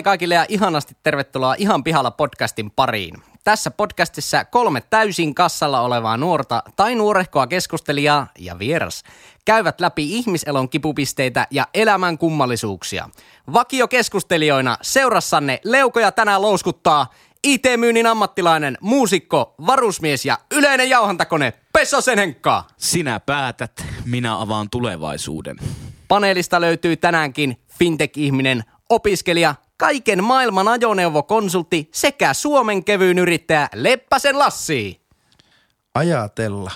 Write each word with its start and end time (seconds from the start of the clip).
Hei 0.00 0.04
kaikille 0.04 0.34
ja 0.34 0.46
ihanasti 0.48 0.96
tervetuloa 1.02 1.54
Ihan 1.58 1.84
pihalla 1.84 2.10
podcastin 2.10 2.70
pariin. 2.70 3.14
Tässä 3.44 3.70
podcastissa 3.70 4.44
kolme 4.44 4.80
täysin 4.80 5.34
kassalla 5.34 5.80
olevaa 5.80 6.16
nuorta 6.16 6.62
tai 6.76 6.94
nuorehkoa 6.94 7.46
keskustelijaa 7.46 8.26
ja 8.38 8.58
vieras 8.58 9.02
käyvät 9.44 9.80
läpi 9.80 10.16
ihmiselon 10.16 10.68
kipupisteitä 10.68 11.46
ja 11.50 11.66
elämän 11.74 12.18
kummallisuuksia. 12.18 13.08
Vakio 13.52 13.88
keskustelijoina 13.88 14.78
seurassanne 14.82 15.60
leukoja 15.64 16.12
tänään 16.12 16.42
louskuttaa 16.42 17.06
IT-myynnin 17.44 18.06
ammattilainen, 18.06 18.78
muusikko, 18.80 19.54
varusmies 19.66 20.24
ja 20.24 20.38
yleinen 20.52 20.90
jauhantakone 20.90 21.52
Pessosen 21.72 22.18
Henkka. 22.18 22.64
Sinä 22.76 23.20
päätät, 23.20 23.86
minä 24.04 24.40
avaan 24.40 24.70
tulevaisuuden. 24.70 25.56
Paneelista 26.08 26.60
löytyy 26.60 26.96
tänäänkin 26.96 27.60
fintech-ihminen, 27.78 28.64
opiskelija, 28.90 29.54
kaiken 29.80 30.24
maailman 30.24 30.68
ajoneuvokonsultti 30.68 31.88
sekä 31.92 32.34
Suomen 32.34 32.84
kevyyn 32.84 33.18
yrittäjä 33.18 33.68
Leppäsen 33.74 34.38
Lassi. 34.38 35.00
Ajatella. 35.94 36.70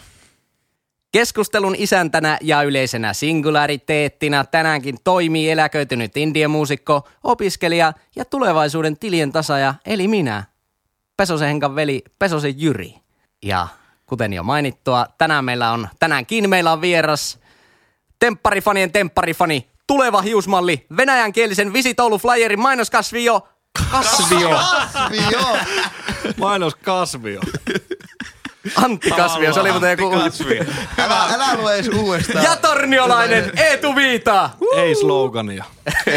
Keskustelun 1.13 1.75
isäntänä 1.79 2.39
ja 2.41 2.63
yleisenä 2.63 3.13
singulariteettina 3.13 4.45
tänäänkin 4.45 4.97
toimii 5.05 5.51
eläköitynyt 5.51 6.17
indiemuusikko, 6.17 7.09
opiskelija 7.25 7.93
ja 8.17 8.25
tulevaisuuden 8.25 8.97
tilien 8.99 9.33
tasaja, 9.33 9.75
eli 9.87 10.09
minä, 10.09 10.45
Pesosen 11.17 11.49
Henkan 11.49 11.75
veli 11.75 12.03
Pesosen 12.19 12.61
Jyri. 12.61 12.95
Ja 13.43 13.69
kuten 14.07 14.33
jo 14.33 14.43
mainittua, 14.43 15.07
tänään 15.19 15.45
meillä 15.45 15.71
on, 15.71 15.89
tänäänkin 15.99 16.51
meillä 16.51 16.73
on 16.73 16.81
vieras 16.81 17.39
tempparifanien 18.19 18.93
tempparifani, 18.93 19.74
tuleva 19.87 20.23
hiusmalli, 20.23 20.87
venäjänkielisen 20.97 21.73
Visitoulu 21.73 22.19
Flyerin 22.19 22.61
mainoskasvio, 22.61 23.49
kasvio, 23.91 24.49
Kasvio. 24.51 25.57
Mainos 26.37 26.75
kasvio. 26.75 27.41
Antti 28.77 29.11
Kasvio, 29.11 29.53
se 29.53 29.61
oli 29.61 29.71
muuten 29.71 29.91
joku 29.91 30.11
kasvio. 30.11 30.65
Älä, 30.99 31.25
älä 31.35 31.55
lue 31.57 31.75
edes 31.75 31.89
uudestaan. 31.89 32.45
Ja 32.45 32.57
torniolainen 32.57 33.53
Eetu 33.59 33.97
Viita. 33.97 34.51
Ei 34.77 34.95
slogania. 34.95 35.65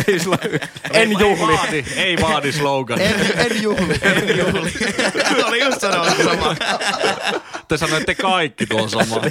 Ei 0.08 0.20
sulla- 0.20 0.38
en 0.92 1.20
juhli. 1.20 1.54
Vaadi, 1.58 1.86
ei 1.96 2.18
vaadi 2.22 2.52
slogania. 2.52 3.10
En, 3.10 3.40
en 3.52 3.62
juhli. 3.64 4.00
En 4.02 4.38
juhli. 4.38 4.72
Oli 5.48 5.60
just 5.64 5.82
sanomassa 5.82 6.24
sama. 6.24 6.56
Te 7.68 7.78
sanoitte 7.78 8.16
kaikki 8.16 8.66
tuon 8.66 8.90
saman. 8.90 9.22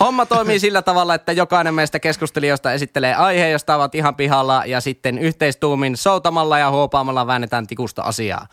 Homma 0.00 0.26
toimii 0.26 0.58
sillä 0.58 0.82
tavalla, 0.82 1.14
että 1.14 1.32
jokainen 1.32 1.74
meistä 1.74 1.98
keskustelijoista 2.00 2.72
esittelee 2.72 3.14
aiheen, 3.14 3.52
josta 3.52 3.76
ovat 3.76 3.94
ihan 3.94 4.14
pihalla 4.14 4.62
ja 4.66 4.80
sitten 4.80 5.18
yhteistuumin 5.18 5.96
soutamalla 5.96 6.58
ja 6.58 6.70
huopaamalla 6.70 7.26
väännetään 7.26 7.66
tikusta 7.66 8.02
asiaa. 8.02 8.46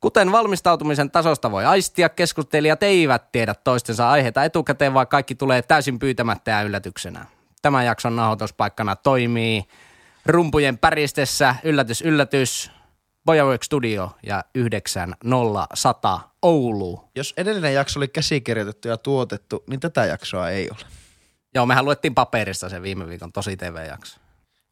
Kuten 0.00 0.32
valmistautumisen 0.32 1.10
tasosta 1.10 1.50
voi 1.50 1.64
aistia, 1.64 2.08
keskustelijat 2.08 2.82
eivät 2.82 3.32
tiedä 3.32 3.54
toistensa 3.54 4.10
aiheita 4.10 4.44
etukäteen, 4.44 4.94
vaan 4.94 5.08
kaikki 5.08 5.34
tulee 5.34 5.62
täysin 5.62 5.98
pyytämättä 5.98 6.50
ja 6.50 6.62
yllätyksenä. 6.62 7.26
Tämän 7.62 7.86
jakson 7.86 8.16
nauhoituspaikkana 8.16 8.96
toimii 8.96 9.64
rumpujen 10.26 10.78
päristessä, 10.78 11.54
yllätys, 11.62 12.02
yllätys, 12.02 12.70
Bojawork 13.30 13.62
Studio 13.62 14.10
ja 14.26 14.44
90100 14.54 16.30
Oulu. 16.42 17.10
Jos 17.16 17.34
edellinen 17.36 17.74
jakso 17.74 17.98
oli 18.00 18.08
käsikirjoitettu 18.08 18.88
ja 18.88 18.96
tuotettu, 18.96 19.64
niin 19.66 19.80
tätä 19.80 20.04
jaksoa 20.06 20.50
ei 20.50 20.70
ole. 20.70 20.78
Joo, 21.54 21.66
mehän 21.66 21.84
luettiin 21.84 22.14
paperista 22.14 22.68
sen 22.68 22.82
viime 22.82 23.08
viikon 23.08 23.32
tosi 23.32 23.56
TV-jakso. 23.56 24.20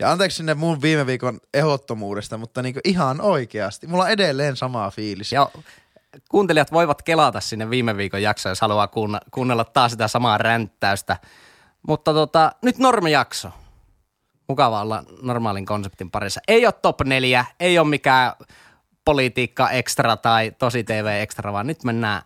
Ja 0.00 0.10
anteeksi 0.10 0.36
sinne 0.36 0.54
mun 0.54 0.82
viime 0.82 1.06
viikon 1.06 1.40
ehdottomuudesta, 1.54 2.38
mutta 2.38 2.62
niinku 2.62 2.80
ihan 2.84 3.20
oikeasti. 3.20 3.86
Mulla 3.86 4.04
on 4.04 4.10
edelleen 4.10 4.56
sama 4.56 4.90
fiilis. 4.90 5.32
Ja 5.32 5.50
kuuntelijat 6.28 6.72
voivat 6.72 7.02
kelata 7.02 7.40
sinne 7.40 7.70
viime 7.70 7.96
viikon 7.96 8.22
jaksoon, 8.22 8.50
jos 8.50 8.60
haluaa 8.60 8.86
kuunna- 8.86 9.20
kuunnella 9.30 9.64
taas 9.64 9.92
sitä 9.92 10.08
samaa 10.08 10.38
ränttäystä. 10.38 11.16
Mutta 11.88 12.12
tota, 12.12 12.52
nyt 12.62 12.78
normijakso. 12.78 13.50
Mukava 14.48 14.80
olla 14.80 15.04
normaalin 15.22 15.66
konseptin 15.66 16.10
parissa. 16.10 16.40
Ei 16.48 16.66
ole 16.66 16.74
top 16.82 17.00
4, 17.04 17.44
ei 17.60 17.78
ole 17.78 17.88
mikään 17.88 18.32
politiikka 19.04 19.70
extra 19.70 20.16
tai 20.16 20.52
tosi 20.58 20.84
TV 20.84 21.06
extra, 21.22 21.52
vaan 21.52 21.66
nyt 21.66 21.84
mennään 21.84 22.22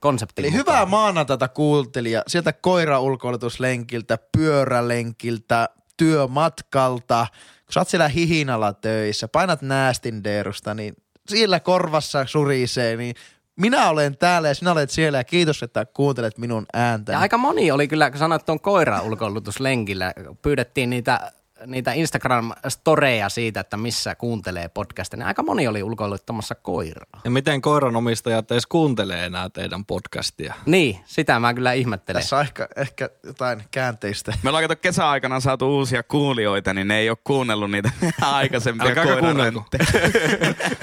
konseptiin 0.00 0.44
Eli 0.44 0.50
mukaan. 0.50 0.74
hyvää 0.74 0.86
maanantaita 0.86 1.48
kuultelija. 1.48 2.22
Sieltä 2.26 2.52
koiraulkoilutuslenkiltä, 2.52 4.18
pyörälenkiltä, 4.36 5.68
työmatkalta. 5.96 7.26
Kun 7.64 7.72
sä 7.72 7.80
oot 7.80 7.88
siellä 7.88 8.08
hihinalla 8.08 8.72
töissä, 8.72 9.28
painat 9.28 9.62
näästindeerusta, 9.62 10.74
niin 10.74 10.94
siellä 11.28 11.60
korvassa 11.60 12.26
surisee, 12.26 12.96
niin 12.96 13.14
minä 13.56 13.88
olen 13.88 14.18
täällä 14.18 14.48
ja 14.48 14.54
sinä 14.54 14.72
olet 14.72 14.90
siellä 14.90 15.18
ja 15.18 15.24
kiitos, 15.24 15.62
että 15.62 15.84
kuuntelet 15.84 16.38
minun 16.38 16.66
ääntä. 16.72 17.12
Ja 17.12 17.18
aika 17.18 17.38
moni 17.38 17.70
oli 17.70 17.88
kyllä, 17.88 18.10
kun 18.10 18.18
sanoit 18.18 18.44
tuon 18.46 18.60
koira-ulkoilutuslenkillä, 18.60 20.12
pyydettiin 20.42 20.90
niitä, 20.90 21.32
niitä 21.66 21.92
Instagram-storeja 21.92 23.28
siitä, 23.28 23.60
että 23.60 23.76
missä 23.76 24.14
kuuntelee 24.14 24.68
podcastia, 24.68 25.16
niin 25.16 25.26
aika 25.26 25.42
moni 25.42 25.68
oli 25.68 25.82
ulkoiluttamassa 25.82 26.54
koiraa. 26.54 27.20
Ja 27.24 27.30
miten 27.30 27.60
koiranomistajat 27.60 28.50
edes 28.50 28.66
kuuntelee 28.66 29.26
enää 29.26 29.50
teidän 29.50 29.84
podcastia? 29.84 30.54
Niin, 30.66 31.00
sitä 31.04 31.40
mä 31.40 31.54
kyllä 31.54 31.72
ihmettelen. 31.72 32.22
Tässä 32.22 32.36
on 32.36 32.42
ehkä, 32.42 32.68
ehkä 32.76 33.10
jotain 33.22 33.64
käänteistä. 33.70 34.32
Me 34.42 34.50
ollaan 34.50 34.64
kato 34.64 34.76
kesäaikana 34.76 35.40
saatu 35.40 35.76
uusia 35.76 36.02
kuulijoita, 36.02 36.74
niin 36.74 36.88
ne 36.88 36.98
ei 36.98 37.10
ole 37.10 37.18
kuunnellut 37.24 37.70
niitä 37.70 37.90
aikaisempia 38.22 38.94
koiraränttejä. 38.94 39.84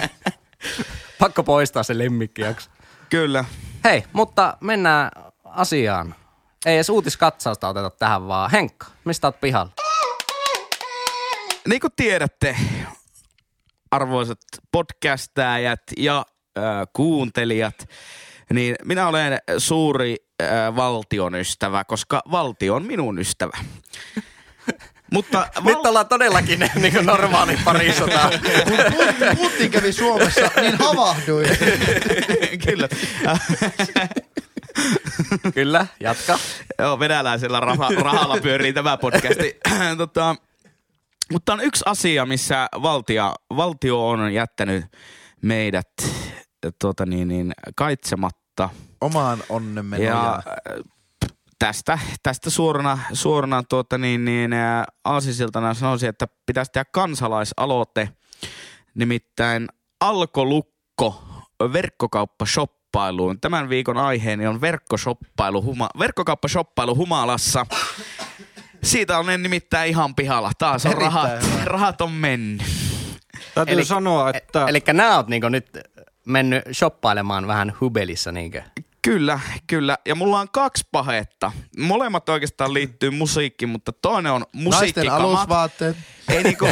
Pakko 1.19 1.43
poistaa 1.43 1.83
se 1.83 1.97
lemmikkijakso. 1.97 2.69
Kyllä. 3.09 3.45
Hei, 3.83 4.03
mutta 4.13 4.57
mennään 4.61 5.11
asiaan. 5.43 6.15
Ei 6.65 6.75
edes 6.75 6.89
uutiskatsausta 6.89 7.67
oteta 7.67 7.89
tähän 7.89 8.27
vaan. 8.27 8.51
Henkka, 8.51 8.87
mistä 9.05 9.27
oot 9.27 9.41
pihalla? 9.41 9.71
Niin 11.67 11.79
kuin 11.81 11.93
tiedätte, 11.95 12.55
arvoisat 13.91 14.37
podcastajat 14.71 15.81
ja 15.97 16.25
äh, 16.57 16.63
kuuntelijat, 16.93 17.89
niin 18.53 18.75
minä 18.85 19.07
olen 19.07 19.39
suuri 19.57 20.15
äh, 20.41 20.75
valtion 20.75 21.35
ystävä, 21.35 21.83
koska 21.83 22.21
valtio 22.31 22.75
on 22.75 22.85
minun 22.85 23.19
ystävä. 23.19 23.57
Mutta 25.13 25.47
Nyt 25.65 25.85
ollaan 25.85 26.07
todellakin 26.07 26.59
niin 26.81 26.93
kuin 26.93 27.05
normaali 27.05 27.57
parisota. 27.65 28.29
Kun 28.63 28.77
Putin, 28.91 29.37
Putin 29.37 29.71
kävi 29.71 29.91
Suomessa, 29.91 30.51
niin 30.61 30.77
havahduin. 30.77 31.47
Kyllä. 32.65 32.89
kyllä, 35.53 35.87
jatka. 35.99 36.39
Joo, 36.79 36.99
venäläisellä 36.99 37.59
raha, 37.59 37.89
rahalla 38.01 38.37
pyörii 38.37 38.73
tämä 38.73 38.97
podcasti. 38.97 39.59
tota, 39.97 40.35
mutta 41.31 41.53
on 41.53 41.61
yksi 41.61 41.83
asia, 41.85 42.25
missä 42.25 42.67
valtia, 42.81 43.33
valtio 43.55 44.09
on 44.09 44.33
jättänyt 44.33 44.85
meidät 45.41 45.87
tuota 46.81 47.05
niin, 47.05 47.27
niin, 47.27 47.53
kaitsematta. 47.75 48.69
Omaan 49.01 49.43
onnemme 49.49 49.97
Ja 49.97 50.35
äh, 50.35 50.43
tästä, 51.59 51.99
tästä 52.23 52.49
suorana, 52.49 52.99
suorana 53.13 53.63
tuota 53.63 53.97
niin, 53.97 54.25
niin, 54.25 54.53
ää, 54.53 54.85
aasisiltana 55.05 55.73
sanoisin, 55.73 56.09
että 56.09 56.27
pitäisi 56.45 56.71
tehdä 56.71 56.85
kansalaisaloite. 56.93 58.09
Nimittäin 58.95 59.67
alkolukko 59.99 61.23
verkkokauppashoppailuun. 61.73 63.41
Tämän 63.41 63.69
viikon 63.69 63.97
aiheeni 63.97 64.47
on 64.47 64.61
verkkoshoppailu, 64.61 65.63
huma, 65.63 65.89
verkkokauppashoppailu 65.99 66.95
humalassa. 66.95 67.65
Siitä 68.83 69.17
olen 69.19 69.43
nimittäin 69.43 69.89
ihan 69.89 70.15
pihalla. 70.15 70.51
Taas 70.57 70.85
on 70.85 70.91
Erittäin 70.91 71.13
rahat, 71.13 71.43
hyvä. 71.43 71.65
rahat 71.65 72.01
on 72.01 72.11
mennyt. 72.11 72.63
Täytyy 73.55 73.73
Eli- 73.73 73.85
sanoa, 73.85 74.29
että... 74.33 74.65
Eli 74.67 74.81
nää 74.93 75.15
oot 75.15 75.27
niin 75.27 75.41
nyt 75.49 75.79
mennyt 76.25 76.63
shoppailemaan 76.73 77.47
vähän 77.47 77.73
hubelissa 77.81 78.31
niinkö? 78.31 78.61
Kyllä, 79.01 79.39
kyllä. 79.67 79.97
Ja 80.05 80.15
mulla 80.15 80.39
on 80.39 80.49
kaksi 80.49 80.87
pahetta. 80.91 81.51
Molemmat 81.77 82.29
oikeastaan 82.29 82.73
liittyy 82.73 83.09
musiikkiin, 83.09 83.69
mutta 83.69 83.91
toinen 83.91 84.31
on 84.31 84.41
Naisten 84.41 84.63
musiikkikamat. 84.63 85.21
alusvaatteet. 85.21 85.97
Ei 86.29 86.43
niinku, 86.43 86.65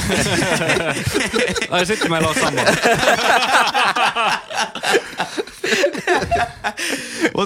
Ai 1.70 1.86
sitten 1.86 2.12
meillä 2.12 2.28
on 2.30 2.36
sama. 2.36 2.62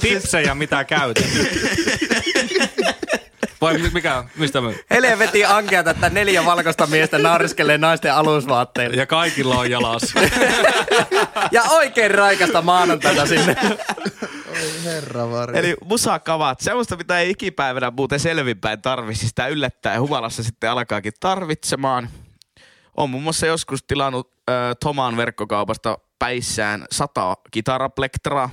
siis, 0.01 0.13
Tipsejä, 0.21 0.55
mitä 0.55 0.83
käytät. 0.83 1.23
Vai 3.63 3.77
mi- 3.77 3.89
mikä, 3.93 4.23
mistä 4.35 4.61
me? 4.61 4.75
Helvetin 4.89 5.47
ankeata, 5.47 5.91
että 5.91 6.09
neljä 6.09 6.45
valkoista 6.45 6.87
miestä 6.87 7.17
nauriskelee 7.17 7.77
naisten 7.77 8.13
alusvaatteilla. 8.13 8.95
Ja 8.95 9.05
kaikilla 9.05 9.55
on 9.55 9.71
jalassa. 9.71 10.19
Ja 11.51 11.63
oikein 11.63 12.11
raikasta 12.11 12.61
maanantaita 12.61 13.25
sinne. 13.25 13.55
Oi 14.51 14.83
herra 14.83 15.31
varjo. 15.31 15.57
eli 15.59 15.75
musakavat, 15.85 16.59
semmoista 16.59 16.95
mitä 16.95 17.19
ei 17.19 17.29
ikipäivänä 17.29 17.91
muuten 17.97 18.19
selvinpäin 18.19 18.81
tarvisi, 18.81 19.27
sitä 19.27 19.47
yllättäen 19.47 20.01
humalassa 20.01 20.43
sitten 20.43 20.71
alkaakin 20.71 21.13
tarvitsemaan. 21.19 22.09
on 22.97 23.09
muun 23.09 23.23
muassa 23.23 23.45
joskus 23.47 23.83
tilannut 23.83 24.31
ö, 24.49 24.53
Tomaan 24.83 25.17
verkkokaupasta 25.17 25.97
päissään 26.19 26.85
sata 26.91 27.37
kitaraplektoraa. 27.51 28.49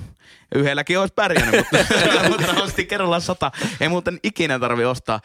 Yhdelläkin 0.54 0.98
olisi 0.98 1.14
pärjännyt, 1.14 1.54
mutta, 1.56 1.94
mutta 2.30 2.62
ostin 2.62 2.86
kerrallaan 2.86 3.20
sata. 3.20 3.50
Ei 3.80 3.88
muuten 3.88 4.18
ikinä 4.22 4.58
tarvi 4.58 4.84
ostaa 4.84 5.20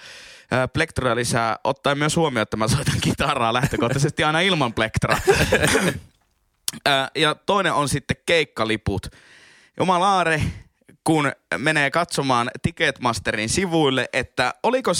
ö, 0.53 0.67
plektoraa 0.67 1.15
lisää, 1.15 1.59
ottaen 1.63 1.97
myös 1.97 2.15
huomioon, 2.15 2.43
että 2.43 2.57
mä 2.57 2.67
soitan 2.67 3.01
kitaraa 3.01 3.53
lähtökohtaisesti 3.53 4.23
aina 4.23 4.39
ilman 4.39 4.73
plektoraa. 4.73 5.19
Ö, 6.87 6.91
ja 7.15 7.35
toinen 7.35 7.73
on 7.73 7.89
sitten 7.89 8.17
keikkaliput. 8.25 9.07
Jumalaare, 9.79 10.41
kun 11.03 11.31
menee 11.57 11.91
katsomaan 11.91 12.51
Ticketmasterin 12.61 13.49
sivuille, 13.49 14.09
että 14.13 14.53
oliko 14.63 14.91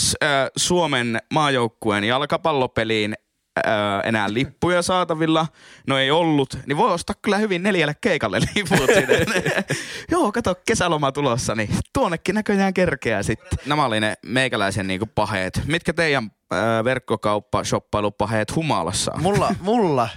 Suomen 0.56 1.18
maajoukkueen 1.30 2.04
jalkapallopeliin 2.04 3.14
ö, 3.58 3.60
enää 4.04 4.32
lippuja 4.32 4.82
saatavilla, 4.82 5.46
no 5.86 5.98
ei 5.98 6.10
ollut, 6.10 6.58
niin 6.66 6.76
voi 6.76 6.92
ostaa 6.92 7.16
kyllä 7.22 7.38
hyvin 7.38 7.62
neljälle 7.62 7.94
keikalle 8.00 8.40
liput 8.54 8.90
sinne. 8.94 9.44
Joo, 10.12 10.32
kato, 10.32 10.54
kesäloma 10.66 11.12
tulossa, 11.12 11.54
niin 11.54 11.68
tuonnekin 11.92 12.34
näköjään 12.34 12.74
kerkeää 12.74 13.22
sitten. 13.22 13.58
Nämä 13.66 13.84
oli 13.84 14.00
ne 14.00 14.14
meikäläisen 14.26 14.86
niinku 14.86 15.06
paheet. 15.14 15.60
Mitkä 15.66 15.92
teidän 15.92 16.30
ö, 16.52 16.84
verkkokauppa, 16.84 17.64
shoppailupaheet 17.64 18.54
humalassa 18.56 19.12
on? 19.12 19.22
Mulla, 19.22 19.54
mulla 19.60 20.08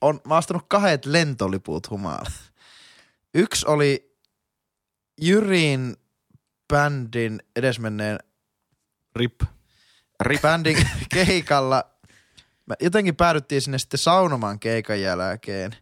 on, 0.00 0.20
mä 0.28 0.36
ostanut 0.36 0.64
kahdet 0.68 1.06
lentoliput 1.06 1.90
humala. 1.90 2.30
Yksi 3.34 3.66
oli 3.66 4.14
Jyrin 5.20 5.96
bändin 6.72 7.40
edesmenneen 7.56 8.18
Rip. 9.16 9.40
bändin 10.42 10.76
keikalla. 11.14 11.84
Me 12.66 12.74
jotenkin 12.80 13.16
päädyttiin 13.16 13.62
sinne 13.62 13.78
sitten 13.78 13.98
saunomaan 13.98 14.60
keikan 14.60 15.00
jälkeen. 15.00 15.76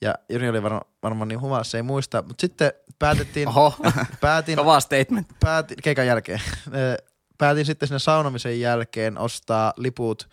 Ja 0.00 0.14
Jyri 0.28 0.48
oli 0.48 0.62
varma, 0.62 0.80
varmaan 1.02 1.28
niin 1.28 1.40
humalassa, 1.40 1.78
ei 1.78 1.82
muista. 1.82 2.22
Mutta 2.22 2.40
sitten 2.40 2.72
päätettiin, 2.98 3.48
Oho, 3.48 3.74
päätin, 4.20 4.56
kova 4.56 4.80
statement. 4.80 5.28
päätin, 5.40 5.76
keikan 5.82 6.06
jälkeen. 6.06 6.40
Päätin 7.38 7.66
sitten 7.66 7.88
sinne 7.88 7.98
saunomisen 7.98 8.60
jälkeen 8.60 9.18
ostaa 9.18 9.72
liput 9.76 10.28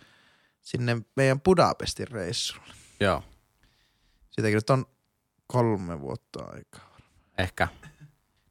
sinne 0.62 0.96
meidän 1.16 1.40
Budapestin 1.40 2.08
reissulle. 2.08 2.72
Joo, 3.00 3.22
Siitäkin 4.30 4.54
nyt 4.56 4.70
on 4.70 4.86
kolme 5.46 6.00
vuotta 6.00 6.44
aikaa. 6.44 6.96
ehkä. 7.38 7.68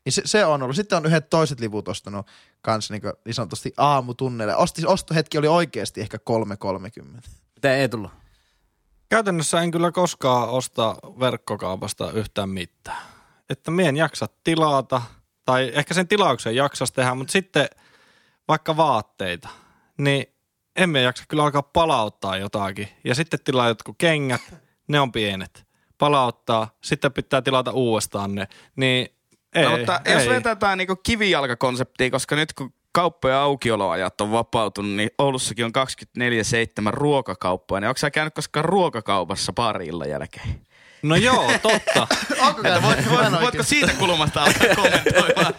Niin 0.07 0.13
se, 0.13 0.21
se, 0.25 0.45
on 0.45 0.63
ollut. 0.63 0.75
Sitten 0.75 0.97
on 0.97 1.05
yhdet 1.05 1.29
toiset 1.29 1.59
liput 1.59 1.87
ostanut 1.87 2.27
kanssa 2.61 2.93
niin, 2.93 3.01
niin 3.25 3.33
sanotusti 3.33 3.73
aamutunnelle. 3.77 4.55
Osti, 4.55 4.85
ostohetki 4.85 5.37
oli 5.37 5.47
oikeasti 5.47 6.01
ehkä 6.01 6.17
3.30. 6.17 7.29
Miten 7.55 7.71
ei 7.71 7.89
tullut? 7.89 8.11
Käytännössä 9.09 9.61
en 9.61 9.71
kyllä 9.71 9.91
koskaan 9.91 10.49
osta 10.49 10.95
verkkokaupasta 11.19 12.11
yhtään 12.11 12.49
mitään. 12.49 13.05
Että 13.49 13.71
mien 13.71 13.97
jaksa 13.97 14.27
tilata, 14.43 15.01
tai 15.45 15.71
ehkä 15.73 15.93
sen 15.93 16.07
tilauksen 16.07 16.55
jaksas 16.55 16.91
tehdä, 16.91 17.15
mutta 17.15 17.31
sitten 17.31 17.67
vaikka 18.47 18.77
vaatteita, 18.77 19.49
niin 19.97 20.25
emme 20.75 21.01
jaksa 21.01 21.23
kyllä 21.27 21.43
alkaa 21.43 21.63
palauttaa 21.63 22.37
jotakin. 22.37 22.89
Ja 23.03 23.15
sitten 23.15 23.39
tilaa 23.43 23.67
jotkut 23.67 23.95
kengät, 23.97 24.41
ne 24.87 24.99
on 24.99 25.11
pienet. 25.11 25.67
Palauttaa, 25.97 26.69
sitten 26.83 27.13
pitää 27.13 27.41
tilata 27.41 27.71
uudestaan 27.71 28.35
ne. 28.35 28.47
Niin 28.75 29.16
ei, 29.55 29.63
no, 29.63 29.77
mutta 29.77 30.01
ei. 30.05 30.13
jos 30.13 30.29
vetetään 30.29 30.77
niinku 30.77 30.95
kivijalkakonseptia, 30.95 32.11
koska 32.11 32.35
nyt 32.35 32.53
kun 32.53 32.73
kauppojen 32.91 33.37
aukioloajat 33.37 34.21
on 34.21 34.31
vapautunut, 34.31 34.91
niin 34.91 35.09
Oulussakin 35.17 35.65
on 35.65 35.71
24-7 36.19 36.91
ruokakauppoja. 36.91 37.79
Niin 37.79 37.87
onko 37.87 37.97
sä 37.97 38.11
käynyt 38.11 38.33
koskaan 38.33 38.65
ruokakaupassa 38.65 39.53
pari 39.53 39.87
illan 39.87 40.09
jälkeen? 40.09 40.61
No 41.01 41.15
joo, 41.15 41.51
totta. 41.61 42.07
Onko 42.47 42.61
Että 42.63 42.81
voit, 42.81 43.09
voit, 43.09 43.41
voitko 43.41 43.63
siitä 43.63 43.93
kulmasta 43.93 44.43
alkaa 44.43 44.75
kommentoimaan? 44.83 45.53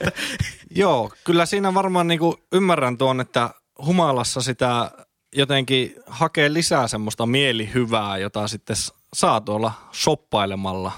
Joo, 0.70 1.12
kyllä 1.25 1.46
siinä 1.46 1.75
varmaan 1.75 2.08
niinku 2.08 2.37
ymmärrän 2.52 2.99
tuon, 2.99 3.20
että 3.20 3.50
humalassa 3.85 4.40
sitä 4.40 4.90
jotenkin 5.35 5.94
hakee 6.06 6.52
lisää 6.52 6.88
semmoista 6.88 7.26
mielihyvää, 7.26 8.19
jota 8.19 8.49
sitten 8.49 8.76
saa 9.14 9.40
tuolla 9.40 9.73
shoppailemalla. 9.94 10.93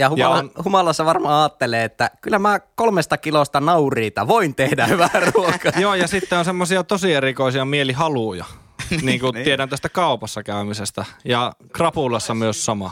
Ja, 0.00 0.08
humala, 0.08 0.36
Ja 0.36 0.40
on- 0.40 0.50
humalassa 0.64 1.04
varmaan 1.04 1.40
ajattelee, 1.40 1.84
että 1.84 2.10
kyllä 2.20 2.38
mä 2.38 2.60
kolmesta 2.74 3.18
kilosta 3.18 3.60
nauriita 3.60 4.28
voin 4.28 4.54
tehdä 4.54 4.86
hyvää 4.92 5.10
ruokaa. 5.34 5.72
Joo, 5.80 5.94
ja 5.94 6.06
sitten 6.06 6.38
on 6.38 6.44
semmoisia 6.44 6.84
tosi 6.84 7.12
erikoisia 7.12 7.64
mielihaluja, 7.64 8.44
niin 9.02 9.20
kuin 9.20 9.34
tiedän 9.44 9.68
tästä 9.68 9.88
kaupassa 9.88 10.42
käymisestä. 10.42 11.04
Ja 11.24 11.52
krapulassa 11.72 12.34
myös 12.34 12.64
sama. 12.64 12.90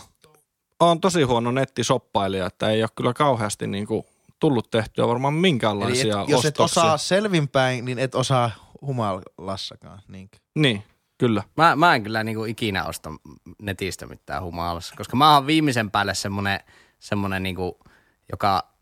On 0.81 1.01
tosi 1.01 1.23
huono 1.23 1.51
nettisoppailija, 1.51 2.47
että 2.47 2.69
ei 2.71 2.83
ole 2.83 2.89
kyllä 2.95 3.13
kauheasti 3.13 3.67
niin 3.67 3.87
kuin 3.87 4.03
tullut 4.41 4.71
tehtyä 4.71 5.09
varmaan 5.09 5.35
Eli 5.35 5.41
minkäänlaisia 5.41 6.21
et, 6.23 6.29
jos 6.29 6.45
et 6.45 6.61
ostoksia. 6.61 6.83
osaa 6.83 6.99
selvinpäin, 6.99 7.85
niin 7.85 7.99
et 7.99 8.15
osaa 8.15 8.51
humalassakaan. 8.81 10.03
Niin. 10.09 10.31
Niin, 10.55 10.83
kyllä. 11.19 11.43
Mä, 11.57 11.77
mä 11.77 11.95
en 11.95 12.03
kyllä 12.03 12.25
niinku 12.25 12.45
ikinä 12.45 12.85
osta 12.85 13.11
netistä 13.63 14.07
mitään 14.07 14.43
humalassa, 14.43 14.95
koska 14.97 15.17
mä 15.17 15.35
oon 15.35 15.47
viimeisen 15.47 15.91
päälle 15.91 16.15
semmonen, 16.15 16.61
semmonen 16.99 17.43
niinku, 17.43 17.79
joka 18.33 18.73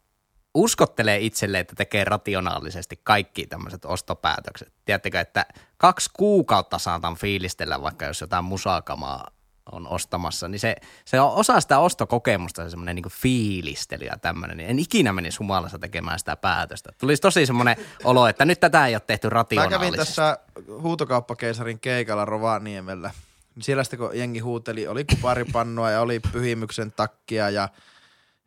uskottelee 0.55 1.19
itselle, 1.19 1.59
että 1.59 1.75
tekee 1.75 2.05
rationaalisesti 2.05 3.01
kaikki 3.03 3.47
tämmöiset 3.47 3.85
ostopäätökset. 3.85 4.73
Tiedättekö, 4.85 5.21
että 5.21 5.47
kaksi 5.77 6.11
kuukautta 6.13 6.79
saatan 6.79 7.17
fiilistellä, 7.17 7.83
vaikka 7.83 8.05
jos 8.05 8.21
jotain 8.21 8.45
musakamaa 8.45 9.31
on 9.73 9.89
ostamassa, 9.89 10.49
niin 10.49 10.61
se, 10.61 10.77
se 11.05 11.21
on 11.21 11.33
osa 11.33 11.61
sitä 11.61 11.79
ostokokemusta, 11.79 12.65
se 12.65 12.71
semmoinen 12.71 12.95
niinku 12.95 13.09
fiilistely 13.09 14.05
ja 14.05 14.19
tämmöinen. 14.19 14.57
Niin 14.57 14.71
en 14.71 14.79
ikinä 14.79 15.13
menisi 15.13 15.39
humalassa 15.39 15.79
tekemään 15.79 16.19
sitä 16.19 16.37
päätöstä. 16.37 16.93
Tulisi 16.99 17.23
tosi 17.23 17.47
semmoinen 17.47 17.77
olo, 18.05 18.27
että 18.27 18.45
nyt 18.45 18.61
tätä 18.61 18.87
ei 18.87 18.95
ole 18.95 19.03
tehty 19.07 19.27
Mä 19.27 19.31
rationaalisesti. 19.31 19.87
kävin 19.87 19.99
tässä 20.07 20.39
huutokauppakeisarin 20.83 21.81
keikalla 21.81 22.25
Rovaniemellä. 22.25 23.11
Niin 23.55 23.65
Siellä 23.65 23.85
sitten 23.85 23.99
kun 23.99 24.11
jengi 24.19 24.39
huuteli, 24.39 24.87
oli 24.87 25.05
kuparipannua 25.05 25.91
ja 25.91 26.01
oli 26.01 26.21
pyhimyksen 26.33 26.93
takkia 26.93 27.51
ja, 27.51 27.69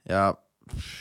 ja, 0.10 0.34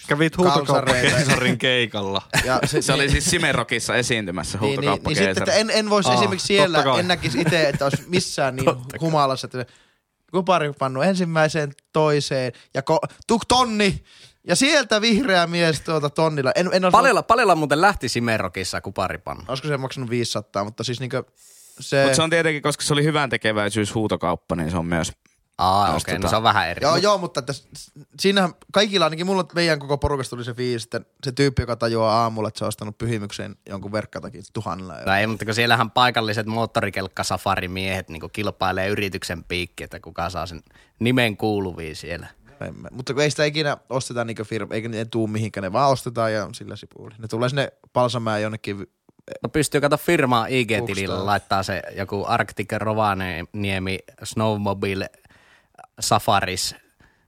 Kävit 0.07 0.37
Kalsareita. 0.37 0.59
huutokauppakeisarin 0.61 1.59
keikalla. 1.59 2.23
ja 2.45 2.61
Se 2.81 2.93
oli 2.93 3.11
siis 3.11 3.31
Simerokissa 3.31 3.95
esiintymässä 3.97 4.59
niin, 4.61 4.81
niin, 4.81 5.01
niin 5.07 5.17
sitten, 5.17 5.49
en, 5.49 5.71
en 5.71 5.91
voisi 5.91 6.09
Aa, 6.09 6.15
esimerkiksi 6.15 6.47
siellä, 6.47 6.85
en 6.99 7.09
näkisi 7.09 7.41
itse, 7.41 7.69
että 7.69 7.85
olisi 7.85 8.03
missään 8.07 8.57
niin 8.57 8.69
humalassa, 9.01 9.47
että 9.47 9.67
kuparipannu 10.33 11.03
ensimmäiseen, 11.03 11.73
toiseen 11.93 12.53
ja 12.75 12.83
ko- 12.91 13.15
tuk 13.27 13.45
tonni 13.49 14.05
ja 14.47 14.57
sieltä 14.57 15.01
vihreä 15.01 15.47
mies 15.47 15.81
tuota 15.81 16.11
tonnilla. 16.11 16.53
En, 16.55 16.71
en 16.73 16.85
olisi 16.85 16.93
Paljolla, 16.93 17.23
paljolla 17.23 17.55
muuten 17.55 17.81
lähti 17.81 18.09
Simerokissa 18.09 18.81
kuparipannu. 18.81 19.45
olisiko 19.49 19.69
se 19.69 19.77
maksanut 19.77 20.11
500, 20.11 20.65
mutta 20.65 20.85
siis 20.85 21.01
niinkö 21.01 21.25
se... 21.81 22.03
Mutta 22.03 22.17
se 22.17 22.23
on 22.23 22.31
tietenkin, 22.31 22.63
koska 22.63 22.83
se 22.85 22.93
oli 22.93 23.05
hyvän 23.05 23.31
tekeväisyys 23.31 23.95
huutokauppa, 23.95 24.57
niin 24.57 24.71
se 24.71 24.77
on 24.77 24.87
myös 24.87 25.13
Aa, 25.59 25.83
okei, 25.83 25.97
okay, 25.97 26.19
no 26.19 26.27
tota- 26.27 26.31
se 26.31 26.37
on 26.37 26.43
vähän 26.43 26.69
eri. 26.69 26.83
Joo, 26.83 26.97
joo, 26.97 27.19
mutta 27.19 27.41
että 27.41 27.53
siinähän 28.21 28.53
kaikilla, 28.73 29.07
ainakin 29.07 29.27
mulla 29.27 29.47
meidän 29.55 29.79
koko 29.79 29.99
porukasta 29.99 30.31
tuli 30.37 30.45
se 30.45 30.55
fiilis, 30.55 30.85
että 30.85 31.01
se 31.25 31.33
tyyppi, 31.33 31.63
joka 31.63 31.77
tajuaa 31.77 32.23
aamulla, 32.23 32.49
että 32.49 32.59
se 32.59 32.65
on 32.65 32.69
ostanut 32.69 32.99
pyhimykseen 32.99 33.57
jonkun 33.69 33.93
verkkatakin 33.93 34.43
tuhannella. 34.53 34.95
No 35.07 35.15
ei, 35.15 35.27
mutta 35.27 35.45
kun 35.45 35.55
siellähän 35.55 35.91
paikalliset 35.91 36.47
moottorikelkkasafarimiehet 36.47 38.09
niin 38.09 38.23
kilpailee 38.33 38.89
yrityksen 38.89 39.45
piikki, 39.45 39.85
että 39.85 40.01
kuka 40.01 40.31
saa 40.31 40.47
sen 40.47 40.63
nimen 40.99 41.37
kuuluviin 41.37 41.97
siellä. 41.97 42.27
En 42.61 42.77
mä- 42.79 42.89
Mutta 42.93 43.15
kun 43.15 43.23
ei 43.23 43.31
sitä 43.31 43.45
ikinä 43.45 43.77
osteta 43.91 44.25
niin 44.25 44.37
firma, 44.45 44.75
eikä 44.75 44.89
ne 44.89 45.05
tuu 45.05 45.27
mihinkään, 45.27 45.63
ne 45.63 45.73
vaan 45.73 45.91
ostetaan 45.91 46.33
ja 46.33 46.49
sillä 46.53 46.77
sipuuli. 46.77 47.15
Ne 47.19 47.29
tulee 47.29 47.49
sinne 47.49 47.73
Palsamään 47.93 48.43
jonnekin, 48.43 48.87
No 49.43 49.49
pystyy 49.49 49.81
kato 49.81 49.97
firmaa 49.97 50.47
IG-tilillä 50.47 51.27
laittaa 51.27 51.63
se 51.63 51.83
joku 51.97 52.25
Arctic 52.29 52.73
Rovaniemi 52.73 53.99
Snowmobile 54.25 55.11
Safaris. 56.01 56.77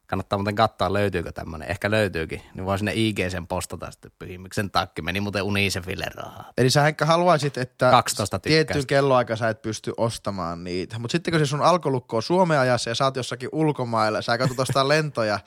Kannattaa 0.06 0.38
muuten 0.38 0.54
katsoa, 0.54 0.92
löytyykö 0.92 1.32
tämmöinen. 1.32 1.70
Ehkä 1.70 1.90
löytyykin. 1.90 2.42
Niin 2.54 2.66
voi 2.66 2.78
sinne 2.78 2.92
IG 2.94 3.18
sen 3.28 3.46
postata 3.46 3.90
sitten 3.90 4.12
pyhimyksen 4.18 4.70
takki. 4.70 5.02
Meni 5.02 5.20
muuten 5.20 5.42
Unicefille 5.42 6.06
rahaa. 6.14 6.52
Eli 6.58 6.70
sä 6.70 6.82
Henkka 6.82 7.06
haluaisit, 7.06 7.58
että 7.58 7.90
12 7.90 8.38
tiettyyn 8.38 8.66
tykkäystä. 8.66 8.88
kelloaikaan 8.88 9.36
sä 9.36 9.48
et 9.48 9.62
pysty 9.62 9.92
ostamaan 9.96 10.64
niitä. 10.64 10.98
Mutta 10.98 11.12
sitten 11.12 11.32
kun 11.32 11.38
se 11.38 11.46
sun 11.46 11.62
alkolukko 11.62 12.16
on 12.16 12.22
Suomen 12.22 12.58
ajassa 12.58 12.90
ja 12.90 12.94
sä 12.94 13.04
oot 13.04 13.16
jossakin 13.16 13.48
ulkomailla, 13.52 14.22
sä 14.22 14.38
katsot 14.38 14.60
ostaa 14.60 14.88
lentoja 14.94 15.38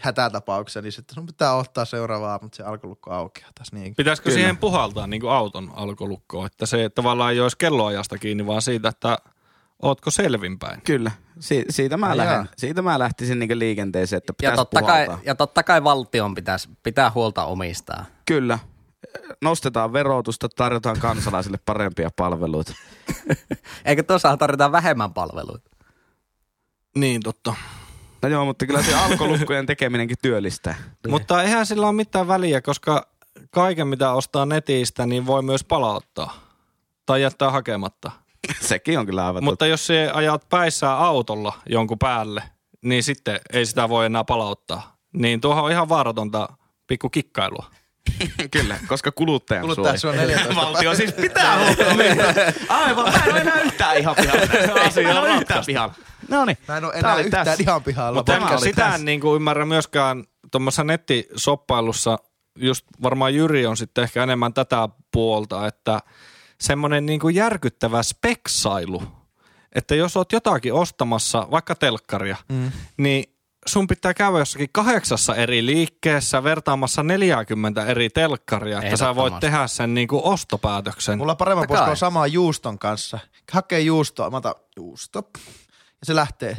hätätapauksessa, 0.00 0.82
niin 0.82 0.92
sitten 0.92 1.14
sun 1.14 1.26
pitää 1.26 1.54
ottaa 1.54 1.84
seuraavaa, 1.84 2.38
mutta 2.42 2.56
se 2.56 2.62
alkolukko 2.62 3.10
aukeaa 3.10 3.50
taas 3.54 3.72
niin. 3.72 3.94
Pitäisikö 3.94 4.24
Kyllä. 4.24 4.34
siihen 4.34 4.56
puhaltaa 4.56 5.06
niin 5.06 5.20
kuin 5.20 5.32
auton 5.32 5.72
alkolukkoon, 5.74 6.46
että 6.46 6.66
se 6.66 6.88
tavallaan 6.88 7.32
ei 7.32 7.40
olisi 7.40 7.58
kelloajasta 7.58 8.18
kiinni, 8.18 8.46
vaan 8.46 8.62
siitä, 8.62 8.88
että 8.88 9.18
ootko 9.82 10.10
selvinpäin? 10.10 10.80
Kyllä, 10.82 11.10
si- 11.40 11.64
siitä, 11.70 11.96
mä 11.96 12.16
lähden, 12.16 12.48
siitä 12.56 12.82
mä 12.82 12.98
lähtisin 12.98 13.38
niin 13.38 13.58
liikenteeseen, 13.58 14.18
että 14.18 14.30
Ja 14.30 14.34
pitäisi 14.34 14.56
totta, 14.56 14.82
kai, 14.82 15.06
ja 15.24 15.34
totta 15.34 15.62
kai 15.62 15.84
valtion 15.84 16.34
pitäisi 16.34 16.68
pitää 16.82 17.10
huolta 17.14 17.44
omistaa. 17.44 18.04
Kyllä, 18.26 18.58
nostetaan 19.42 19.92
verotusta, 19.92 20.48
tarjotaan 20.48 20.98
kansalaisille 20.98 21.58
parempia 21.64 22.10
palveluita. 22.16 22.72
Eikö 23.84 24.02
tuossa 24.02 24.36
tarvita 24.36 24.72
vähemmän 24.72 25.14
palveluita? 25.14 25.70
Niin 26.96 27.22
totta. 27.22 27.54
No 28.22 28.28
joo, 28.28 28.44
mutta 28.44 28.66
kyllä 28.66 28.82
se 28.82 28.94
alkolukkojen 28.94 29.66
tekeminenkin 29.66 30.16
työllistää. 30.22 30.74
Mutta 31.08 31.42
eihän 31.42 31.66
sillä 31.66 31.86
ole 31.86 31.96
mitään 31.96 32.28
väliä, 32.28 32.60
koska 32.60 33.08
kaiken 33.50 33.88
mitä 33.88 34.12
ostaa 34.12 34.46
netistä, 34.46 35.06
niin 35.06 35.26
voi 35.26 35.42
myös 35.42 35.64
palauttaa. 35.64 36.34
Tai 37.06 37.22
jättää 37.22 37.50
hakematta. 37.50 38.10
Sekin 38.60 38.98
on 38.98 39.06
kyllä 39.06 39.26
aivan 39.26 39.44
Mutta 39.44 39.66
jos 39.66 39.86
se 39.86 40.10
ajat 40.12 40.48
päissään 40.48 40.98
autolla 40.98 41.52
jonkun 41.66 41.98
päälle, 41.98 42.42
niin 42.82 43.02
sitten 43.02 43.40
ei 43.52 43.66
sitä 43.66 43.88
voi 43.88 44.06
enää 44.06 44.24
palauttaa. 44.24 44.96
Niin 45.12 45.40
tuohon 45.40 45.64
on 45.64 45.70
ihan 45.70 45.88
vaaratonta 45.88 46.48
pikku 46.86 47.10
kikkailua. 47.10 47.70
totta. 48.18 48.48
Kyllä, 48.58 48.78
koska 48.86 49.12
kuluttajan 49.12 49.62
Kuluttaja 49.62 49.98
suoja. 49.98 50.16
suo 50.16 50.26
14 50.26 50.54
Valtio 50.60 50.94
siis 50.94 51.12
pitää 51.12 51.58
huolta. 51.58 51.84
Aivan, 52.68 53.12
mä 53.12 53.18
en 53.24 53.32
ole 53.32 53.40
enää 53.40 53.60
yhtään 53.60 53.98
ihan 53.98 54.16
pihalla. 54.16 54.82
Asia 54.86 55.20
on 55.20 55.30
yhtään 55.30 55.64
pihalla. 55.66 55.94
No 56.28 56.44
niin. 56.44 56.58
Mä 56.68 56.76
en 56.76 56.84
ole 56.84 56.92
enää 56.94 57.18
yhtään 57.18 57.46
tässä. 57.46 57.62
ihan 57.62 57.82
pihalla. 57.82 58.18
Mutta 58.18 58.32
tämä 58.32 58.58
sitä 58.58 58.82
tässä. 58.82 58.94
en 58.94 59.04
niin 59.04 59.20
kuin 59.20 59.36
ymmärrä 59.36 59.64
myöskään 59.64 60.24
tuommoisessa 60.50 60.84
nettisoppailussa, 60.84 62.18
just 62.58 62.86
varmaan 63.02 63.34
Jyri 63.34 63.66
on 63.66 63.76
sitten 63.76 64.04
ehkä 64.04 64.22
enemmän 64.22 64.54
tätä 64.54 64.88
puolta, 65.12 65.66
että 65.66 66.00
semmoinen 66.60 67.06
niin 67.06 67.20
kuin 67.20 67.34
järkyttävä 67.34 68.02
speksailu, 68.02 69.02
että 69.72 69.94
jos 69.94 70.16
oot 70.16 70.32
jotakin 70.32 70.74
ostamassa, 70.74 71.48
vaikka 71.50 71.74
telkkaria, 71.74 72.36
mm. 72.48 72.72
niin 72.96 73.24
sun 73.66 73.86
pitää 73.86 74.14
käydä 74.14 74.38
jossakin 74.38 74.68
kahdeksassa 74.72 75.34
eri 75.34 75.66
liikkeessä 75.66 76.44
vertaamassa 76.44 77.02
40 77.02 77.86
eri 77.86 78.10
telkkaria, 78.10 78.82
että 78.82 78.96
sä 78.96 79.14
voit 79.14 79.40
tehdä 79.40 79.66
sen 79.66 79.94
niin 79.94 80.08
kuin 80.08 80.24
ostopäätöksen. 80.24 81.18
Mulla 81.18 81.36
kai. 81.36 81.66
puolisko 81.66 81.96
samaa 81.96 82.26
juuston 82.26 82.78
kanssa. 82.78 83.18
Hakee 83.52 83.80
juustoa, 83.80 84.30
mä 84.30 84.36
otan 84.36 84.54
juusto. 84.76 85.30
Ja 86.00 86.06
se 86.06 86.14
lähtee. 86.14 86.56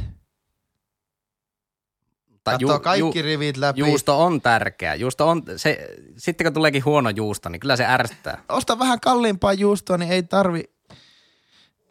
Tai 2.44 2.54
Katsoo 2.54 2.80
kaikki 2.80 3.22
rivit 3.22 3.58
läpi. 3.58 3.80
Juusto 3.80 4.24
on 4.24 4.42
tärkeä. 4.42 4.96
Juusto 4.96 5.30
on, 5.30 5.44
se, 5.56 5.88
sitten 6.18 6.46
kun 6.46 6.54
tuleekin 6.54 6.86
huono 6.86 7.10
juusto, 7.10 7.50
niin 7.50 7.60
kyllä 7.60 7.76
se 7.76 7.86
ärsyttää. 7.86 8.44
Osta 8.50 8.80
vähän 8.80 9.00
kalliimpaa 9.00 9.54
juustoa, 9.54 9.98
niin 9.98 10.12
ei 10.12 10.24
tarvi... 10.24 10.64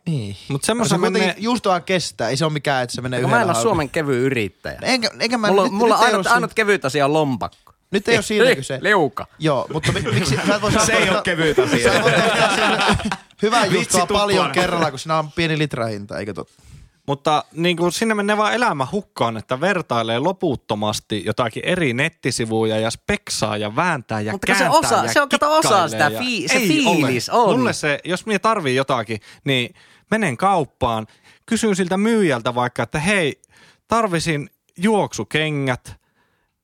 Niin. 0.07 0.37
Mutta 0.49 0.66
Se 0.66 0.66
semmoisen 0.66 1.00
kuitenkin 1.00 1.23
menee, 1.28 1.35
juustoa 1.38 1.80
kestää, 1.80 2.28
ei 2.28 2.37
se 2.37 2.45
ole 2.45 2.52
mikään, 2.52 2.83
että 2.83 2.95
se 2.95 3.02
menee 3.02 3.21
yhdellä 3.21 3.37
mä 3.37 3.42
en 3.42 3.50
ole. 3.50 3.62
Suomen 3.62 3.90
kevy 3.90 4.26
yrittäjä. 4.26 4.78
Enkä, 4.83 5.11
enkä 5.21 5.38
mä, 5.38 5.47
Mulla, 5.49 5.62
nyt, 5.62 5.73
mulla 5.73 5.95
nyt 5.95 6.04
ainut, 6.04 6.26
ainut 6.26 6.54
kevyt 6.54 6.85
asia 6.85 7.04
on 7.04 7.12
lompakko. 7.12 7.73
Nyt 7.90 8.09
ei 8.09 8.16
ole 8.16 8.23
siinä 8.23 8.54
kyse. 8.54 8.78
Liuka. 8.83 9.26
Joo, 9.38 9.66
mutta 9.73 9.92
mi- 9.92 10.02
miksi 10.02 10.37
sä 10.47 10.54
et 10.54 10.62
voi 10.62 10.73
Se 10.87 10.92
ei 10.92 11.11
ole 11.11 11.23
kevyt 11.25 11.59
asia. 11.59 11.92
Hyvää 13.42 13.66
juustoa 13.66 14.00
Vitsi 14.00 14.12
paljon 14.12 14.50
kerralla, 14.50 14.90
kun 14.90 14.99
siinä 14.99 15.19
on 15.19 15.33
pieni 15.33 15.59
litrahinta, 15.59 16.19
eikö 16.19 16.35
totta? 16.35 16.62
Mutta 17.11 17.45
niin 17.52 17.76
kuin 17.76 17.93
sinne 17.93 18.14
menee 18.14 18.37
vaan 18.37 18.55
elämä 18.55 18.87
hukkaan, 18.93 19.37
että 19.37 19.61
vertailee 19.61 20.19
loputtomasti 20.19 21.23
jotakin 21.26 21.64
eri 21.64 21.93
nettisivuja 21.93 22.79
ja 22.79 22.90
speksaa 22.90 23.57
ja 23.57 23.76
vääntää 23.76 24.21
ja 24.21 24.33
Mutta 24.33 24.47
kun 24.47 24.55
se 24.55 24.59
kääntää 24.59 24.79
osa- 24.79 25.05
ja 25.07 25.12
se 25.12 25.21
on, 25.21 25.29
kato, 25.29 25.57
osa 25.59 25.88
sitä 25.88 26.11
fii- 26.11 26.49
se 26.49 26.55
Ei 26.55 26.69
fiilis 26.69 27.29
ole. 27.29 27.52
on. 27.52 27.59
Mulle 27.59 27.73
se, 27.73 27.99
jos 28.05 28.26
minä 28.26 28.38
tarvii 28.38 28.76
jotakin, 28.76 29.21
niin 29.45 29.75
menen 30.11 30.37
kauppaan, 30.37 31.07
kysyn 31.47 31.76
siltä 31.76 31.97
myyjältä 31.97 32.55
vaikka, 32.55 32.83
että 32.83 32.99
hei, 32.99 33.40
tarvisin 33.88 34.50
juoksukengät. 34.76 35.95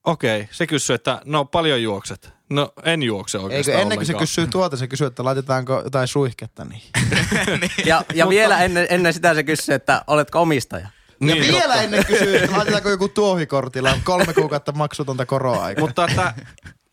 Okei, 0.04 0.48
se 0.50 0.66
kysyy, 0.66 0.94
että 0.94 1.20
no 1.24 1.44
paljon 1.44 1.82
juokset. 1.82 2.35
No 2.50 2.72
en 2.84 3.02
juokse 3.02 3.38
Eikö 3.38 3.44
oikeastaan 3.44 3.80
ennen 3.80 3.98
kuin 3.98 4.06
se 4.06 4.14
kysyy 4.14 4.46
tuota, 4.46 4.76
se 4.76 4.88
kysyy, 4.88 5.06
että 5.06 5.24
laitetaanko 5.24 5.80
jotain 5.84 6.08
suihketta 6.08 6.64
niin. 6.70 6.82
Ja, 7.86 8.04
ja 8.14 8.28
vielä 8.28 8.60
ennen, 8.64 8.86
ennen 8.90 9.12
sitä 9.12 9.34
se 9.34 9.42
kysyy, 9.42 9.74
että 9.74 10.04
oletko 10.06 10.40
omistaja. 10.42 10.88
Niin, 11.20 11.36
ja 11.36 11.42
vielä 11.42 11.62
totta. 11.62 11.82
ennen 11.82 12.04
kysyy, 12.06 12.36
että 12.36 12.56
laitetaanko 12.56 12.90
joku 12.90 13.08
tuohikortilla 13.08 13.98
kolme 14.04 14.34
kuukautta 14.34 14.72
maksutonta 14.72 15.26
koroa 15.26 15.68
Mutta 15.80 16.04
että 16.04 16.34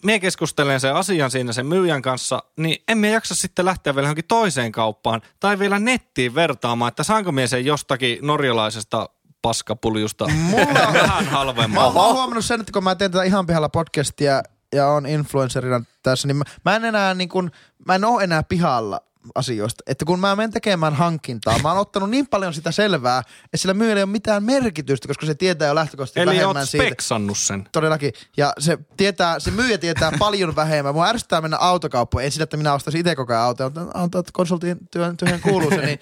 mie 0.03 0.19
keskustelen 0.19 0.79
sen 0.79 0.95
asian 0.95 1.31
siinä 1.31 1.53
sen 1.53 1.65
myyjän 1.65 2.01
kanssa, 2.01 2.43
niin 2.57 2.83
emme 2.88 3.10
jaksa 3.10 3.36
sitten 3.36 3.65
lähteä 3.65 3.95
vielä 3.95 4.05
johonkin 4.05 4.25
toiseen 4.27 4.72
kauppaan 4.72 5.22
tai 5.39 5.60
vielä 5.60 5.79
nettiin 5.79 6.36
vertaamaan, 6.36 6.88
että 6.89 7.03
saanko 7.03 7.31
mie 7.31 7.48
sen 7.48 7.65
jostakin 7.65 8.17
norjalaisesta 8.22 9.10
paskapuljusta 9.41 10.27
Mulla 10.27 10.88
on- 10.88 10.93
vähän 10.93 11.25
halvemmalla. 11.25 11.93
mä 11.93 12.00
oon 12.05 12.15
huomannut 12.15 12.45
sen, 12.45 12.60
että 12.60 12.72
kun 12.72 12.83
mä 12.83 12.95
teen 12.95 13.12
tätä 13.12 13.24
ihan 13.24 13.45
pihalla 13.45 13.69
podcastia 13.69 14.43
ja 14.74 14.88
on 14.88 15.06
influencerina 15.06 15.82
tässä, 16.03 16.27
niin 16.27 16.38
mä, 16.38 16.44
mä 16.65 16.75
en 16.75 16.86
enää 16.86 17.13
niin 17.13 17.30
kuin, 17.30 17.51
mä 17.88 17.96
en 17.96 18.06
oo 18.06 18.20
enää 18.20 18.44
pihalla 18.44 19.01
asioista. 19.36 19.84
Että 19.88 20.06
kun 20.06 20.20
mä 20.20 20.36
menen 20.36 20.51
tekemään 20.51 20.94
hankintaa, 20.94 21.60
mä 21.60 21.70
oon 21.72 21.77
ottanut 21.82 22.10
niin 22.10 22.27
paljon 22.27 22.53
sitä 22.53 22.72
selvää, 22.72 23.20
että 23.20 23.58
sillä 23.58 23.74
myyjällä 23.74 24.00
ei 24.00 24.03
ole 24.03 24.12
mitään 24.12 24.44
merkitystä, 24.44 25.08
koska 25.08 25.25
se 25.25 25.36
tietää 25.36 25.68
jo 25.68 25.75
lähtökohtaisesti 25.75 26.20
Eli 26.20 26.30
oot 26.30 26.38
vähemmän 26.38 26.68
siitä. 26.68 26.86
speksannut 26.86 27.38
sen. 27.38 27.70
Todellakin. 27.72 28.13
Ja 28.38 28.53
se, 28.60 28.77
tietää, 28.98 29.39
se 29.39 29.51
myyjä 29.51 29.77
tietää 29.77 30.12
paljon 30.20 30.56
vähemmän. 30.56 30.94
Mua 30.94 31.08
ärsyttää 31.08 31.42
mennä 31.42 31.58
autokauppoon. 31.58 32.24
En 32.24 32.32
sitä, 32.32 32.44
että 32.44 32.58
minä 32.58 32.74
ostaisin 32.74 33.00
itse 33.00 33.15
koko 33.15 33.34
ajan 33.34 33.44
autoja, 33.44 33.70
mutta 33.70 34.00
antaa, 34.00 34.20
että 34.20 34.32
konsultin 34.34 34.77
työn, 34.92 35.18
työhön 35.18 35.42
kuuluu 35.42 35.70
se. 35.70 35.86
Niin 35.86 36.00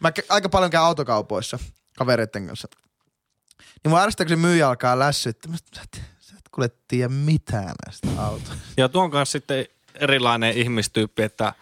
mä 0.00 0.12
aika 0.28 0.48
paljon 0.48 0.70
käyn 0.70 0.84
autokaupoissa 0.84 1.58
kavereiden 1.98 2.46
kanssa. 2.46 2.68
Niin 3.84 3.90
mua 3.90 4.02
ärsyttää, 4.02 4.26
kun 4.26 4.30
se 4.30 4.36
myyjä 4.36 4.68
alkaa 4.68 4.98
lässyttää. 4.98 5.52
Kuule 6.54 6.70
tiedä 6.88 7.08
mitään 7.08 7.74
näistä 7.86 8.08
autoista. 8.18 8.54
Ja 8.76 8.88
tuon 8.88 9.10
kanssa 9.10 9.32
sitten 9.32 9.66
erilainen 9.94 10.52
ihmistyyppi, 10.52 11.22
että 11.22 11.52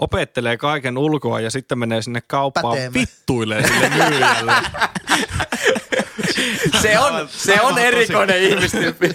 opettelee 0.00 0.56
kaiken 0.56 0.98
ulkoa 0.98 1.40
ja 1.40 1.50
sitten 1.50 1.78
menee 1.78 2.02
sinne 2.02 2.20
kauppaan 2.20 2.74
Päteemään. 2.76 2.94
vittuilee 2.94 3.66
sille 3.66 3.88
myyjälle. 3.88 4.52
Se 6.82 6.98
on, 6.98 7.28
se 7.28 7.60
on 7.60 7.78
erikoinen 7.78 8.42
ihmistyyppi. 8.42 9.10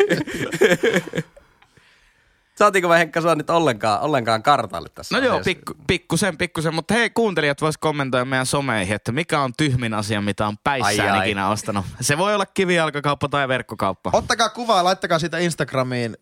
Saatiinko 2.58 2.90
me 2.90 3.00
Henkka 3.00 3.22
sua 3.22 3.36
nyt 3.36 3.50
ollenkaan, 3.50 4.02
ollenkaan 4.02 4.44
kartalle 4.44 4.90
tässä? 4.90 5.18
No 5.18 5.26
joo, 5.26 5.40
pikku, 5.46 5.74
pikkusen, 5.88 6.38
pikkusen, 6.38 6.76
mutta 6.76 6.94
hei 6.94 7.10
kuuntelijat 7.10 7.62
vois 7.62 7.78
kommentoida 7.78 8.26
meidän 8.26 8.46
someihin, 8.46 8.96
että 8.96 9.12
mikä 9.12 9.40
on 9.42 9.54
tyhmin 9.58 9.94
asia, 9.94 10.22
mitä 10.22 10.48
on 10.48 10.58
päissään 10.64 11.12
Ai, 11.12 11.20
ai. 11.20 11.28
ikinä 11.28 11.50
ostanut. 11.50 11.86
Se 12.02 12.18
voi 12.18 12.36
olla 12.36 12.46
kivijalkakauppa 12.46 13.30
tai 13.30 13.48
verkkokauppa. 13.48 14.10
Ottakaa 14.14 14.50
kuvaa, 14.50 14.84
laittakaa 14.84 15.20
sitä 15.20 15.38
Instagramiin 15.38 16.18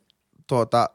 tuota, 0.47 0.89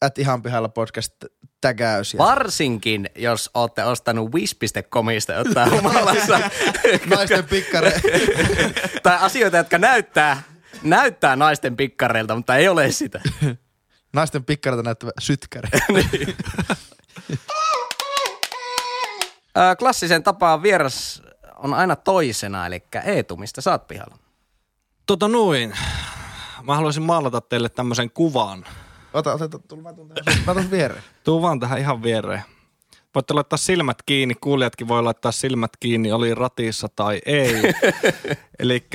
at 0.00 0.18
ihan 0.18 0.42
pihalla 0.42 0.68
podcast 0.68 1.12
tägäys. 1.60 2.14
Ja 2.14 2.18
Varsinkin, 2.18 3.10
jos 3.16 3.50
olette 3.54 3.84
ostanut 3.84 4.34
wish.comista 4.34 5.32
jotain 5.32 5.70
humalassa. 5.82 6.40
naisten 7.06 7.44
pikkare. 7.44 7.92
tai 9.02 9.18
asioita, 9.20 9.56
jotka 9.56 9.78
näyttää, 9.78 10.42
näyttää 10.82 11.36
naisten 11.36 11.76
pikkareilta, 11.76 12.36
mutta 12.36 12.56
ei 12.56 12.68
ole 12.68 12.90
sitä. 12.90 13.20
naisten 14.12 14.44
pikkareita 14.44 14.82
näyttävä 14.82 15.10
sytkäri. 15.20 15.68
Ö, 19.58 19.76
Klassisen 19.78 20.22
tapaan 20.22 20.62
vieras 20.62 21.22
on 21.56 21.74
aina 21.74 21.96
toisena, 21.96 22.66
eli 22.66 22.82
Eetu, 23.04 23.36
mistä 23.36 23.60
sä 23.60 23.70
oot 23.70 23.88
pihalla? 23.88 24.18
Tota 25.06 25.28
noin. 25.28 25.74
Mä 26.62 26.74
haluaisin 26.74 27.02
maalata 27.02 27.40
teille 27.40 27.68
tämmöisen 27.68 28.10
kuvan. 28.10 28.64
Ota, 29.12 29.32
ota, 29.32 29.44
ota, 29.44 29.58
tule, 29.58 29.82
mä 29.82 29.92
tuun 29.92 30.08
tähän. 30.08 30.42
Mä 30.46 30.54
tuun 30.54 30.70
viereen. 30.70 31.02
Tuu 31.24 31.42
vaan 31.42 31.60
tähän 31.60 31.78
ihan 31.78 32.02
viereen. 32.02 32.42
Voitte 33.14 33.34
laittaa 33.34 33.56
silmät 33.56 34.02
kiinni, 34.06 34.34
kuulijatkin 34.34 34.88
voi 34.88 35.02
laittaa 35.02 35.32
silmät 35.32 35.70
kiinni, 35.80 36.12
oli 36.12 36.34
ratissa 36.34 36.88
tai 36.96 37.20
ei. 37.26 37.54
Eli 38.58 38.86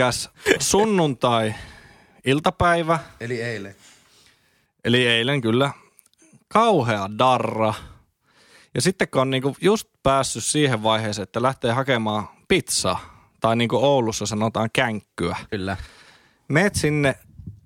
sunnuntai 0.59 1.55
iltapäivä, 2.25 2.99
Eli 3.19 3.41
eilen. 3.41 3.75
Eli 4.85 5.07
eilen 5.07 5.41
kyllä, 5.41 5.71
kauhea 6.47 7.09
darra. 7.19 7.73
Ja 8.75 8.81
sitten 8.81 9.07
kun 9.07 9.21
on 9.21 9.29
niinku 9.29 9.55
just 9.61 9.87
päässyt 10.03 10.43
siihen 10.43 10.83
vaiheeseen, 10.83 11.23
että 11.23 11.41
lähtee 11.41 11.71
hakemaan 11.71 12.29
pizzaa, 12.47 13.29
tai 13.39 13.55
niin 13.55 13.69
kuin 13.69 13.83
Oulussa 13.83 14.25
sanotaan 14.25 14.69
känkkyä. 14.73 15.37
Kyllä. 15.49 15.77
Meet 16.47 16.75
sinne 16.75 17.15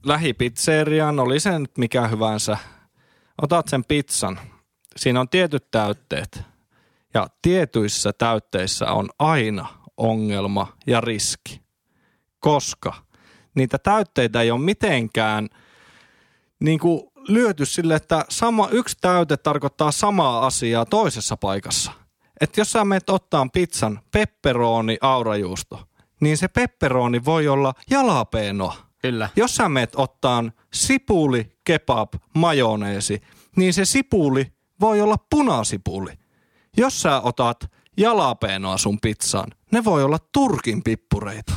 lähipizzeriaan, 0.03 1.19
oli 1.19 1.39
se 1.39 1.59
nyt 1.59 1.77
mikä 1.77 2.07
hyvänsä. 2.07 2.57
Otat 3.41 3.67
sen 3.67 3.85
pizzan. 3.85 4.39
Siinä 4.95 5.19
on 5.19 5.29
tietyt 5.29 5.71
täytteet. 5.71 6.41
Ja 7.13 7.27
tietyissä 7.41 8.13
täytteissä 8.13 8.91
on 8.91 9.09
aina 9.19 9.67
ongelma 9.97 10.77
ja 10.87 11.01
riski. 11.01 11.61
Koska 12.39 12.93
niitä 13.55 13.77
täytteitä 13.77 14.41
ei 14.41 14.51
ole 14.51 14.61
mitenkään 14.61 15.49
niin 16.61 16.79
kuin 16.79 17.01
lyöty 17.27 17.65
sille, 17.65 17.95
että 17.95 18.25
sama, 18.29 18.69
yksi 18.71 18.97
täyte 19.01 19.37
tarkoittaa 19.37 19.91
samaa 19.91 20.45
asiaa 20.45 20.85
toisessa 20.85 21.37
paikassa. 21.37 21.91
Että 22.41 22.61
jos 22.61 22.71
sä 22.71 22.85
menet 22.85 23.09
ottaa 23.09 23.47
pizzan 23.53 23.99
pepperoni 24.11 24.97
aurajuusto, 25.01 25.79
niin 26.21 26.37
se 26.37 26.47
pepperoni 26.47 27.25
voi 27.25 27.47
olla 27.47 27.73
jalapeenoa. 27.89 28.75
Kyllä. 29.01 29.29
Jos 29.35 29.55
sä 29.55 29.69
meet 29.69 29.95
ottaan 29.95 30.51
sipuli, 30.73 31.49
kebab, 31.63 32.13
majoneesi, 32.35 33.21
niin 33.55 33.73
se 33.73 33.85
sipuli 33.85 34.47
voi 34.79 35.01
olla 35.01 35.15
punasipuli. 35.29 36.11
Jos 36.77 37.01
sä 37.01 37.21
otat 37.21 37.57
jalapeenoa 37.97 38.77
sun 38.77 38.99
pizzaan, 39.01 39.51
ne 39.71 39.83
voi 39.83 40.03
olla 40.03 40.17
turkin 40.31 40.83
pippureita. 40.83 41.53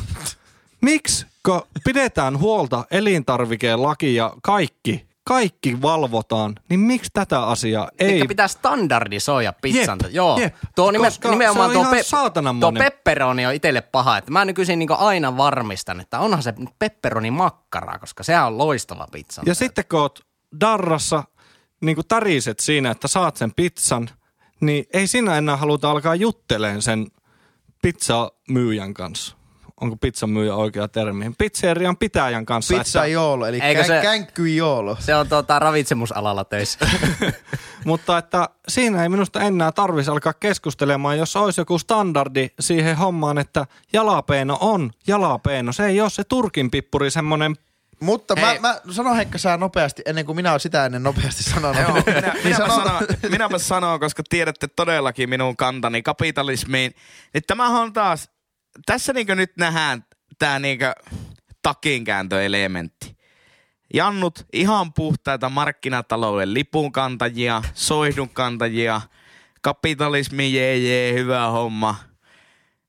Miksi 0.85 1.27
kun 1.45 1.63
pidetään 1.85 2.39
huolta 2.39 2.85
elintarvikelaki 2.91 4.15
ja 4.15 4.33
kaikki, 4.43 5.07
kaikki 5.25 5.83
valvotaan, 5.83 6.55
niin 6.69 6.81
miksi 6.81 7.11
tätä 7.15 7.47
asiaa 7.47 7.91
ei... 7.99 8.13
Eikä 8.13 8.27
pitää 8.27 8.49
standardisoida 8.49 9.53
pizzan. 9.53 9.99
Jep, 10.03 10.15
Joo. 10.15 10.41
jep. 10.41 10.55
Tuo 10.77 10.91
nime, 10.91 11.07
Koska 11.07 11.31
nimenomaan 11.31 11.73
se 11.73 11.79
on 11.79 11.87
tuo, 11.87 12.03
saatanan 12.03 12.61
tuo 12.61 12.73
pepperoni 12.73 13.47
on 13.47 13.55
itselle 13.55 13.81
paha. 13.81 14.19
Että 14.19 14.31
mä 14.31 14.45
nykyisin 14.45 14.79
niin 14.79 14.93
aina 14.93 15.37
varmistan, 15.37 16.01
että 16.01 16.19
onhan 16.19 16.43
se 16.43 16.55
pepperoni 16.79 17.31
makkara, 17.31 17.99
koska 17.99 18.23
sehän 18.23 18.47
on 18.47 18.59
loistava 18.59 19.07
pizza. 19.13 19.43
Ja 19.47 19.55
sitten 19.55 19.85
kun 19.91 20.01
oot 20.01 20.21
darrassa, 20.61 21.25
niin 21.81 21.95
kuin 21.95 22.07
täriset 22.09 22.61
siinä, 22.61 22.91
että 22.91 23.09
saat 23.09 23.37
sen 23.37 23.55
pizzan, 23.55 24.11
niin 24.61 24.85
ei 24.93 25.07
siinä 25.07 25.39
enää 25.39 25.57
haluta 25.57 25.91
alkaa 25.91 26.15
jutteleen 26.15 26.83
sen 26.83 27.07
pizzamyyjän 27.83 28.95
kanssa. 28.95 29.37
Onko 29.81 29.97
pizzan 29.97 30.31
myyjä 30.31 30.55
oikea 30.55 30.89
termi? 30.89 31.33
Pizzerian 31.39 31.97
pitäjän 31.97 32.47
kanssa. 32.47 32.75
Pizza 32.77 32.99
että, 33.01 33.07
joolo, 33.13 33.47
eli 33.47 33.61
Eikö 33.63 33.85
se- 33.85 34.01
känkky 34.03 34.49
joolo. 34.49 34.97
Se 35.01 35.15
on 35.15 35.29
tuota, 35.29 35.59
ravitsemusalalla 35.59 36.45
töissä. 36.45 36.79
mutta 37.85 38.19
että 38.19 38.49
siinä 38.69 39.03
ei 39.03 39.09
minusta 39.09 39.41
enää 39.41 39.73
tarvitsisi 39.73 40.11
alkaa 40.11 40.33
keskustelemaan, 40.33 41.19
jos 41.19 41.37
olisi 41.37 41.61
joku 41.61 41.79
standardi 41.79 42.49
siihen 42.61 42.97
hommaan, 42.97 43.39
että 43.39 43.67
jalapeeno 43.93 44.59
on 44.61 44.91
jalapeeno. 45.07 45.73
Se 45.73 45.87
ei 45.87 46.01
ole 46.01 46.11
se 46.11 46.25
turkin 46.25 46.71
pippuri 46.71 47.11
semmoinen 47.11 47.57
Mutta 48.01 48.37
mä, 48.37 48.47
Hei. 48.47 48.59
mä 48.59 48.81
sanon 48.91 49.17
Heikka 49.17 49.39
sä 49.39 49.57
nopeasti, 49.57 50.03
ennen 50.07 50.27
kuin 50.27 50.37
minä 50.37 50.51
olen 50.51 50.61
sitä 50.61 50.87
ennen 50.87 51.03
nopeasti 51.03 51.43
sanonut. 51.43 51.83
Joo, 51.83 52.03
minä, 52.07 52.21
niin 52.35 52.45
minäpä, 52.45 52.57
sano, 52.69 52.85
sanon, 52.85 53.03
minäpä 53.31 53.59
sanon, 53.59 54.01
koska 54.01 54.23
tiedätte 54.29 54.69
todellakin 54.69 55.29
minun 55.29 55.57
kantani 55.57 56.03
kapitalismiin. 56.03 56.95
Että 57.35 57.47
tämähän 57.47 57.83
on 57.83 57.93
taas, 57.93 58.31
tässä 58.87 59.13
niinkö 59.13 59.35
nyt 59.35 59.57
nähdään 59.57 60.05
tämä 60.39 60.59
niinkö 60.59 60.95
takinkääntöelementti. 61.63 63.17
Jannut 63.95 64.47
ihan 64.53 64.93
puhtaita 64.93 65.49
markkinatalouden 65.49 66.55
lipunkantajia, 66.55 67.63
soihdunkantajia, 67.75 69.01
kapitalismi 69.63 70.53
jee 70.53 70.77
jee, 70.77 71.13
hyvä 71.13 71.47
homma. 71.47 71.97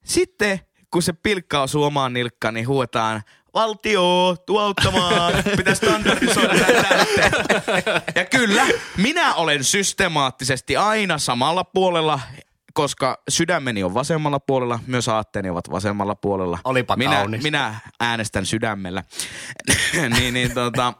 Sitten 0.03 0.59
kun 0.91 1.03
se 1.03 1.13
pilkka 1.13 1.61
osuu 1.61 1.83
omaan 1.83 2.13
nilkkaan, 2.13 2.53
niin 2.53 2.67
huutaan 2.67 3.21
valtio, 3.53 4.35
tuu 4.45 4.57
auttamaan, 4.57 5.33
pitää 5.57 5.75
standardisoida. 5.75 6.53
Ja 8.15 8.25
kyllä, 8.25 8.65
minä 8.97 9.33
olen 9.33 9.63
systemaattisesti 9.63 10.77
aina 10.77 11.17
samalla 11.17 11.63
puolella, 11.63 12.19
koska 12.75 13.21
sydämeni 13.29 13.83
on 13.83 13.93
vasemmalla 13.93 14.39
puolella, 14.39 14.79
myös 14.87 15.07
aatteeni 15.07 15.49
ovat 15.49 15.71
vasemmalla 15.71 16.15
puolella. 16.15 16.59
Olipa 16.63 16.95
minä, 16.95 17.15
kaunis. 17.15 17.43
minä 17.43 17.75
äänestän 17.99 18.45
sydämellä. 18.45 19.03
niin, 20.17 20.33
niin 20.33 20.53
tota, 20.53 20.93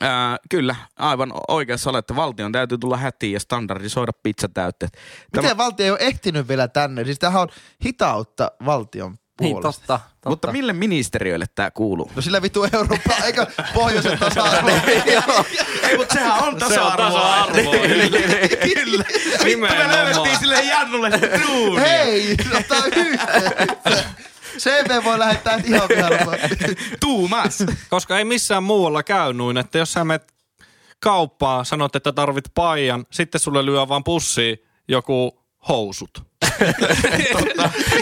ää, 0.00 0.36
kyllä, 0.50 0.76
aivan 0.98 1.32
oikeassa 1.48 1.90
olette. 1.90 2.16
Valtion 2.16 2.52
täytyy 2.52 2.78
tulla 2.78 2.96
hätiin 2.96 3.32
ja 3.32 3.40
standardisoida 3.40 4.12
pizzatäytteet. 4.22 4.92
Tämä- 4.92 5.42
miten 5.42 5.56
valtio 5.56 5.84
ei 5.84 5.90
ole 5.90 5.98
ehtinyt 6.00 6.48
vielä 6.48 6.68
tänne? 6.68 7.04
Siis 7.04 7.18
tämähän 7.18 7.42
on 7.42 7.48
hitautta 7.84 8.52
valtion 8.64 9.16
niin, 9.40 9.54
puolesta. 9.54 9.80
totta, 9.86 10.00
totta. 10.10 10.28
Mutta 10.28 10.52
mille 10.52 10.72
ministeriöille 10.72 11.46
tämä 11.54 11.70
kuuluu? 11.70 12.10
No 12.16 12.22
sillä 12.22 12.42
vitu 12.42 12.66
Eurooppa, 12.72 13.14
eikä 13.24 13.46
pohjoisen 13.74 14.18
tasa-arvo. 14.18 14.70
Ei, 15.88 15.96
mutta 15.96 16.14
sehän 16.14 16.42
on 16.42 16.56
tasa-arvoa. 16.56 17.10
tasa-arvoa. 17.10 17.72
Kyllä. 18.74 19.04
Vittu 19.10 19.38
me 19.38 19.44
Nimenomaan. 19.44 19.92
löydettiin 19.92 20.38
sille 20.38 20.62
Jannulle 20.62 21.10
duunia. 21.46 21.80
Hei, 21.80 22.36
ota 22.58 22.84
yhteyttä. 22.96 24.04
CV 24.58 25.04
voi 25.04 25.18
lähettää 25.18 25.60
ihan 25.64 25.88
pihalle. 25.88 26.38
Tuumas. 27.00 27.58
Koska 27.90 28.18
ei 28.18 28.24
missään 28.24 28.62
muualla 28.62 29.02
käy 29.02 29.32
noin, 29.32 29.56
että 29.56 29.78
jos 29.78 29.92
sä 29.92 30.04
menet 30.04 30.32
kauppaan, 31.00 31.64
sanot, 31.64 31.96
että 31.96 32.12
tarvit 32.12 32.44
paijan, 32.54 33.06
sitten 33.10 33.40
sulle 33.40 33.66
lyö 33.66 33.88
vaan 33.88 34.04
pussiin 34.04 34.58
joku 34.88 35.42
housut. 35.68 36.29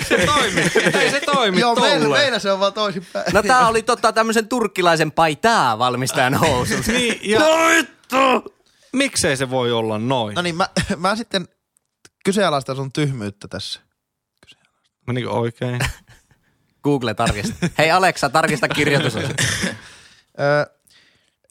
Se 0.08 0.26
toimi. 0.26 0.61
Ei 1.00 1.11
se 1.11 1.20
toimi 1.20 1.61
Joo, 1.61 1.74
meillä, 1.74 2.08
meillä 2.08 2.38
se 2.38 2.52
on 2.52 2.61
vaan 2.61 2.72
toisinpäin. 2.72 3.32
No 3.32 3.42
tää 3.42 3.68
oli 3.68 3.82
totta 3.82 4.12
tämmöisen 4.12 4.48
turkkilaisen 4.48 5.12
paitaa 5.12 5.78
valmistajan 5.78 6.34
housut. 6.34 6.87
Niin, 6.87 7.30
ja... 7.30 7.38
No 7.38 7.46
vittu! 7.68 8.54
Miksei 8.92 9.37
se 9.37 9.50
voi 9.50 9.72
olla 9.72 9.98
noin? 9.98 10.34
No 10.34 10.42
niin, 10.42 10.56
mä, 10.56 10.68
mä 10.96 11.16
sitten 11.16 11.48
kyseenalaistan 12.24 12.76
sun 12.76 12.92
tyhmyyttä 12.92 13.48
tässä. 13.48 13.80
Menikö 15.06 15.30
oikein? 15.30 15.80
Google 16.84 17.14
tarkista. 17.14 17.68
Hei 17.78 17.90
Alexa, 17.90 18.28
tarkista 18.28 18.68
kirjoitus. 18.68 19.16
Öö, 19.16 19.24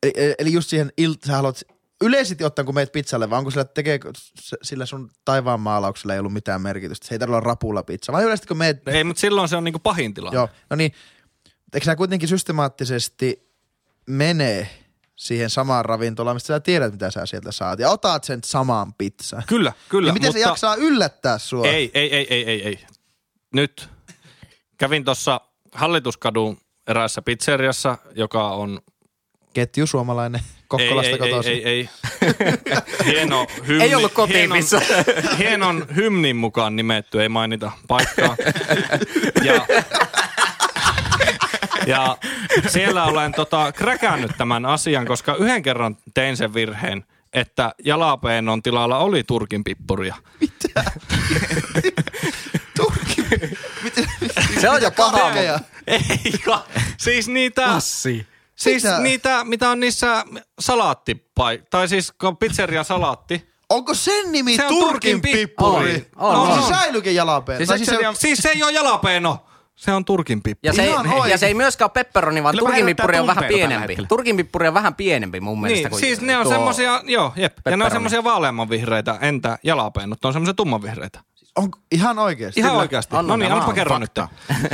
eli, 0.04 0.36
eli 0.40 0.54
just 0.54 0.70
siihen 0.70 0.92
ilta, 0.98 1.28
sä 1.28 1.34
haluat, 1.36 1.62
yleisesti 2.02 2.44
ottaen 2.44 2.66
kun 2.66 2.76
meet 2.76 2.92
pizzalle, 2.92 3.30
vai 3.30 3.38
onko 3.38 3.52
sillä, 3.52 3.66
tekeekö 3.66 4.12
s- 4.40 4.56
sillä 4.64 4.86
sun 4.86 5.12
taivaan 5.26 5.60
maalauksella 5.60 6.14
ei 6.14 6.20
ollut 6.20 6.34
mitään 6.34 6.62
merkitystä? 6.62 7.08
Se 7.08 7.16
ei 7.16 7.20
tarvitse 7.20 7.36
olla 7.36 7.46
rapulla 7.50 7.84
pizza. 7.84 8.14
Vai 8.14 8.24
yleisesti 8.24 8.48
kun 8.48 8.58
meet, 8.58 8.88
Ei, 8.88 9.04
mutta 9.04 9.20
silloin 9.20 9.50
se 9.50 9.56
on 9.58 9.64
niinku 9.64 9.80
pahin 9.80 10.14
tilanne. 10.14 10.36
joo, 10.36 10.50
no 10.70 10.76
niin, 10.76 10.92
eikö 11.74 11.86
sä 11.86 11.96
kuitenkin 11.96 12.30
systemaattisesti 12.30 13.52
menee 14.10 14.70
siihen 15.16 15.50
samaan 15.50 15.86
ravintolaan, 15.86 16.36
mistä 16.36 16.48
sä 16.48 16.60
tiedät, 16.60 16.92
mitä 16.92 17.12
sä 17.12 17.26
sieltä 17.26 17.52
saat, 17.52 17.80
ja 17.80 17.90
otat 17.90 18.24
sen 18.24 18.40
saman 18.46 18.94
pizzan. 18.94 19.44
Kyllä, 19.48 19.74
kyllä. 19.90 20.10
ja 20.10 20.14
miten 20.14 20.28
mutta... 20.28 20.40
se 20.42 20.50
jaksaa 20.50 20.76
yllättää 20.76 21.38
sua? 21.38 21.68
Ei, 21.68 21.92
ei, 21.94 22.16
ei, 22.16 22.28
ei, 22.30 22.46
ei, 22.50 22.64
ei. 22.68 22.86
Nyt 23.54 23.90
kävin 24.78 25.06
tuossa 25.06 25.42
Hallituskadun 25.72 26.58
eräässä 26.88 27.22
pizzeriassa, 27.22 27.98
joka 28.16 28.50
on... 28.52 28.82
Ketju 29.58 29.88
suomalainen, 29.88 30.42
Kokkolasta 30.68 31.10
ei, 31.10 31.14
ei, 31.14 31.20
kotoisin. 31.20 31.54
ei, 31.54 31.64
ei, 31.64 31.90
ei. 32.22 32.36
Hieno 33.06 33.48
hymni. 33.68 33.84
Ei 33.84 33.96
ollut 33.96 34.14
kotipizza. 34.14 34.80
Hienon, 34.80 35.38
hienon 35.38 35.88
hymnin 35.96 36.36
mukaan 36.36 36.76
nimetty, 36.76 37.22
ei 37.22 37.30
mainita 37.30 37.72
paikkaa. 37.88 38.36
Ja, 39.44 39.66
ja 41.94 42.18
siellä 42.68 43.06
olen 43.06 43.32
tota, 43.32 43.72
kräkännyt 43.72 44.32
tämän 44.38 44.66
asian, 44.66 45.06
koska 45.06 45.36
yhden 45.36 45.64
kerran 45.64 45.98
tein 46.14 46.38
sen 46.38 46.54
virheen, 46.54 47.06
että 47.34 47.74
jalapeenon 47.84 48.64
tilalla 48.64 48.98
oli 48.98 49.24
turkin 49.24 49.64
pippuria. 49.64 50.16
Turkki. 52.78 53.26
Miten, 53.84 54.08
Se 54.62 54.70
on 54.70 54.82
jo 54.82 54.92
paha. 54.92 55.32
Ei, 55.88 56.00
siis 56.98 57.28
niitä... 57.28 57.68
Passi. 57.68 58.28
Siis 58.58 58.84
Mitä? 58.84 59.00
niitä, 59.00 59.44
mitä 59.44 59.70
on 59.70 59.80
niissä 59.80 60.26
salaattipai... 60.60 61.64
Tai 61.70 61.88
siis 61.88 62.12
kun 62.12 62.28
on 62.28 62.38
pizzeria 62.38 62.84
salaatti. 62.84 63.50
Onko 63.70 63.94
sen 63.94 64.32
nimi 64.32 64.56
Se 64.56 64.66
on 64.66 64.70
Turkin, 64.70 64.90
Turkin 64.90 65.22
pippuri? 65.22 65.94
pippuri. 65.94 66.10
On, 66.16 66.34
no, 66.34 66.42
on. 66.44 66.64
se 66.64 66.68
säilyykin 66.68 67.16
jalapeen. 67.16 67.58
Siis 67.58 67.70
siis 67.70 67.90
se, 67.90 67.98
se 68.00 68.08
on, 68.08 68.16
Siis 68.16 68.40
se 68.40 68.50
ei 68.50 68.64
ole 68.64 68.72
jalapeeno. 68.72 69.46
Se 69.76 69.94
on 69.94 70.06
Turkin 70.06 70.44
pippuri. 70.44 70.70
Ja 70.70 70.74
se, 70.74 70.84
ei, 70.84 70.94
oikein. 70.94 71.32
ja 71.32 71.38
se 71.38 71.48
ei 71.48 71.54
myöskään 71.54 71.86
ole 71.86 71.92
pepperoni, 71.94 72.44
vaan 72.44 72.56
Kyllä 72.56 72.68
turkin 72.70 72.86
pippuri 72.86 73.20
on 73.20 73.28
vähän 73.28 73.44
pienempi. 73.46 73.98
Turkin 74.08 74.38
pippuri 74.38 74.68
on 74.68 74.74
vähän 74.74 74.96
pienempi 74.96 75.40
mun 75.40 75.62
mielestä. 75.62 75.82
Niin, 75.84 75.90
kuin 75.90 76.00
siis 76.00 76.22
ne 76.22 76.38
on 76.38 76.48
semmosia, 76.48 77.02
joo, 77.04 77.34
jep. 77.36 77.36
Ja 77.36 77.42
ne 77.42 77.50
on 77.50 77.54
pepperoni. 77.64 77.92
semmosia 77.92 78.24
vaaleammanvihreitä, 78.24 79.18
entä 79.22 79.58
jalapeenot, 79.64 80.20
ne 80.24 80.28
on 80.28 80.34
semmosia 80.34 80.54
tummanvihreitä. 80.54 81.20
On, 81.58 81.72
ihan 81.92 82.20
oikeesti. 82.20 82.60
Ihan 82.60 82.76
oikeasti. 82.76 83.16
No 83.16 83.38
niin, 83.38 83.52
annapa 83.52 83.74
kerran 83.74 84.02
nyt. 84.02 84.12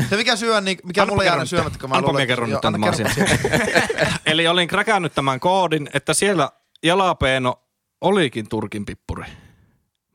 Se 0.09 0.15
mikä 0.15 0.35
syö, 0.35 0.61
niin 0.61 0.77
mikä 0.83 1.01
Annapa 1.01 1.15
mulle 1.15 1.25
jäänyt 1.25 1.49
syömättä, 1.49 1.79
kun 1.79 1.89
mä 1.89 1.95
Annapa 1.95 2.11
luulen, 2.11 2.21
minä 2.21 2.27
kerron 2.27 2.49
joo, 2.49 2.57
nyt 2.57 2.61
tämän 2.61 2.83
anna 2.83 2.89
asian. 2.89 3.29
Eli 4.25 4.47
olin 4.47 4.67
kräkännyt 4.67 5.15
tämän 5.15 5.39
koodin, 5.39 5.89
että 5.93 6.13
siellä 6.13 6.49
jalapeeno 6.83 7.59
olikin 8.01 8.49
Turkin 8.49 8.85
pippuri. 8.85 9.25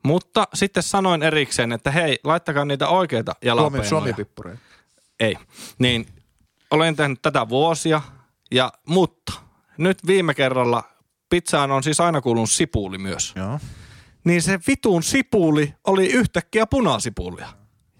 Mutta 0.03 0.47
sitten 0.53 0.83
sanoin 0.83 1.23
erikseen, 1.23 1.71
että 1.71 1.91
hei, 1.91 2.19
laittakaa 2.23 2.65
niitä 2.65 2.87
oikeita 2.87 3.35
jalapeenoja. 3.45 3.89
Suomi 3.89 4.13
pippuri. 4.13 4.55
Ei. 5.19 5.37
Niin 5.79 6.07
olen 6.71 6.95
tehnyt 6.95 7.21
tätä 7.21 7.49
vuosia, 7.49 8.01
ja, 8.51 8.73
mutta 8.85 9.33
nyt 9.77 10.07
viime 10.07 10.33
kerralla 10.33 10.83
pizzaan 11.29 11.71
on 11.71 11.83
siis 11.83 11.99
aina 11.99 12.21
kuulunut 12.21 12.51
sipuli 12.51 12.97
myös. 12.97 13.33
Joo. 13.35 13.59
Niin 14.23 14.41
se 14.41 14.59
vitun 14.67 15.03
sipuli 15.03 15.73
oli 15.87 16.07
yhtäkkiä 16.07 16.67
punasipulia. 16.67 17.47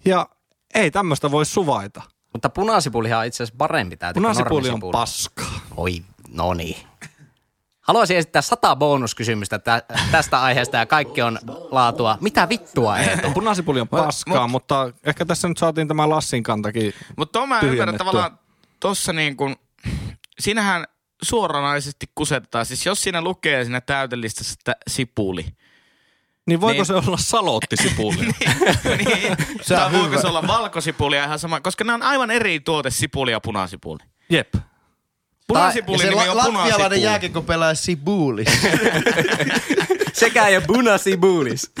Ja 0.04 0.26
ei 0.74 0.90
tämmöistä 0.90 1.30
voi 1.30 1.46
suvaita. 1.46 2.02
Mutta 2.32 2.50
punasipulihan 2.50 3.18
on 3.18 3.26
itse 3.26 3.42
asiassa 3.42 3.58
parempi 3.58 3.96
täytyy 3.96 4.22
kuin 4.22 4.32
Punasipuli 4.34 4.68
on 4.68 4.80
paskaa. 4.92 5.60
Oi, 5.76 6.02
no 6.28 6.54
niin. 6.54 6.76
Haluaisin 7.80 8.16
esittää 8.16 8.42
sata 8.42 8.76
bonuskysymystä 8.76 9.58
tä- 9.58 9.82
tästä 10.10 10.42
aiheesta 10.42 10.76
ja 10.76 10.86
kaikki 10.86 11.22
on 11.22 11.38
laatua. 11.70 12.18
Mitä 12.20 12.48
vittua 12.48 12.98
Eetu? 12.98 13.30
Punasipuli 13.30 13.80
on 13.80 13.88
paskaa, 13.88 14.46
mut- 14.46 14.50
mutta 14.50 14.92
ehkä 15.04 15.24
tässä 15.24 15.48
nyt 15.48 15.58
saatiin 15.58 15.88
tämä 15.88 16.08
Lassin 16.08 16.42
kantakin. 16.42 16.92
Mutta 17.16 17.38
tuon 17.38 17.48
mä 17.48 17.60
ymmärrän 17.60 17.98
tavallaan 17.98 18.38
tossa 18.80 19.12
niin 19.12 19.36
kuin, 19.36 19.56
siinähän 20.40 20.84
suoranaisesti 21.22 22.06
kusetetaan. 22.14 22.66
Siis 22.66 22.86
jos 22.86 23.02
siinä 23.02 23.22
lukee 23.22 23.64
siinä 23.64 23.80
täytelistassa, 23.80 24.54
että 24.58 24.76
sipuli, 24.88 25.46
Niin 26.46 26.60
voiko 26.60 26.72
Niin. 26.76 26.86
se 26.86 26.94
olla 26.94 27.16
salottisipuli? 27.16 28.16
niin. 28.26 29.36
Se 29.62 29.74
on 29.74 29.80
tai 29.80 29.92
voiko 29.92 30.20
se 30.20 30.26
olla 30.26 30.46
valkosipulia 30.46 31.24
ihan 31.24 31.38
sama, 31.38 31.60
koska 31.60 31.84
ne 31.84 31.92
on 31.92 32.02
aivan 32.02 32.30
eri 32.30 32.60
tuote, 32.60 32.90
sipuli 32.90 33.30
ja 33.30 33.40
punasipuli. 33.40 33.98
Jep. 34.30 34.54
Ja 34.54 34.60
Punasipuli 35.54 35.98
se 35.98 36.04
nimi 36.04 36.16
la- 36.16 36.22
on 36.30 36.36
latvialainen 36.36 36.72
punasipuli. 36.72 37.02
jääkiekko 37.02 37.42
pelaa 37.42 37.74
Sibulis. 37.74 38.48
Sekä 40.12 40.48
ja 40.48 40.60
bunasibulis. 40.60 41.72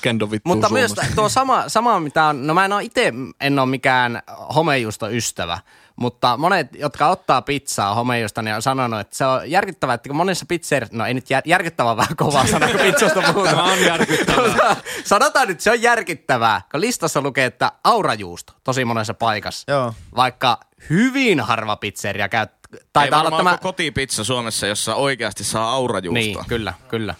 Kendo 0.00 0.30
vittuu 0.30 0.54
Mutta 0.54 0.68
myös 0.68 0.94
tuo 1.14 1.28
sama, 1.28 1.68
sama 1.68 2.00
mitä 2.00 2.24
on, 2.24 2.46
no 2.46 2.54
mä 2.54 2.64
en 2.64 2.72
ole 2.72 2.82
itse, 2.84 3.12
en 3.40 3.58
ole 3.58 3.68
mikään 3.68 4.22
homejuusto 4.54 5.10
ystävä, 5.10 5.58
mutta 5.96 6.36
monet, 6.36 6.68
jotka 6.74 7.08
ottaa 7.08 7.42
pizzaa 7.42 7.94
homejuusta, 7.94 8.42
niin 8.42 8.54
on 8.54 8.62
sanonut, 8.62 9.00
että 9.00 9.16
se 9.16 9.26
on 9.26 9.50
järkyttävää, 9.50 9.94
että 9.94 10.08
kun 10.08 10.16
monessa 10.16 10.46
pizzer, 10.46 10.86
no 10.92 11.06
ei 11.06 11.14
nyt 11.14 11.30
jär, 11.30 11.42
järkyttävää 11.46 11.96
vähän 11.96 12.16
kovaa 12.16 12.46
sana, 12.46 12.68
kun 12.68 12.80
pizzasta 12.80 13.22
puhutaan. 13.32 13.56
Tämä 13.56 13.72
on 13.72 13.80
järkyttävää. 13.80 14.76
Sanotaan 15.04 15.48
nyt, 15.48 15.60
se 15.60 15.70
on 15.70 15.82
järkyttävää, 15.82 16.62
kun 16.70 16.80
listassa 16.80 17.20
lukee, 17.20 17.46
että 17.46 17.72
aurajuusto 17.84 18.52
tosi 18.64 18.84
monessa 18.84 19.14
paikassa. 19.14 19.72
Joo. 19.72 19.94
Vaikka 20.16 20.60
hyvin 20.90 21.40
harva 21.40 21.76
pizzeria 21.76 22.28
käy, 22.28 22.46
Ei 22.72 22.80
taitaa 22.92 23.20
olla 23.20 23.30
varmaan 23.30 23.44
tämä... 23.44 23.58
tämä... 23.58 23.62
kotipizza 23.62 24.24
Suomessa, 24.24 24.66
jossa 24.66 24.94
oikeasti 24.94 25.44
saa 25.44 25.72
aurajuustoa. 25.72 26.22
Niin, 26.22 26.48
kyllä, 26.48 26.74
kyllä. 26.88 27.14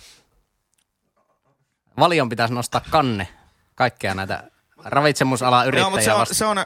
Valion 1.98 2.28
pitäisi 2.28 2.54
nostaa 2.54 2.80
kanne 2.90 3.28
kaikkea 3.74 4.14
näitä 4.14 4.51
ravitsemusalan 4.84 5.74
Joo, 5.76 5.90
mutta 5.90 6.04
se 6.04 6.12
on, 6.12 6.26
se 6.26 6.44
on 6.44 6.58
äh, 6.58 6.64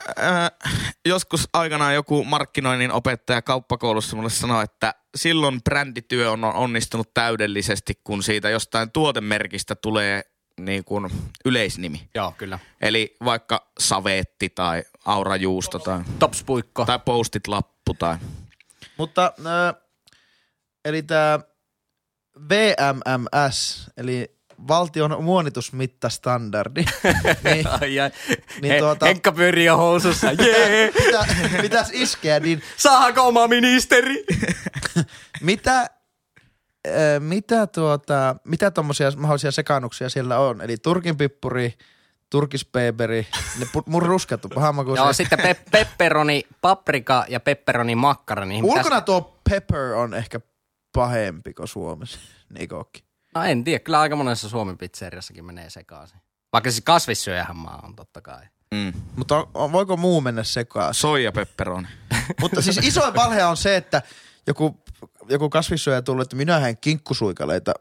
joskus 1.07 1.49
aikanaan 1.53 1.95
joku 1.95 2.25
markkinoinnin 2.25 2.93
opettaja 2.93 3.43
kauppakoulussa 3.43 4.17
mulle 4.17 4.31
sanoi, 4.31 4.65
että 4.65 4.95
silloin 5.17 5.63
brändityö 5.63 6.31
on 6.31 6.45
onnistunut 6.45 7.15
täydellisesti, 7.15 8.01
kun 8.05 8.23
siitä 8.23 8.51
jostain 8.51 8.91
tuotemerkistä 8.91 9.75
tulee 9.75 10.23
niin 10.61 10.85
kuin 10.85 11.11
yleisnimi. 11.45 12.09
Joo, 12.15 12.35
kyllä. 12.39 12.59
Eli 12.81 13.17
vaikka 13.25 13.71
savetti 13.79 14.49
tai 14.49 14.83
aurajuusto 15.05 15.79
tai, 15.79 16.01
Topspuikko. 16.19 16.85
tai 16.85 16.99
postit 17.05 17.47
lappu 17.47 17.95
tai... 17.95 18.17
Mutta 18.97 19.33
äh, 19.47 19.83
eli 20.85 21.03
tämä 21.03 21.41
VMMS, 22.49 23.91
eli 23.97 24.36
valtion 24.69 25.25
muonitusmittastandardi, 25.25 26.85
niin 27.45 27.67
Ai, 27.69 28.01
ai. 28.01 28.11
Niin 28.63 28.73
He, 28.73 28.79
tuota- 28.79 29.07
Henkka 29.07 29.33
pyörii 29.33 29.65
jo 29.65 29.77
housussa. 29.77 30.33
Jee! 30.33 30.93
pitä, 30.93 31.27
pitäisi 31.63 32.03
iskeä, 32.03 32.41
niin 32.41 32.63
Saako 32.77 33.23
oma 33.29 33.49
ministeri? 33.49 34.25
mitä, 35.41 35.91
mitä, 37.19 37.67
tuota, 37.67 38.37
mitä 38.45 38.71
tommosia 38.71 39.11
mahdollisia 39.17 39.51
sekaannuksia 39.51 40.09
siellä 40.09 40.39
on? 40.39 40.61
Eli 40.61 40.77
turkinpippuri, 40.77 41.75
turkispeperi, 42.31 43.27
ne 43.59 43.67
pu- 43.77 43.83
mun 43.87 44.03
ruskattu, 44.03 44.49
paha 44.49 44.73
makuisia. 44.73 45.05
Joo, 45.05 45.13
sitten 45.13 45.39
pe- 45.43 45.63
pepperoni 45.71 46.43
paprika 46.61 47.25
ja 47.29 47.41
pepperoni 47.41 47.95
makkara. 47.95 48.45
Niin 48.45 48.65
Ulkona 48.65 49.01
tuo 49.01 49.39
pepper 49.51 49.81
on 49.95 50.15
ehkä 50.15 50.41
pahempi 50.93 51.55
kuin 51.55 51.69
Suomessa, 51.69 52.19
Nikokki. 52.59 53.05
No 53.37 53.43
en 53.43 53.65
tiedä, 53.65 53.79
kyllä 53.79 54.01
aika 54.01 54.17
monessa 54.17 54.49
Suomen 54.49 54.79
pizzeriassakin 54.79 55.45
menee 55.45 55.71
sekaisin. 55.71 56.19
Vaikka 56.53 56.71
siis 56.71 56.85
kasvissyöjähän 56.85 57.57
maa 57.57 57.81
on 57.85 57.97
totta 57.97 58.21
kai. 58.21 58.43
Mm. 58.75 58.93
Mutta 59.17 59.37
on, 59.37 59.47
on, 59.55 59.73
voiko 59.73 59.97
muu 59.97 60.21
mennä 60.21 60.45
sekaan? 60.45 60.95
Soija 60.95 61.33
pepperoni. 61.33 61.89
Mutta 62.41 62.63
siis 62.63 62.79
isoin 62.83 63.15
valhe 63.15 63.45
on 63.45 63.57
se, 63.57 63.77
että 63.77 64.03
joku, 64.47 64.81
joku 65.29 65.51
kasvissyöjä 65.51 66.03
tullut, 66.03 66.23
että 66.23 66.37
minähän 66.37 66.77
kinkkusuikaleita, 66.77 67.75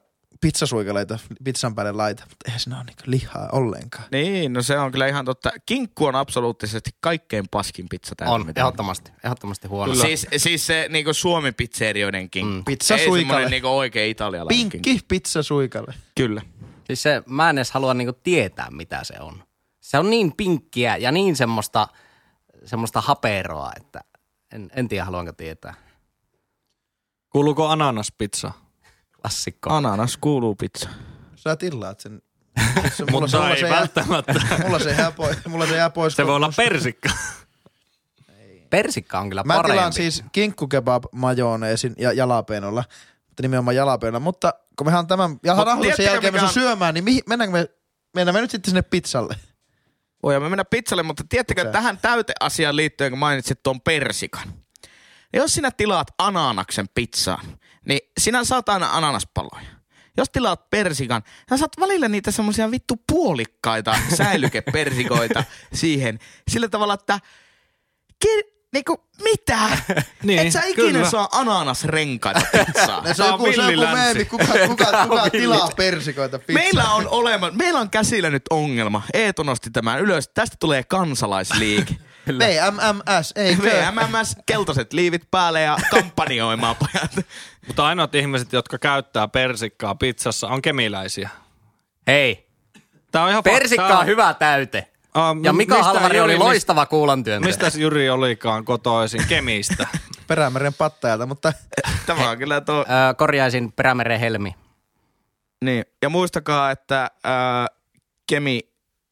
pizzasuikaleita 0.46 1.20
pizzan 1.44 1.76
päälle 1.76 1.92
laita, 1.92 2.24
mutta 2.30 2.46
eihän 2.46 2.60
siinä 2.60 2.78
ole 2.78 2.84
niinku 2.84 3.04
lihaa 3.06 3.50
ollenkaan. 3.52 4.04
Niin, 4.12 4.54
no 4.54 4.62
se 4.62 4.80
on 4.80 4.92
kyllä 4.92 5.08
ihan 5.08 5.26
totta. 5.26 5.52
Kinkku 5.66 6.06
on 6.06 6.16
absoluuttisesti 6.16 6.90
kaikkein 7.00 7.46
paskin 7.52 7.86
pizza 7.90 8.16
täällä. 8.16 8.36
On, 8.36 8.54
ehdottomasti, 8.56 9.12
ehdottomasti 9.24 9.68
huono. 9.68 9.96
Siis, 9.96 10.28
siis 10.38 10.68
se 10.68 10.86
niinku 10.90 11.14
Suomen 11.14 11.54
pizzerioiden 11.56 12.30
kinkku. 12.30 12.56
Mm. 12.56 12.66
Pizza 12.66 12.96
Ei 12.96 13.50
niinku 13.50 13.68
oikein 13.68 14.12
italialainen 14.12 14.58
kinkku. 14.58 14.80
Pinkki 14.84 15.06
pizzasuikale. 15.08 15.94
Kyllä. 16.16 16.42
Siis 16.84 17.04
se, 17.04 17.24
mä 17.26 17.50
en 17.50 17.58
edes 17.58 17.72
halua 17.72 17.94
niinku 17.94 18.20
tietää, 18.24 18.68
mitä 18.72 19.04
se 19.04 19.14
on. 19.20 19.44
Se 19.82 19.98
on 19.98 20.10
niin 20.10 20.34
pinkkiä 20.38 20.98
ja 20.98 21.12
niin 21.12 21.36
semmoista, 21.36 21.88
semmoista 22.66 23.02
haperoa, 23.02 23.72
että 23.78 24.02
en, 24.52 24.70
en 24.76 24.88
tiedä, 24.88 25.06
haluanko 25.06 25.32
tietää. 25.32 25.74
Kuuluuko 27.30 27.68
ananaspizza? 27.68 28.65
Klassikko. 29.26 29.70
Ananas 29.74 30.18
kuuluu 30.18 30.56
pizza. 30.56 30.90
Sä 31.36 31.56
tilaat 31.56 32.00
sen. 32.00 32.22
Se, 32.98 33.04
mulla, 33.12 33.28
se, 33.28 33.38
Mutta 33.38 33.38
mulla, 33.38 33.50
ei 33.50 33.60
se 33.60 33.68
jää, 33.68 33.80
välttämättä. 33.80 34.34
mulla, 34.66 34.80
se 34.80 34.92
jää 34.92 35.12
pois, 35.12 35.38
mulla 35.48 35.68
se 35.68 35.76
jää 35.76 35.90
pois. 35.90 36.16
Se 36.16 36.28
voi 36.28 36.36
olla 36.36 36.54
persikka. 36.58 37.10
Persikka 38.70 39.20
on 39.20 39.30
kyllä 39.30 39.44
Mä 39.44 39.56
parempi. 39.56 39.72
tilaan 39.72 39.94
siis 39.94 40.24
kinkkukebab 40.32 41.04
majoneesin 41.12 41.94
ja 41.98 42.14
jalapeenolla, 42.14 42.84
mutta 43.28 43.42
nimenomaan 43.44 43.76
jalapeenolla. 43.76 44.20
Mutta 44.20 44.54
kun 44.78 44.88
mehän 44.88 45.00
on 45.00 45.08
tämän 45.08 45.40
rahoituksen 45.66 46.06
jälkeen 46.06 46.34
me 46.34 46.42
mikä 46.42 46.54
syömään, 46.54 46.94
niin 46.94 47.04
mihin, 47.04 47.22
mennäänkö 47.30 47.58
me, 47.58 47.70
mennään 48.16 48.36
me 48.36 48.42
nyt 48.42 48.52
sitten 48.52 48.72
sinne 48.72 48.82
pizzalle? 48.82 49.36
Voidaan 50.24 50.44
me 50.44 50.50
mennä 50.50 50.66
pizzalle, 50.66 51.04
mutta 51.04 51.24
tiedättekö, 51.30 51.64
Sä. 51.64 51.72
tähän 51.72 51.98
täyteasiaan 51.98 52.76
liittyen, 52.76 53.12
kun 53.12 53.20
mainitsit 53.20 53.64
tuon 53.64 53.82
persikan. 53.82 54.54
Jos 55.34 55.54
sinä 55.54 55.72
tilaat 55.72 56.08
ananaksen 56.18 56.86
pizzaan, 56.96 57.46
niin 57.86 58.00
sinä 58.20 58.44
saat 58.44 58.70
aina 58.70 58.90
ananaspaloja. 58.92 59.66
Jos 60.18 60.30
tilaat 60.30 60.70
persikan, 60.70 61.24
sä 61.50 61.58
saat 61.58 61.72
välillä 61.80 62.08
niitä 62.08 62.32
semmoisia 62.32 62.72
vittu 62.72 62.96
puolikkaita 63.12 63.96
säilykepersikoita 64.18 65.44
siihen. 65.74 66.20
Sillä 66.48 66.68
tavalla, 66.68 66.94
että 66.94 67.20
ki- 68.20 68.56
niinku, 68.74 69.04
mitä? 69.24 69.60
Niin, 70.24 70.40
Et 70.40 70.52
sä 70.54 70.62
ikinä 70.66 70.92
kyllä. 70.92 71.10
saa 71.10 71.28
ananasrenkaita 71.32 72.42
pizzaan. 72.52 73.04
Se 73.16 73.24
on 73.24 73.30
joku, 73.30 73.54
se 73.54 73.62
on 73.62 73.74
joku 73.74 73.94
meemi, 73.94 74.26
kuka, 74.26 74.46
kuka, 74.68 75.08
kuka 75.08 75.30
tilaa 75.30 75.70
persikoita 75.76 76.40
pizzaan. 76.40 76.64
Meillä 76.66 76.92
on 76.94 77.08
olema, 77.08 77.52
meillä 77.52 77.80
on 77.80 77.90
käsillä 77.90 78.30
nyt 78.30 78.44
ongelma. 78.50 79.04
Eetu 79.14 79.44
nosti 79.44 79.70
tämän 79.72 80.00
ylös. 80.02 80.28
Tästä 80.34 80.56
tulee 80.60 80.84
kansalaisliike. 80.84 81.96
VMMS, 82.28 83.34
eikö? 83.36 83.64
VMMS, 83.64 84.36
keltaiset 84.46 84.94
liivit 84.94 85.32
päälle 85.32 85.62
ja 85.62 85.78
kampanjoimaan 85.92 86.76
pojat. 86.76 87.12
Mutta 87.68 87.86
ainoat 87.86 88.16
ihmiset, 88.16 88.54
jotka 88.54 88.78
käyttää 88.78 89.28
persikkaa 89.28 89.96
pizzassa, 89.96 90.48
on 90.48 90.62
kemiläisiä. 90.62 91.30
Hei, 92.08 92.46
Tää 93.12 93.24
on 93.24 93.30
ihan 93.30 93.44
persikka 93.44 93.84
fakta. 93.84 94.00
on 94.00 94.06
hyvä 94.06 94.34
täyte. 94.34 94.88
Ah, 95.14 95.36
Ja 95.44 95.54
Mika 95.54 95.76
mistä 95.76 95.84
Halvari 95.94 96.20
oli 96.20 96.38
loistava 96.38 96.86
kuulantyöntäjä. 96.86 97.50
Mistäs 97.50 97.76
Jyri 97.76 98.10
olikaan 98.10 98.66
kotoisin? 98.66 99.28
Kemistä. 99.28 99.88
Perämeren 100.28 100.74
pattajalta, 100.74 101.26
mutta 101.26 101.54
Tämä 102.06 102.30
on 102.30 102.38
kyllä 102.38 102.62
tuo. 102.62 102.76
Öö, 102.90 103.14
korjaisin 103.18 103.72
Perämeren 103.72 104.20
Helmi. 104.20 104.56
Niin. 105.66 105.86
Ja 106.02 106.10
muistakaa, 106.10 106.72
että 106.72 107.12
ää, 107.24 107.68
Kemi 108.28 108.60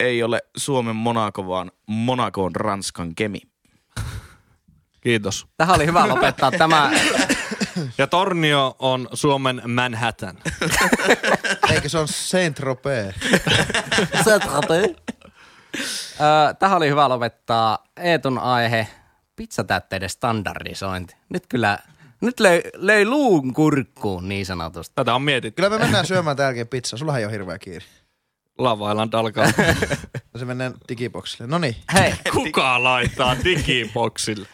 ei 0.04 0.24
ole 0.24 0.42
Suomen 0.58 0.96
Monaco, 0.96 1.48
vaan 1.48 1.72
Monaco 1.88 2.44
on 2.44 2.56
Ranskan 2.56 3.16
Kemi. 3.16 3.42
Kiitos. 5.02 5.48
Tähän 5.58 5.76
oli 5.76 5.86
hyvä 5.86 6.08
lopettaa 6.08 6.52
tämä. 6.52 6.92
Ja 7.98 8.08
Tornio 8.08 8.76
on 8.80 9.08
Suomen 9.14 9.62
Manhattan. 9.68 10.38
eikö 11.74 11.90
se 11.90 11.98
on 11.98 12.08
Saint-Tropez? 12.08 13.16
Öö, 16.22 16.54
tähän 16.60 16.78
oli 16.78 16.90
hyvä 16.90 17.10
lopettaa 17.10 17.84
Eetun 17.98 18.40
aihe, 18.40 18.88
pizzatäytteiden 19.36 20.10
standardisointi. 20.10 21.16
Nyt 21.30 21.48
kyllä, 21.50 21.80
nyt 22.22 22.40
löi, 22.40 22.62
löi 22.74 23.06
luun 23.06 23.54
kurkkuun 23.54 24.30
niin 24.30 24.46
sanotusti. 24.46 24.96
Tätä 24.96 25.16
on 25.16 25.22
mietitty. 25.22 25.56
Kyllä 25.56 25.70
me 25.70 25.84
mennään 25.84 26.06
syömään 26.06 26.38
tämän 26.38 26.48
jälkeen 26.48 26.68
pizzaa. 26.68 27.00
Sullahan 27.00 27.20
ei 27.20 27.26
ole 27.26 27.34
hirveä 27.34 27.60
kiire. 27.60 27.86
Lava 28.58 28.92
Island 28.92 29.14
alkaa. 29.14 29.46
Se 30.38 30.46
mennään 30.46 30.74
digiboksille. 30.90 31.48
No 31.48 31.58
niin. 31.58 31.76
Hei, 31.94 32.14
Kuka 32.32 32.84
laittaa 32.84 33.36
digiboksille? 33.44 34.48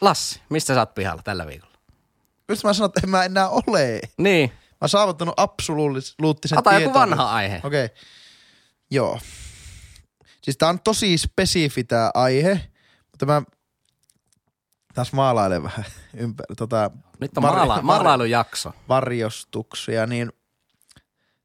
Lassi, 0.00 0.40
mistä 0.48 0.74
sä 0.74 0.80
oot 0.80 0.94
pihalla 0.94 1.22
tällä 1.22 1.46
viikolla? 1.46 1.72
Just 2.48 2.64
mä 2.64 2.72
sanon, 2.72 2.88
että 2.88 3.00
en 3.04 3.10
mä 3.10 3.24
enää 3.24 3.48
ole. 3.48 4.00
Niin, 4.18 4.50
Mä 4.50 4.76
oon 4.80 4.88
saavuttanut 4.88 5.34
absoluuttisen 5.36 6.58
ota 6.58 6.72
joku 6.78 6.94
vanha 6.94 7.32
aihe. 7.32 7.60
Okei. 7.64 7.84
Okay. 7.84 7.96
Joo. 8.90 9.18
Siis 10.42 10.56
tää 10.58 10.68
on 10.68 10.80
tosi 10.80 11.18
spesifi 11.18 11.84
tää 11.84 12.10
aihe, 12.14 12.70
mutta 13.10 13.26
mä 13.26 13.42
taas 14.94 15.12
maalailen 15.12 15.62
vähän 15.62 15.84
ympäri 16.14 16.54
tota 16.56 16.90
Nyt 17.20 17.36
on 17.36 17.42
maala- 17.42 17.82
maalailujakso. 17.82 18.72
varjostuksia, 18.88 20.06
niin 20.06 20.32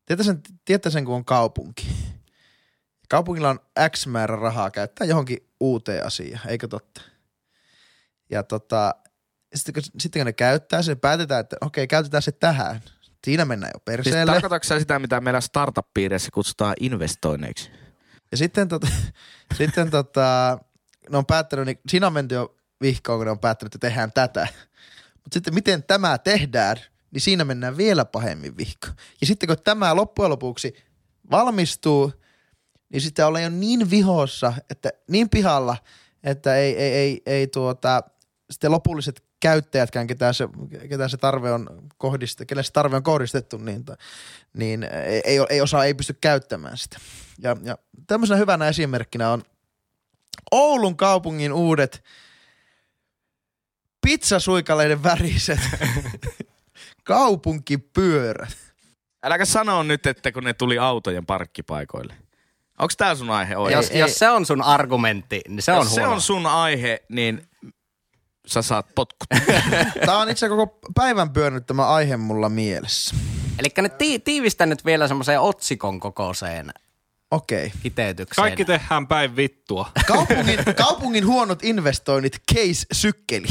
tiedätte 0.08 0.24
sen, 0.24 0.42
tiedätte 0.66 0.90
sen, 0.90 1.06
kun 1.06 1.16
on 1.16 1.26
kaupunki. 1.26 1.88
Kaupungilla 3.10 3.50
on 3.50 3.60
X 3.90 4.08
määrä 4.08 4.36
rahaa 4.36 4.72
käyttää 4.72 5.08
johonkin 5.08 5.50
uuteen 5.60 6.06
asiaan, 6.06 6.50
eikö 6.50 6.68
totta? 6.68 7.02
Ja 8.30 8.44
tota, 8.44 8.96
sitten 9.56 9.74
kun, 9.74 9.84
sitten 10.00 10.20
kun 10.20 10.26
ne 10.26 10.34
käyttää 10.34 10.82
se, 10.82 10.96
päätetään, 10.96 11.40
että 11.40 11.56
okei, 11.62 11.88
käytetään 11.88 12.24
se 12.24 12.32
tähän. 12.32 12.82
Siinä 13.26 13.46
mennään 13.46 13.72
jo 13.74 13.78
Siis 13.78 13.84
perseelle. 13.86 14.32
tarkoitatko 14.32 14.68
sä 14.68 14.80
sitä, 14.80 15.00
mitä 15.00 15.22
meillä 15.22 15.42
startup-piireissä 15.42 16.30
kutsutaan 16.34 16.76
investoinneiksi? 16.80 17.72
Ja 18.32 18.38
sitten, 18.38 18.68
tota, 18.68 18.88
sitten 19.58 19.92
tota, 19.92 20.60
ne 21.10 21.18
on 21.18 21.26
päättänyt, 21.26 21.66
niin 21.66 21.80
siinä 21.90 22.08
on 22.08 22.14
menty 22.14 22.36
jo 22.36 22.56
vihkoon, 22.82 23.20
kun 23.20 23.26
ne 23.26 23.32
on 23.32 23.40
päättänyt, 23.40 23.76
että 23.76 23.88
tehdään 23.88 24.12
tätä. 24.12 24.48
Mutta 25.14 25.34
sitten 25.34 25.54
miten 25.54 25.84
tämä 25.84 26.18
tehdään, 26.18 26.78
niin 27.18 27.24
siinä 27.24 27.46
mennään 27.46 27.78
vielä 27.78 28.06
pahemmin 28.06 28.58
vihkoon. 28.58 28.94
Ja 29.22 29.28
sitten 29.28 29.48
kun 29.48 29.58
tämä 29.64 29.96
loppujen 29.96 30.32
lopuksi 30.32 30.76
valmistuu, 31.32 32.14
niin 32.90 33.02
sitten 33.02 33.26
ollaan 33.26 33.44
jo 33.44 33.50
niin 33.50 33.90
vihossa, 33.90 34.54
että 34.70 34.90
niin 35.08 35.30
pihalla, 35.30 35.78
että 36.24 36.56
ei, 36.56 36.78
ei, 36.78 36.94
ei, 36.94 37.22
ei 37.26 37.48
tuota, 37.48 38.04
sitten 38.52 38.72
lopulliset 38.72 39.24
käyttäjätkään, 39.40 40.08
ketä 40.08 40.34
se, 40.34 40.48
ketä 40.90 41.08
se 41.08 41.18
tarve 41.18 41.52
on 41.52 41.70
kohdistettu, 41.98 42.50
kelle 42.50 42.64
se 42.64 42.72
tarve 42.72 42.96
on 42.96 43.04
kohdistettu, 43.04 43.58
niin, 43.58 43.86
niin 44.54 44.84
ei, 44.84 45.22
ei, 45.26 45.40
ei, 45.50 45.62
osaa, 45.62 45.86
ei 45.86 45.94
pysty 45.94 46.18
käyttämään 46.22 46.78
sitä. 46.78 46.98
Ja, 47.40 47.58
ja 47.64 47.78
tämmöisenä 48.08 48.38
hyvänä 48.38 48.68
esimerkkinä 48.68 49.30
on 49.30 49.44
Oulun 50.52 50.98
kaupungin 50.98 51.54
uudet 51.54 52.04
pizzasuikaleiden 54.02 55.04
väriset 55.04 55.60
kaupunkipyörät. 57.08 58.58
Äläkä 59.24 59.46
sano 59.46 59.84
nyt, 59.84 60.06
että 60.06 60.32
kun 60.32 60.44
ne 60.44 60.54
tuli 60.54 60.78
autojen 60.78 61.26
parkkipaikoille. 61.26 62.14
Onko 62.80 62.94
tää 62.98 63.16
sun 63.16 63.30
aihe 63.30 63.58
oikein? 63.58 63.78
Jos, 63.78 63.92
jos 63.92 64.20
se 64.20 64.30
on 64.30 64.46
sun 64.46 64.62
argumentti, 64.62 65.42
niin 65.48 65.62
se 65.62 65.72
on 65.72 65.78
Jos 65.78 65.96
se 65.96 66.02
huono. 66.02 66.14
on 66.16 66.22
sun 66.22 66.46
aihe, 66.46 67.04
niin 67.10 67.48
sä 68.48 68.62
saat 68.62 68.88
potkut. 68.96 69.30
Tämä 70.06 70.18
on 70.18 70.30
itse 70.30 70.50
koko 70.50 70.80
päivän 70.96 71.30
pyörinyt 71.30 71.66
tämä 71.66 71.88
aihe 71.88 72.18
mulla 72.18 72.50
mielessä. 72.50 73.16
Eli 73.60 73.68
ne 73.82 73.90
ti- 73.90 74.20
tiivistä 74.20 74.66
nyt 74.66 74.86
vielä 74.86 75.08
semmoiseen 75.08 75.42
otsikon 75.42 76.00
kokoiseen 76.00 76.72
Okei. 77.32 77.72
kiteytykseen. 77.84 78.44
Kaikki 78.44 78.66
tehdään 78.66 79.08
päin 79.08 79.36
vittua. 79.36 79.92
Kaupungin, 80.08 80.60
kaupungin 80.86 81.26
huonot 81.26 81.64
investoinnit, 81.64 82.38
case 82.54 82.86
sykkeli. 82.92 83.48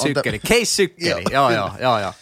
On 0.00 0.06
Sykkeli, 0.06 0.38
case 0.38 0.64
sykkeli, 0.82 1.24
Joo, 1.32 1.50
joo, 1.50 1.70
joo, 1.80 1.98
joo. 2.00 2.12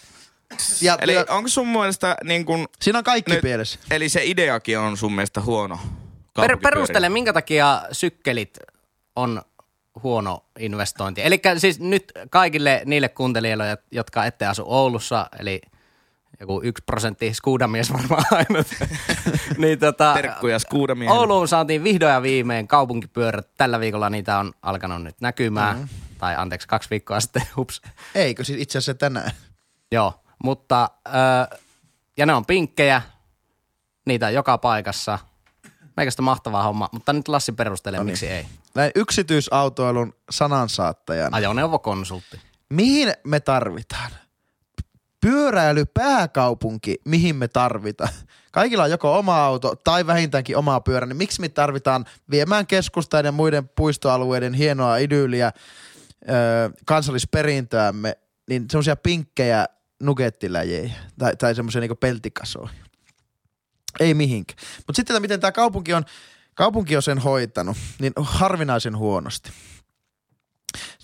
Ja, 0.81 0.99
Eli 1.01 1.15
ja, 1.15 1.25
onko 1.29 1.49
sun 1.49 1.69
mielestä 1.69 2.17
niin 2.25 2.45
kun, 2.45 2.69
siinä 2.83 2.99
on 2.99 3.05
kaikki 3.05 3.31
Nyt- 3.33 3.41
pielessä. 3.41 3.79
eli 3.91 4.09
se 4.09 4.21
ideakin 4.25 4.79
on 4.79 4.97
sun 4.97 5.13
mielestä 5.15 5.41
huono? 5.41 5.79
Per, 6.35 6.57
perustele, 6.63 7.09
minkä 7.09 7.33
takia 7.33 7.83
sykkelit 7.93 8.59
on 9.17 9.43
huono 10.03 10.45
investointi. 10.59 11.23
Eli 11.25 11.41
siis 11.59 11.81
nyt 11.81 12.13
kaikille 12.31 12.83
niille 12.85 13.09
kuuntelijoille, 13.09 13.79
jotka 13.91 14.25
ette 14.25 14.47
asu 14.47 14.65
Oulussa, 14.67 15.27
eli 15.39 15.61
joku 16.41 16.61
yksi 16.65 16.85
prosentti 16.87 17.35
skuudamies 17.35 17.93
varmaan 17.93 18.25
ainut. 18.31 18.67
niin 19.59 19.79
tota, 19.79 20.15
Terkkuja 20.15 20.59
skuudamiehelle. 20.59 21.21
Ouluun 21.21 21.49
saatiin 21.49 21.85
vihdoin 21.85 22.13
ja 22.13 22.23
viimein 22.23 22.69
kaupunkipyörät. 22.69 23.49
Tällä 23.57 23.81
viikolla 23.81 24.11
niitä 24.11 24.39
on 24.39 24.53
alkanut 24.63 25.03
nyt 25.03 25.21
näkymään. 25.21 25.77
Mm-hmm. 25.77 25.89
Tai 26.19 26.35
anteeksi, 26.37 26.69
kaksi 26.69 26.91
viikkoa 26.91 27.21
sitten, 27.21 27.43
hups. 27.57 27.83
Eikö 28.15 28.45
siis 28.45 28.61
itse 28.61 28.79
asiassa 28.79 28.95
tänään? 28.95 29.31
Joo, 29.93 30.24
mutta 30.45 30.91
öö, 31.07 31.59
ja 32.17 32.27
ne 32.27 32.35
on 32.35 32.47
pinkkejä, 32.47 33.03
niitä 34.07 34.27
on 34.27 34.35
joka 34.35 34.59
paikassa. 34.59 35.19
Meikästä 35.97 36.23
mahtavaa 36.23 36.63
homma, 36.63 36.89
mutta 36.93 37.13
nyt 37.13 37.29
Lassi 37.29 37.53
perustelee, 37.53 37.99
No 37.99 38.05
niin. 38.05 38.13
miksi 38.13 38.29
ei. 38.29 38.47
Näin 38.75 38.91
yksityisautoilun 38.95 40.15
sanansaattajana. 40.31 41.37
Ajoneuvokonsultti. 41.37 42.41
Mihin 42.71 43.13
me 43.25 43.41
tarvitaan? 43.41 44.11
Pyöräily 45.21 45.85
pääkaupunki, 45.85 46.97
mihin 47.05 47.37
me 47.37 47.49
tarvitaan. 47.49 48.11
Kaikilla 48.53 48.83
on 48.85 48.91
joko 48.91 49.19
oma 49.19 49.45
auto 49.45 49.75
tai 49.85 50.07
vähintäänkin 50.07 50.57
oma 50.57 50.81
pyörä, 50.81 51.07
niin 51.07 51.17
miksi 51.17 51.41
me 51.41 51.49
tarvitaan 51.49 52.05
viemään 52.31 52.67
keskustaan 52.67 53.25
ja 53.25 53.33
muiden 53.33 53.69
puistoalueiden 53.69 54.55
hienoa 54.55 54.97
idylliä, 54.97 55.53
ö, 56.29 56.71
kansallisperintöämme, 56.85 58.19
niin 58.49 58.65
semmoisia 58.71 58.97
pinkkejä 58.97 59.67
nugettiläjejä 60.05 60.95
tai, 61.19 61.37
tai 61.37 61.55
semmoisia 61.55 61.81
niinku 61.81 61.95
peltikasoja. 61.95 62.69
Ei 64.01 64.15
mihinkään. 64.15 64.59
Mutta 64.77 64.97
sitten, 64.97 65.15
että 65.15 65.21
miten 65.21 65.41
tämä 65.41 65.53
kaupunki 65.53 65.95
on, 65.95 66.05
kaupunki 66.55 66.97
on 66.97 67.03
sen 67.03 67.19
hoitanut, 67.19 67.77
niin 67.99 68.13
harvinaisen 68.17 68.97
huonosti. 68.97 69.51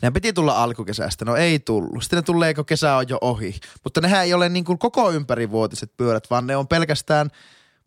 Nehän 0.03 0.13
piti 0.13 0.33
tulla 0.33 0.63
alkukesästä, 0.63 1.25
no 1.25 1.37
ei 1.37 1.59
tullut. 1.59 2.03
Sitten 2.03 2.17
ne 2.17 2.23
tulee, 2.23 2.55
kun 2.55 2.65
kesä 2.65 2.97
on 2.97 3.09
jo 3.09 3.19
ohi. 3.21 3.61
Mutta 3.85 4.01
nehän 4.01 4.25
ei 4.25 4.35
ole 4.35 4.49
niin 4.49 4.65
kuin 4.65 4.79
koko 4.79 5.11
ympärivuotiset 5.11 5.97
pyörät, 5.97 6.31
vaan 6.31 6.47
ne 6.47 6.57
on 6.57 6.69
pelkästään 6.69 7.31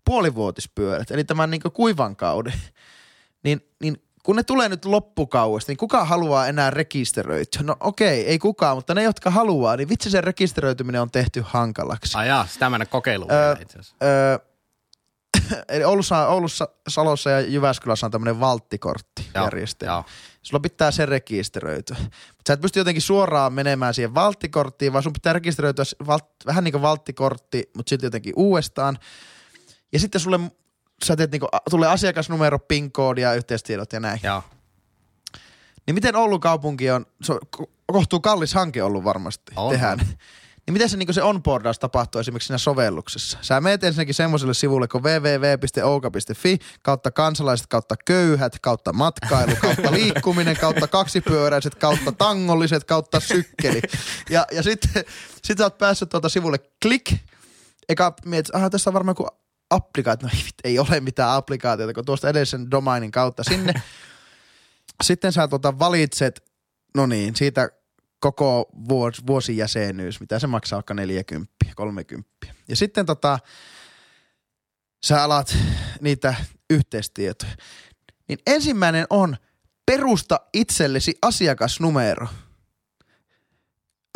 puolivuotispyörät, 0.06 1.12
eli 1.12 1.23
tämän 1.23 1.52
niin 1.52 1.62
kuin 1.62 1.71
kuivan 1.71 2.15
kauden. 2.15 2.54
Niin, 3.43 3.67
niin 3.82 4.04
kun 4.24 4.36
ne 4.36 4.44
tulee 4.44 4.70
nyt 4.70 4.86
loppukauesta, 4.86 5.70
niin 5.72 5.78
kuka 5.78 6.06
haluaa 6.06 6.48
enää 6.48 6.70
rekisteröityä? 6.70 7.62
No 7.64 7.76
okei, 7.80 8.26
ei 8.28 8.40
kukaan, 8.40 8.78
mutta 8.78 8.94
ne, 8.94 9.04
jotka 9.04 9.32
haluaa, 9.32 9.76
niin 9.78 9.90
vitsi 9.90 10.10
sen 10.10 10.24
rekisteröityminen 10.24 11.02
on 11.02 11.12
tehty 11.12 11.44
hankalaksi. 11.48 12.18
Ai 12.18 12.28
jaa, 12.28 12.48
sitä 12.48 12.70
mä 12.70 12.76
en 12.76 12.82
ole 12.82 12.86
kokeillut 12.86 13.32
Öö, 13.32 13.56
itse 13.62 13.80
asiassa. 13.80 13.96
Öö, 14.04 14.38
Oulussa, 15.88 16.28
Oulussa, 16.28 16.68
Salossa 16.88 17.30
ja 17.30 17.40
Jyväskylässä 17.40 18.06
on 18.06 18.12
tämmöinen 18.12 18.40
valttikorttijärjestelmä. 18.40 19.94
joo. 19.94 20.04
Sulla 20.42 20.60
pitää 20.60 20.92
se 20.92 21.06
rekisteröityä. 21.06 21.98
Mutta 22.00 22.44
sä 22.48 22.54
et 22.54 22.62
pysty 22.62 22.80
jotenkin 22.80 23.02
suoraan 23.02 23.54
menemään 23.54 23.94
siihen 23.94 24.16
valttikorttiin, 24.16 24.94
vaan 24.94 25.04
sun 25.04 25.14
pitää 25.14 25.34
rekisteröityä 25.34 25.86
s- 25.86 25.96
val- 26.08 26.20
vähän 26.46 26.64
niin 26.64 26.72
kuin 26.72 26.82
valttikortti, 26.82 27.70
mutta 27.78 27.90
silti 27.90 28.06
jotenkin 28.06 28.34
uudestaan. 28.36 28.98
Ja 29.94 30.00
sitten 30.00 30.22
sulle, 30.22 30.40
sä 31.06 31.16
teet 31.16 31.32
niinku, 31.32 31.48
tulee 31.70 31.90
asiakasnumero, 31.90 32.60
PIN-koodi 32.60 33.22
ja 33.22 33.34
yhteistiedot 33.34 33.94
ja 33.94 34.00
näin. 34.00 34.20
Joo. 34.24 34.44
Niin 35.88 35.96
miten 35.96 36.16
Oulun 36.16 36.40
kaupunki 36.40 36.92
on, 36.92 37.06
se 37.24 37.34
on 37.34 37.40
ko- 37.58 37.72
kohtuu 37.92 38.20
kallis 38.20 38.54
hanke 38.54 38.84
ollut 38.84 39.04
varmasti 39.04 39.52
On, 39.56 39.72
tehdään. 39.72 40.00
Niin 40.66 40.74
miten 40.74 40.90
se, 40.90 40.98
niin 40.98 41.14
se 41.14 41.24
onboardaus 41.24 41.80
tapahtuu 41.80 42.22
esimerkiksi 42.22 42.48
siinä 42.48 42.58
sovelluksessa? 42.58 43.38
Sä 43.42 43.62
meet 43.62 43.84
ensinnäkin 43.84 44.14
semmoiselle 44.14 44.54
sivulle 44.54 44.88
kuin 44.88 45.04
www.ouka.fi 45.04 46.60
kautta 46.82 47.12
kansalaiset 47.12 47.68
kautta 47.68 47.96
köyhät 48.06 48.60
kautta 48.62 48.94
matkailu 48.94 49.56
kautta 49.62 49.92
liikkuminen 50.02 50.58
kautta 50.58 50.88
kaksipyöräiset 50.88 51.76
kautta 51.76 52.12
tangolliset 52.12 52.84
kautta 52.84 53.20
sykkeli. 53.20 53.82
Ja, 54.30 54.46
ja 54.52 54.64
sitten 54.64 55.04
sit 55.44 55.58
sä 55.58 55.64
oot 55.64 55.78
päässyt 55.78 56.10
tuolta 56.10 56.30
sivulle 56.30 56.58
klik. 56.82 57.14
Eka 57.90 58.14
mietit, 58.26 58.56
aha 58.56 58.70
tässä 58.70 58.90
on 58.90 58.94
varmaan 58.94 59.12
joku 59.20 59.28
applikaatio. 59.74 60.28
No 60.28 60.36
ei, 60.64 60.80
ole 60.80 61.00
mitään 61.00 61.32
applikaatiota, 61.32 61.94
kun 61.94 62.06
tuosta 62.06 62.30
edellisen 62.30 62.72
domainin 62.72 63.12
kautta 63.12 63.44
sinne. 63.44 63.74
Sitten 65.04 65.32
sä 65.32 65.48
tota 65.48 65.80
valitset, 65.80 66.52
no 66.96 67.06
niin, 67.06 67.36
siitä 67.36 67.70
koko 68.20 68.70
vuos, 68.90 69.28
vuosijäsenyys, 69.28 70.20
mitä 70.20 70.40
se 70.40 70.48
maksaa 70.48 70.78
vaikka 70.78 70.94
40, 70.94 71.54
30. 71.76 72.30
Ja 72.68 72.76
sitten 72.76 73.06
tota, 73.06 73.40
sä 75.06 75.24
alat 75.24 75.58
niitä 76.02 76.36
yhteistietoja. 76.70 77.52
Niin 78.28 78.40
ensimmäinen 78.48 79.06
on 79.10 79.38
perusta 79.86 80.40
itsellesi 80.54 81.18
asiakasnumero. 81.22 82.28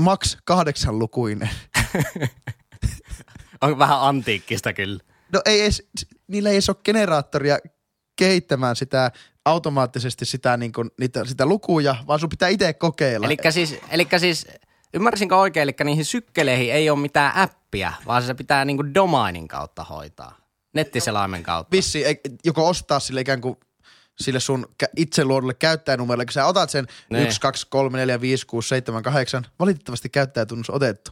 Max 0.01 0.37
kahdeksan 0.45 0.99
lukuinen. 0.99 1.49
On 3.61 3.79
vähän 3.79 4.01
antiikkista 4.01 4.73
kyllä. 4.73 5.03
No 5.33 5.41
ei 5.45 5.61
edes, 5.61 5.89
niillä 6.27 6.49
ei 6.49 6.55
edes 6.55 6.69
ole 6.69 6.77
generaattoria 6.83 7.57
kehittämään 8.15 8.75
sitä 8.75 9.11
automaattisesti 9.45 10.25
sitä, 10.25 10.57
niin 10.57 10.71
kuin, 10.71 10.91
niitä, 10.99 11.25
sitä 11.25 11.45
lukuja, 11.45 11.95
vaan 12.07 12.19
sun 12.19 12.29
pitää 12.29 12.49
itse 12.49 12.73
kokeilla. 12.73 13.25
Eli 13.25 13.37
siis, 13.49 13.75
elikkä 13.89 14.19
siis, 14.19 14.47
ymmärsinkö 14.93 15.37
oikein, 15.37 15.63
eli 15.63 15.75
niihin 15.83 16.05
sykkeleihin 16.05 16.73
ei 16.73 16.89
ole 16.89 16.99
mitään 16.99 17.35
appia, 17.35 17.93
vaan 18.05 18.23
se 18.23 18.33
pitää 18.33 18.65
niinku 18.65 18.93
domainin 18.93 19.47
kautta 19.47 19.83
hoitaa. 19.83 20.37
Nettiselaimen 20.73 21.43
kautta. 21.43 21.71
Vissi, 21.71 22.03
joko 22.45 22.67
ostaa 22.67 22.99
sille 22.99 23.21
ikään 23.21 23.41
kuin 23.41 23.57
sille 24.19 24.39
sun 24.39 24.67
itse 24.95 25.25
luodulle 25.25 25.53
käyttäjänumerolle, 25.53 26.25
kun 26.25 26.33
sä 26.33 26.45
otat 26.45 26.69
sen 26.69 26.87
Niin. 27.09 27.27
1, 27.27 27.41
2, 27.41 27.67
3, 27.69 27.97
4, 27.97 28.21
5, 28.21 28.45
6, 28.47 28.69
7, 28.69 29.03
8, 29.03 29.45
valitettavasti 29.59 30.09
käyttäjätunnus 30.09 30.69
otettu. 30.69 31.11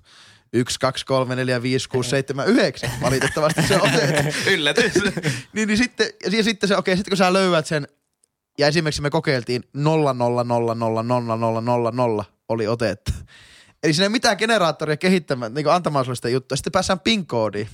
1, 0.54 0.80
2, 0.80 1.06
3, 1.06 1.36
4, 1.36 1.62
5, 1.62 1.90
6, 1.90 2.10
7, 2.10 2.48
9, 2.48 2.90
valitettavasti 3.02 3.68
se 3.68 3.76
on 3.76 3.82
otettu. 3.82 4.40
Yllätys. 4.54 4.94
niin, 5.54 5.68
niin 5.68 5.78
sitten, 5.78 6.08
ja 6.32 6.44
sitten 6.44 6.70
se, 6.70 6.78
okei, 6.78 6.98
sitten 6.98 7.12
kun 7.12 7.18
sä 7.18 7.34
löydät 7.34 7.66
sen, 7.66 7.88
ja 8.58 8.68
esimerkiksi 8.68 9.02
me 9.02 9.10
kokeiltiin 9.10 9.64
0, 9.74 10.14
0, 10.14 10.44
0, 10.44 10.76
0, 10.76 11.04
0, 11.04 11.36
0, 11.38 11.62
0, 11.62 11.92
0 11.92 12.26
oli 12.50 12.68
otettu. 12.68 13.12
Eli 13.84 13.94
siinä 13.94 14.06
ei 14.06 14.10
mitään 14.10 14.38
generaattoria 14.38 14.98
kehittämään, 14.98 15.54
niin 15.54 15.68
antamaan 15.68 16.06
sulle 16.06 16.16
sitä 16.16 16.30
juttua. 16.30 16.56
Sitten 16.56 16.72
päässään 16.72 17.00
PIN-koodiin. 17.00 17.68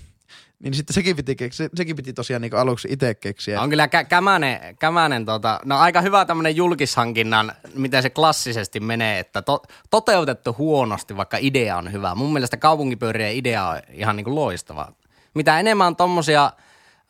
Niin 0.64 0.74
sitten 0.74 0.94
sekin 0.94 1.16
piti, 1.16 1.36
keksiä, 1.36 1.70
sekin 1.76 1.96
piti 1.96 2.14
tosiaan 2.14 2.42
niin 2.42 2.56
aluksi 2.56 2.88
itse 2.92 3.16
keksiä. 3.16 3.62
On 3.62 3.70
kyllä 3.70 3.86
kä- 3.86 4.06
kämänen, 4.06 4.78
kämänen 4.78 5.26
tota, 5.26 5.60
no 5.66 5.78
aika 5.78 6.02
hyvä 6.02 6.26
tämmöinen 6.26 6.56
julkishankinnan, 6.56 7.52
miten 7.74 8.04
se 8.04 8.10
klassisesti 8.10 8.80
menee, 8.80 9.20
että 9.20 9.42
to, 9.42 9.62
toteutettu 9.90 10.56
huonosti, 10.58 11.18
vaikka 11.18 11.38
idea 11.40 11.78
on 11.78 11.92
hyvä. 11.92 12.16
Mun 12.16 12.34
mielestä 12.34 12.58
kaupunkipyörien 12.58 13.36
idea 13.36 13.68
on 13.68 13.80
ihan 13.94 14.16
niin 14.16 14.24
kuin 14.24 14.36
loistava. 14.36 14.92
Mitä 15.34 15.60
enemmän 15.60 15.88
on 15.88 15.96
tommosia 15.96 16.52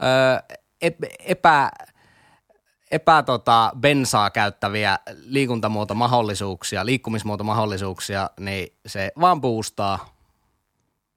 ö, 0.03 0.55
epä, 1.25 1.71
epä 2.91 3.23
tota, 3.23 3.71
bensaa 3.79 4.29
käyttäviä 4.29 4.99
liikuntamuotomahdollisuuksia, 5.25 6.85
liikkumismuotomahdollisuuksia, 6.85 8.29
niin 8.39 8.73
se 8.85 9.11
vaan 9.19 9.41
boostaa, 9.41 10.20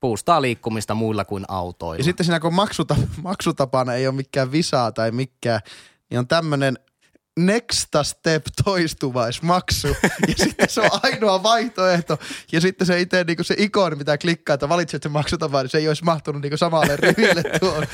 boostaa 0.05 0.43
liikkumista 0.43 0.95
muilla 0.95 1.25
kuin 1.25 1.45
autoilla. 1.49 2.01
Ja 2.01 2.05
sitten 2.05 2.27
siinä 2.27 2.41
kun 2.41 2.55
maksuta, 2.55 2.97
maksutapana 3.23 3.95
ei 3.95 4.07
ole 4.07 4.15
mikään 4.15 4.53
visaa 4.53 4.93
tai 4.93 5.11
mikään, 5.11 5.61
niin 6.11 6.19
on 6.19 6.29
tämmöinen 6.29 6.79
next 7.39 7.89
step 8.03 8.47
toistuvaismaksu. 8.65 9.89
Ja 10.29 10.35
sitten 10.37 10.69
se 10.69 10.81
on 10.81 10.91
ainoa 11.03 11.43
vaihtoehto. 11.43 12.19
Ja 12.53 12.61
sitten 12.61 12.87
se 12.87 13.01
itse 13.01 13.25
niin 13.25 13.45
se 13.45 13.55
ikoni, 13.59 13.97
mitä 13.97 14.19
klikkaa, 14.19 14.55
että 14.55 14.69
valitset 14.69 15.03
sen 15.03 15.13
maksutavan, 15.13 15.65
niin 15.65 15.71
se 15.71 15.79
ei 15.79 15.89
olisi 15.89 16.05
mahtunut 16.05 16.43
niin 16.43 16.59
samalle 16.59 16.97
riville 16.97 17.43
tuon 17.61 17.87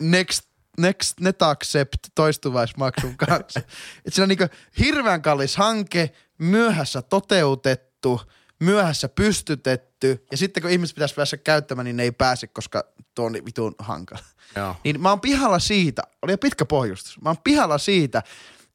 next 0.00 0.42
next, 0.78 1.20
net 1.20 1.42
accept 1.42 1.98
toistuvaismaksun 2.14 3.16
kanssa. 3.16 3.60
Et 4.04 4.14
siinä 4.14 4.22
on 4.22 4.28
niin 4.28 4.50
hirveän 4.78 5.22
kallis 5.22 5.56
hanke, 5.56 6.10
myöhässä 6.38 7.02
toteutettu, 7.02 8.20
myöhässä 8.62 9.08
pystytetty, 9.08 10.26
ja 10.30 10.36
sitten 10.36 10.62
kun 10.62 10.70
ihmiset 10.70 10.94
pitäisi 10.94 11.14
päästä 11.14 11.36
käyttämään, 11.36 11.84
niin 11.84 11.96
ne 11.96 12.02
ei 12.02 12.12
pääse, 12.12 12.46
koska 12.46 12.84
tuo 13.14 13.26
on 13.26 13.32
vitun 13.32 13.74
hankala. 13.78 14.20
Joo. 14.56 14.76
Niin 14.84 15.00
mä 15.00 15.10
oon 15.10 15.20
pihalla 15.20 15.58
siitä, 15.58 16.02
oli 16.22 16.32
jo 16.32 16.38
pitkä 16.38 16.64
pohjustus, 16.64 17.20
mä 17.20 17.28
oon 17.28 17.36
pihalla 17.44 17.78
siitä, 17.78 18.22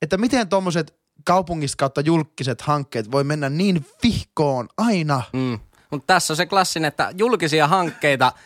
että 0.01 0.17
miten 0.17 0.49
tuommoiset 0.49 0.95
kaupungista 1.25 1.77
kautta 1.77 2.01
julkiset 2.01 2.61
hankkeet 2.61 3.11
voi 3.11 3.23
mennä 3.23 3.49
niin 3.49 3.85
vihkoon 4.03 4.69
aina. 4.77 5.21
Mm. 5.33 5.59
Mutta 5.91 6.13
tässä 6.13 6.33
on 6.33 6.37
se 6.37 6.45
klassinen, 6.45 6.87
että 6.87 7.13
julkisia 7.17 7.67
hankkeita– 7.67 8.31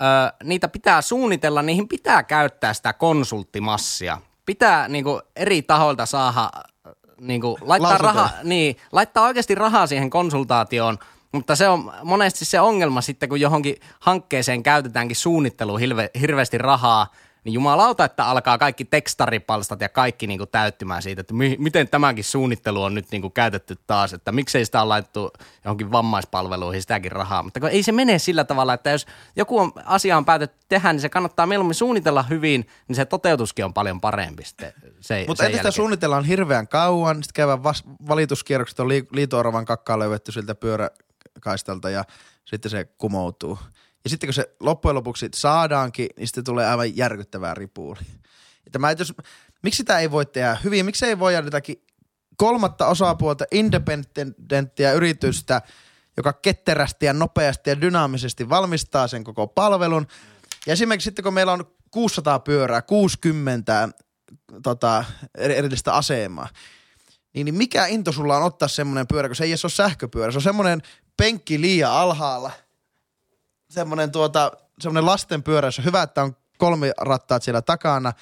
ö, 0.00 0.34
niitä 0.44 0.68
pitää 0.68 1.02
suunnitella, 1.02 1.62
niihin 1.62 1.88
pitää 1.88 2.22
käyttää 2.22 2.74
sitä 2.74 2.92
konsulttimassia. 2.92 4.20
Pitää 4.46 4.88
niinku, 4.88 5.20
eri 5.36 5.62
tahoilta 5.62 6.06
saada 6.06 6.50
niinku, 7.20 7.58
laittaa, 7.60 7.98
raha, 7.98 8.30
niin, 8.42 8.76
laittaa 8.92 9.24
oikeasti 9.24 9.54
rahaa 9.54 9.86
siihen 9.86 10.10
konsultaatioon, 10.10 10.98
mutta 11.32 11.56
se 11.56 11.68
on 11.68 11.92
monesti 12.02 12.44
se 12.44 12.60
ongelma 12.60 13.00
sitten, 13.00 13.28
kun 13.28 13.40
johonkin 13.40 13.76
hankkeeseen 14.00 14.62
käytetäänkin 14.62 15.16
suunnitteluun 15.16 15.80
hirve, 15.80 16.10
hirveästi 16.20 16.58
rahaa– 16.58 17.06
niin 17.46 17.54
jumalauta, 17.54 18.04
että 18.04 18.26
alkaa 18.26 18.58
kaikki 18.58 18.84
tekstaripalstat 18.84 19.80
ja 19.80 19.88
kaikki 19.88 20.26
niin 20.26 20.38
kuin 20.38 20.50
täyttymään 20.50 21.02
siitä, 21.02 21.20
että 21.20 21.34
mi- 21.34 21.56
miten 21.58 21.88
tämäkin 21.88 22.24
suunnittelu 22.24 22.82
on 22.82 22.94
nyt 22.94 23.06
niin 23.10 23.22
kuin 23.22 23.32
käytetty 23.32 23.78
taas, 23.86 24.12
että 24.12 24.32
miksei 24.32 24.64
sitä 24.64 24.82
ole 24.82 24.88
laittu 24.88 25.30
johonkin 25.64 25.92
vammaispalveluihin 25.92 26.82
sitäkin 26.82 27.12
rahaa, 27.12 27.42
mutta 27.42 27.60
kun 27.60 27.68
ei 27.68 27.82
se 27.82 27.92
mene 27.92 28.18
sillä 28.18 28.44
tavalla, 28.44 28.74
että 28.74 28.90
jos 28.90 29.06
joku 29.36 29.58
on, 29.58 29.72
asia 29.84 30.16
on 30.16 30.24
päätetty 30.24 30.66
tehdä, 30.68 30.92
niin 30.92 31.00
se 31.00 31.08
kannattaa 31.08 31.46
mieluummin 31.46 31.74
suunnitella 31.74 32.22
hyvin, 32.22 32.68
niin 32.88 32.96
se 32.96 33.04
toteutuskin 33.04 33.64
on 33.64 33.74
paljon 33.74 34.00
parempi 34.00 34.44
sitten 34.44 34.72
se, 35.00 35.24
Mutta 35.28 35.44
entä 35.44 35.56
sitä 35.56 35.70
suunnitellaan 35.70 36.24
hirveän 36.24 36.68
kauan, 36.68 37.16
sitten 37.16 37.34
käyvän 37.34 37.62
vas- 37.62 37.84
valituskierrokset 38.08 38.80
on 38.80 38.88
li- 38.88 39.08
liito-oravan 39.12 39.64
kakkaa 39.64 39.98
löydetty 39.98 40.32
siltä 40.32 40.54
pyöräkaistalta 40.54 41.90
ja 41.90 42.04
sitten 42.44 42.70
se 42.70 42.84
kumoutuu. 42.84 43.58
Ja 44.06 44.10
sitten 44.10 44.26
kun 44.26 44.34
se 44.34 44.56
loppujen 44.60 44.94
lopuksi 44.94 45.28
saadaankin, 45.34 46.08
niin 46.16 46.26
sitten 46.26 46.44
tulee 46.44 46.66
aivan 46.66 46.96
järkyttävää 46.96 47.54
ripuuli. 47.54 47.98
Että 48.66 48.78
mä, 48.78 48.92
jos, 48.92 49.14
miksi 49.62 49.76
sitä 49.76 49.98
ei 49.98 50.10
voi 50.10 50.26
tehdä 50.26 50.56
hyvin? 50.64 50.86
Miksi 50.86 51.06
ei 51.06 51.18
voi 51.18 51.34
jotakin 51.34 51.82
kolmatta 52.36 52.86
osapuolta, 52.86 53.44
independenttiä 53.52 54.92
yritystä, 54.92 55.62
joka 56.16 56.32
ketterästi 56.32 57.06
ja 57.06 57.12
nopeasti 57.12 57.70
ja 57.70 57.80
dynaamisesti 57.80 58.48
valmistaa 58.48 59.08
sen 59.08 59.24
koko 59.24 59.46
palvelun. 59.46 60.06
Ja 60.66 60.72
esimerkiksi 60.72 61.04
sitten 61.04 61.22
kun 61.22 61.34
meillä 61.34 61.52
on 61.52 61.64
600 61.90 62.38
pyörää, 62.38 62.82
60 62.82 63.88
tota, 64.62 65.04
erillistä 65.38 65.94
asemaa, 65.94 66.48
niin, 67.34 67.44
niin 67.44 67.54
mikä 67.54 67.86
into 67.86 68.12
sulla 68.12 68.36
on 68.36 68.42
ottaa 68.42 68.68
semmoinen 68.68 69.06
pyörä, 69.06 69.28
kun 69.28 69.36
se 69.36 69.44
ei 69.44 69.50
edes 69.50 69.64
ole 69.64 69.72
sähköpyörä. 69.72 70.32
Se 70.32 70.38
on 70.38 70.42
semmoinen 70.42 70.82
penkki 71.16 71.60
liian 71.60 71.92
alhaalla– 71.92 72.52
semmoinen 73.70 74.12
tuota, 74.12 74.52
semmoinen 74.80 75.06
lasten 75.06 75.42
pyörässä. 75.42 75.82
Hyvä, 75.82 76.02
että 76.02 76.22
on 76.22 76.36
kolme 76.58 76.92
rattaat 77.00 77.42
siellä 77.42 77.62
takana 77.62 78.12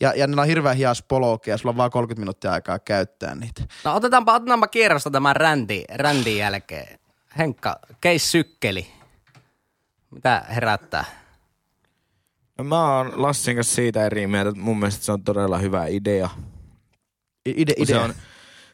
ja, 0.00 0.12
ja 0.16 0.26
niillä 0.26 0.42
on 0.42 0.48
hirveän 0.48 0.76
hias 0.76 1.02
poloke 1.02 1.50
ja 1.50 1.58
sulla 1.58 1.70
on 1.70 1.76
vaan 1.76 1.90
30 1.90 2.20
minuuttia 2.20 2.52
aikaa 2.52 2.78
käyttää 2.78 3.34
niitä. 3.34 3.62
No 3.84 3.94
otetaanpa, 3.94 4.34
otetaanpa 4.34 4.66
kierrosta 4.66 5.10
tämän 5.10 5.36
rändi, 5.36 5.84
rändin 5.94 6.36
jälkeen. 6.36 6.98
Henkka, 7.38 7.78
keis 8.00 8.32
sykkeli. 8.32 8.86
Mitä 10.10 10.44
herättää? 10.48 11.04
No 12.58 12.64
mä 12.64 12.96
oon 12.96 13.22
Lassin 13.22 13.56
kanssa 13.56 13.74
siitä 13.74 14.06
eri 14.06 14.26
mieltä, 14.26 14.50
että 14.50 14.62
mun 14.62 14.78
mielestä 14.78 15.04
se 15.04 15.12
on 15.12 15.24
todella 15.24 15.58
hyvä 15.58 15.86
idea. 15.86 16.30
Ide, 17.46 17.72
idea. 17.76 17.86
Se 17.86 17.98
on, 17.98 18.14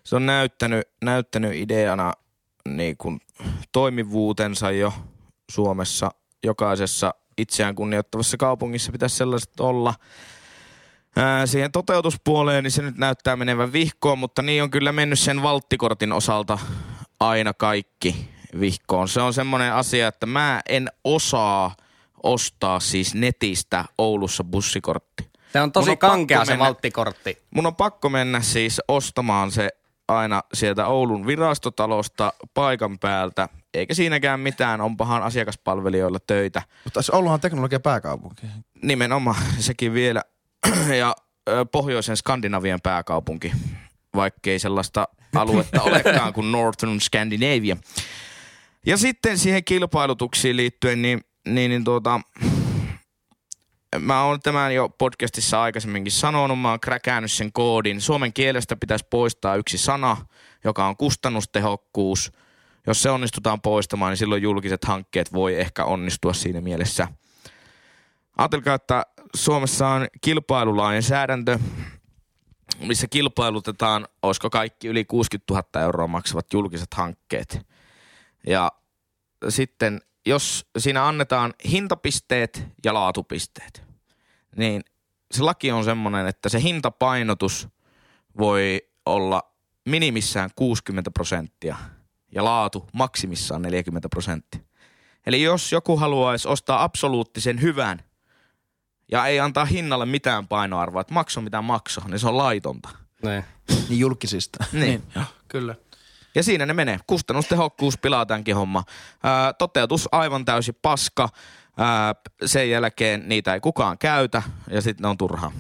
se 0.05 0.17
on 0.17 0.27
näyttänyt, 0.27 0.89
näyttänyt 1.05 1.55
ideana 1.55 2.13
niin 2.69 2.97
kuin 2.97 3.21
toimivuutensa 3.73 4.71
jo– 4.71 4.93
Suomessa 5.51 6.11
jokaisessa 6.45 7.15
itseään 7.39 7.75
kunnioittavassa 7.75 8.37
kaupungissa 8.37 8.93
pitäisi 8.93 9.17
sellaiset 9.17 9.61
olla. 9.61 9.95
Ää, 11.17 11.47
siihen 11.47 11.73
toteutuspuoleen 11.73 12.65
niin 12.65 12.71
se 12.71 12.83
nyt 12.83 12.99
näyttää 12.99 13.37
menevän 13.37 13.73
vihkoon, 13.73 14.19
mutta 14.19 14.43
niin 14.43 14.63
on 14.63 14.71
kyllä 14.71 14.93
mennyt 14.93 15.19
sen 15.19 15.43
valttikortin 15.43 16.13
osalta 16.13 16.59
aina 17.21 17.55
kaikki 17.55 18.29
vihkoon. 18.61 19.09
Se 19.09 19.21
on 19.21 19.35
semmoinen 19.35 19.75
asia, 19.75 20.09
että 20.09 20.27
mä 20.27 20.61
en 20.69 20.89
osaa 21.05 21.77
ostaa 22.23 22.81
siis 22.81 23.15
netistä 23.15 23.85
Oulussa 23.99 24.45
bussikortti. 24.45 25.29
Se 25.53 25.61
on 25.61 25.73
tosi 25.73 25.91
on 25.91 25.99
kankea 25.99 26.45
se 26.45 26.53
mennä, 26.53 26.65
valttikortti. 26.65 27.43
Mun 27.51 27.67
on 27.67 27.77
pakko 27.77 28.09
mennä 28.09 28.41
siis 28.41 28.81
ostamaan 28.89 29.51
se 29.51 29.69
aina 30.09 30.43
sieltä 30.55 30.87
Oulun 30.87 31.27
virastotalosta 31.27 32.33
paikan 32.55 32.99
päältä 32.99 33.49
eikä 33.75 33.95
siinäkään 33.95 34.41
mitään, 34.41 34.81
onpahan 34.81 35.23
asiakaspalvelijoilla 35.23 36.19
töitä. 36.27 36.63
Mutta 36.85 37.03
se 37.03 37.13
Ouluhan 37.13 37.41
teknologia 37.41 37.81
pääkaupunki. 37.81 38.47
Nimenomaan, 38.83 39.43
sekin 39.59 39.95
vielä. 39.95 40.23
ja 40.99 41.17
pohjoisen 41.73 42.17
Skandinavian 42.17 42.81
pääkaupunki, 42.83 43.53
vaikkei 44.15 44.59
sellaista 44.59 45.09
aluetta 45.35 45.83
olekaan 45.83 46.33
kuin 46.33 46.53
Northern 46.53 47.01
Scandinavia. 47.01 47.77
Ja 48.87 48.97
sitten 48.97 49.39
siihen 49.39 49.65
kilpailutuksiin 49.65 50.57
liittyen, 50.57 51.03
niin, 51.03 51.21
niin, 51.49 51.71
niin 51.71 51.85
tuota, 51.85 52.21
mä 53.99 54.25
oon 54.25 54.41
tämän 54.41 54.75
jo 54.75 54.89
podcastissa 54.89 55.63
aikaisemminkin 55.63 56.13
sanonut, 56.13 56.61
mä 56.61 56.71
oon 56.71 56.81
kräkäänyt 56.81 57.33
sen 57.33 57.53
koodin. 57.53 58.01
Suomen 58.01 58.33
kielestä 58.33 58.77
pitäisi 58.77 59.07
poistaa 59.11 59.57
yksi 59.57 59.79
sana, 59.79 60.17
joka 60.65 60.87
on 60.87 60.97
kustannustehokkuus– 60.97 62.33
jos 62.89 63.03
se 63.03 63.11
onnistutaan 63.11 63.61
poistamaan, 63.61 64.11
niin 64.11 64.17
silloin 64.17 64.43
julkiset 64.43 64.85
hankkeet 64.85 65.33
voi 65.33 65.61
ehkä 65.61 65.85
onnistua 65.85 66.33
siinä 66.33 66.61
mielessä. 66.61 67.09
Ajatelkaa, 68.39 68.75
että 68.75 69.07
Suomessa 69.37 69.89
on 69.89 70.07
kilpailulainsäädäntö, 70.21 71.59
missä 72.81 73.07
kilpailutetaan, 73.07 74.09
olisiko 74.23 74.51
kaikki 74.51 74.89
yli 74.89 75.05
60 75.05 75.55
000 75.55 75.85
euroa 75.85 76.07
maksavat 76.07 76.53
julkiset 76.53 76.95
hankkeet. 76.95 77.67
Ja 78.47 78.73
sitten 79.49 80.01
jos 80.27 80.67
siinä 80.79 81.07
annetaan 81.07 81.55
hintapisteet 81.71 82.65
ja 82.85 82.95
laatupisteet, 82.95 83.83
niin 84.57 84.83
se 85.31 85.43
laki 85.43 85.73
on 85.73 85.85
semmoinen, 85.85 86.27
että 86.27 86.49
se 86.49 86.63
hintapainotus 86.63 87.69
voi 88.39 88.89
olla 89.07 89.53
minimissään 89.85 90.51
60 90.57 91.11
prosenttia– 91.11 91.77
ja 92.33 92.45
laatu 92.45 92.89
maksimissaan 92.93 93.63
40 93.63 94.09
prosenttia. 94.09 94.61
Eli 95.27 95.43
jos 95.43 95.73
joku 95.73 95.97
haluaisi 95.97 96.49
ostaa 96.49 96.83
absoluuttisen 96.83 97.63
hyvän 97.63 98.03
ja 99.13 99.27
ei 99.27 99.41
antaa 99.41 99.65
hinnalle 99.65 100.07
mitään 100.07 100.49
painoarvoa, 100.49 101.01
että 101.01 101.15
makso 101.15 101.41
mitä 101.41 101.63
makso, 101.63 102.01
niin 102.07 102.19
se 102.19 102.29
on 102.29 102.37
laitonta. 102.37 102.89
Ne. 103.23 103.45
Niin 103.89 104.01
julkisista. 104.01 104.65
niin. 104.73 104.85
niin. 104.85 105.03
Joo, 105.15 105.25
kyllä. 105.49 105.75
Ja 106.35 106.43
siinä 106.43 106.67
ne 106.67 106.75
menee. 106.75 106.99
Kustannustehokkuus 107.07 107.99
pilaa 107.99 108.27
tämänkin 108.27 108.57
homma. 108.57 108.85
Ää, 109.23 109.53
toteutus 109.53 110.09
aivan 110.13 110.45
täysi 110.45 110.73
paska. 110.73 111.29
Ää, 111.77 112.15
sen 112.45 112.71
jälkeen 112.71 113.29
niitä 113.29 113.55
ei 113.55 113.61
kukaan 113.61 113.99
käytä 113.99 114.43
ja 114.71 114.83
sitten 114.83 115.03
ne 115.03 115.09
on 115.09 115.19
turhaa. 115.19 115.53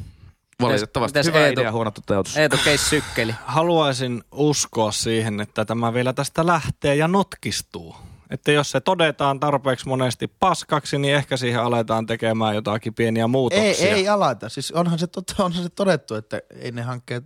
Valitettavasti 0.62 1.18
hyvä 1.24 1.38
Eetu, 1.38 1.60
idea, 1.60 1.72
huono 1.72 1.90
toteutus. 1.90 2.36
Eetu 2.36 2.56
Keis 2.64 2.90
sykkeli. 2.90 3.34
Haluaisin 3.44 4.24
uskoa 4.32 4.92
siihen, 4.92 5.40
että 5.40 5.64
tämä 5.64 5.94
vielä 5.94 6.12
tästä 6.12 6.46
lähtee 6.46 6.94
ja 6.94 7.08
notkistuu. 7.08 7.96
Että 8.30 8.52
jos 8.52 8.70
se 8.70 8.80
todetaan 8.80 9.40
tarpeeksi 9.40 9.88
monesti 9.88 10.28
paskaksi, 10.28 10.98
niin 10.98 11.14
ehkä 11.14 11.36
siihen 11.36 11.62
aletaan 11.62 12.06
tekemään 12.06 12.54
jotakin 12.54 12.94
pieniä 12.94 13.26
muutoksia. 13.26 13.88
Ei, 13.88 13.88
ei 13.88 14.08
alata. 14.08 14.48
Siis 14.48 14.72
onhan 14.72 14.98
se, 14.98 15.06
totta, 15.06 15.44
onhan 15.44 15.62
se 15.62 15.68
todettu, 15.68 16.14
että 16.14 16.40
ei 16.60 16.72
ne 16.72 16.82
hankkeet 16.82 17.24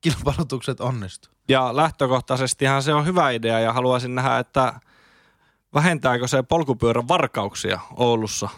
kilpailutukset 0.00 0.80
onnistu. 0.80 1.28
Ja 1.48 1.76
lähtökohtaisestihan 1.76 2.82
se 2.82 2.94
on 2.94 3.06
hyvä 3.06 3.30
idea 3.30 3.60
ja 3.60 3.72
haluaisin 3.72 4.14
nähdä, 4.14 4.38
että 4.38 4.80
vähentääkö 5.74 6.28
se 6.28 6.42
polkupyörän 6.42 7.08
varkauksia 7.08 7.80
Oulussa 7.96 8.48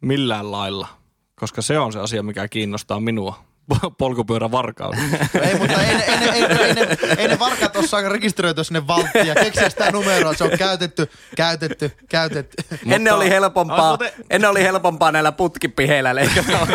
millään 0.00 0.50
lailla, 0.50 0.88
koska 1.36 1.62
se 1.62 1.78
on 1.78 1.92
se 1.92 2.00
asia, 2.00 2.22
mikä 2.22 2.48
kiinnostaa 2.48 3.00
minua. 3.00 3.44
Polkupyörän 3.98 4.52
varkaus. 4.52 4.96
Ei, 5.42 5.58
mutta 5.58 5.82
ei, 5.82 5.94
ei, 5.94 6.02
ei, 6.32 6.48
ne- 6.48 6.54
ei, 6.64 6.74
ne, 6.74 6.86
ei 7.18 7.28
ne 7.28 7.38
varkaat 7.38 7.76
osaa 7.76 8.08
rekisteröityä 8.08 8.64
sinne 8.64 8.86
valttiin 8.86 9.26
ja 9.26 9.34
keksiä 9.34 9.70
sitä 9.70 9.90
numeroa. 9.90 10.34
Se 10.34 10.44
on 10.44 10.50
käytetty, 10.58 11.10
käytetty, 11.36 11.92
käytetty. 12.08 12.56
Ennen 12.94 13.14
oli 13.14 13.30
helpompaa, 13.30 13.96
muuten- 13.96 14.12
ennen 14.30 14.50
oli 14.50 14.62
helpompaa 14.62 15.12
näillä 15.12 15.32
putkipiheillä 15.32 16.14
leikata 16.14 16.66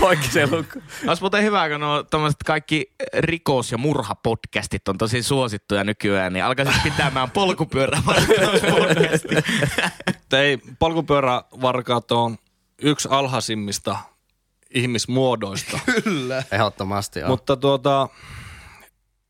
poikki 0.00 0.28
se. 0.28 0.48
Olisi 1.08 1.22
muuten 1.22 1.42
hyvä, 1.42 1.68
kun 1.68 1.80
tommoset 2.10 2.38
kaikki 2.44 2.92
rikos- 3.18 3.72
ja 3.72 3.78
murhapodcastit 3.78 4.88
on 4.88 4.98
tosi 4.98 5.22
suosittuja 5.22 5.84
nykyään, 5.84 6.32
niin 6.32 6.44
alkaisit 6.44 6.82
pitämään 6.82 7.30
polkupyörävarkauspodcasti. 7.30 9.34
Ei, 10.32 10.58
polkupyörävarkaat 10.78 12.12
on 12.12 12.36
yksi 12.82 13.08
alhaisimmista 13.10 13.96
ihmismuodoista. 14.74 15.78
Kyllä. 16.04 16.42
Ehdottomasti 16.52 17.22
on. 17.22 17.30
Mutta 17.30 17.56
tuota, 17.56 18.08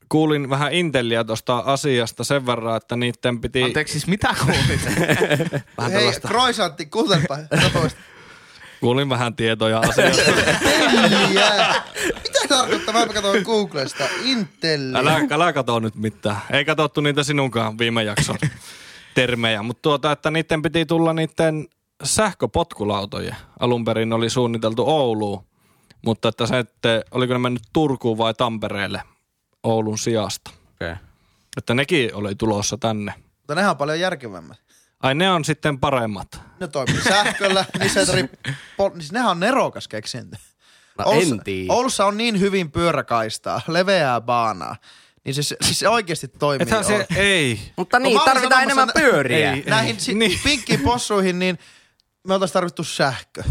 kuulin 0.09 0.51
vähän 0.51 0.73
Intelliä 0.73 1.25
tuosta 1.25 1.59
asiasta 1.59 2.25
sen 2.25 2.47
verran, 2.47 2.77
että 2.77 2.97
niiden 2.97 3.41
piti... 3.41 3.63
Anteeksi, 3.63 3.93
siis 3.93 4.07
mitä 4.07 4.35
kuulit? 4.45 4.85
Vähän 5.79 5.93
Hei, 5.93 6.01
tällaista- 6.01 6.29
croissantti, 6.29 6.87
kuuntelepa. 6.87 7.37
nopeasti. 7.63 8.01
Kuulin 8.81 9.09
vähän 9.09 9.37
tietoja 9.37 9.79
asiasta. 9.79 10.31
Mitä 12.23 12.49
tarkoittaa? 12.49 12.95
Mä 12.95 13.07
katsoin 13.07 13.43
Googlesta. 13.43 14.05
Intelliä. 14.25 14.99
Älä, 14.99 15.21
älä 15.31 15.53
kato 15.53 15.81
nyt 15.81 15.95
mitään. 15.95 16.37
Ei 16.51 16.65
katsottu 16.65 17.01
niitä 17.01 17.23
sinunkaan 17.23 17.79
viime 17.79 18.03
jakson 18.03 18.39
termejä. 19.15 19.63
Mutta 19.63 19.83
tuota, 19.83 20.13
että 20.13 20.31
niiden 20.31 20.63
piti 20.63 20.87
tulla 20.87 21.13
niiden 21.13 21.69
sähköpotkulautojen. 22.05 23.37
Alun 23.61 23.85
perin 23.85 24.13
oli 24.13 24.31
suunniteltu 24.31 24.85
Ouluun. 24.89 25.45
Mutta 26.05 26.29
että 26.29 26.47
se, 26.47 26.59
että 26.59 27.03
oliko 27.11 27.33
ne 27.33 27.39
mennyt 27.39 27.63
Turkuun 27.73 28.19
vai 28.19 28.35
Tampereelle 28.35 29.03
Oulun 29.63 29.99
sijasta. 29.99 30.51
Okay. 30.75 30.97
Että 31.57 31.75
nekin 31.75 32.15
oli 32.15 32.35
tulossa 32.35 32.79
tänne. 32.79 33.15
Mutta 33.37 33.55
nehän 33.55 33.71
on 33.71 33.77
paljon 33.77 34.01
järkevämmät. 34.01 34.57
Ai 35.03 35.15
ne 35.15 35.31
on 35.31 35.45
sitten 35.45 35.79
paremmat. 35.81 36.41
Ne 36.61 36.69
toimii 36.69 37.03
sähköllä, 37.03 37.65
niissä 37.81 38.01
ei 38.01 38.07
tarvitse... 38.07 38.39
Pol- 38.77 38.91
niin 38.99 39.09
nehän 39.13 39.31
on 39.31 39.41
nerokas 39.41 39.89
keksintö. 39.89 40.37
No 40.99 41.05
Oulussa, 41.05 41.35
en 41.35 41.45
tiedä. 41.45 41.73
Oulussa 41.73 42.07
on 42.07 42.17
niin 42.17 42.41
hyvin 42.41 42.71
pyöräkaistaa, 42.71 43.61
leveää 43.69 44.21
baanaa. 44.21 44.77
Niin 45.25 45.35
se, 45.35 45.43
siis 45.43 45.79
se 45.79 45.89
oikeasti 45.89 46.29
toimii. 46.29 46.63
Ethän 46.63 46.85
se, 46.85 47.07
ei. 47.17 47.61
Mutta 47.77 47.99
No 47.99 48.03
niin, 48.03 48.19
olin 48.19 48.25
tarvitaan 48.35 48.63
enemmän 48.63 48.91
pyöriä. 48.95 49.53
Ei. 49.53 49.65
Näihin 49.67 50.01
si- 50.01 50.15
Niin. 50.15 50.41
pinkkiin 50.45 50.81
possuihin, 50.81 51.39
niin 51.39 51.59
me 52.27 52.35
oltaisiin 52.35 52.53
tarvittu 52.53 52.85
sähkö. 52.85 53.43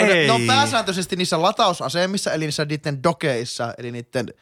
Ne, 0.00 0.06
Ei. 0.06 0.26
ne 0.26 0.32
on 0.32 0.42
pääsääntöisesti 0.46 1.16
niissä 1.16 1.42
latausasemissa, 1.42 2.32
eli 2.32 2.44
niissä 2.44 2.64
niiden 2.64 3.02
dokeissa, 3.02 3.74
eli 3.78 3.92
niiden 3.92 4.34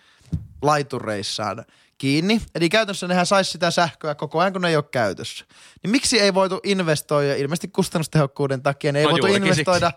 laitureissaan 0.63 1.65
kiinni. 1.99 2.41
Eli 2.55 2.69
käytännössä 2.69 3.09
nehän 3.09 3.27
saisi 3.27 3.51
sitä 3.51 3.71
sähköä 3.71 4.15
koko 4.15 4.41
ajan, 4.41 4.53
kun 4.53 4.63
ne 4.63 4.69
ei 4.69 4.77
ole 4.77 4.85
käytössä. 4.91 5.45
Niin 5.83 5.91
miksi 5.91 6.21
ei 6.21 6.35
voitu 6.35 6.61
investoida, 6.65 7.35
ilmeisesti 7.35 7.69
kustannustehokkuuden 7.69 8.63
takia, 8.63 8.93
niin 8.93 9.01
ei 9.01 9.05
No 9.05 9.11
voitu 9.11 9.27
investoida 9.27 9.93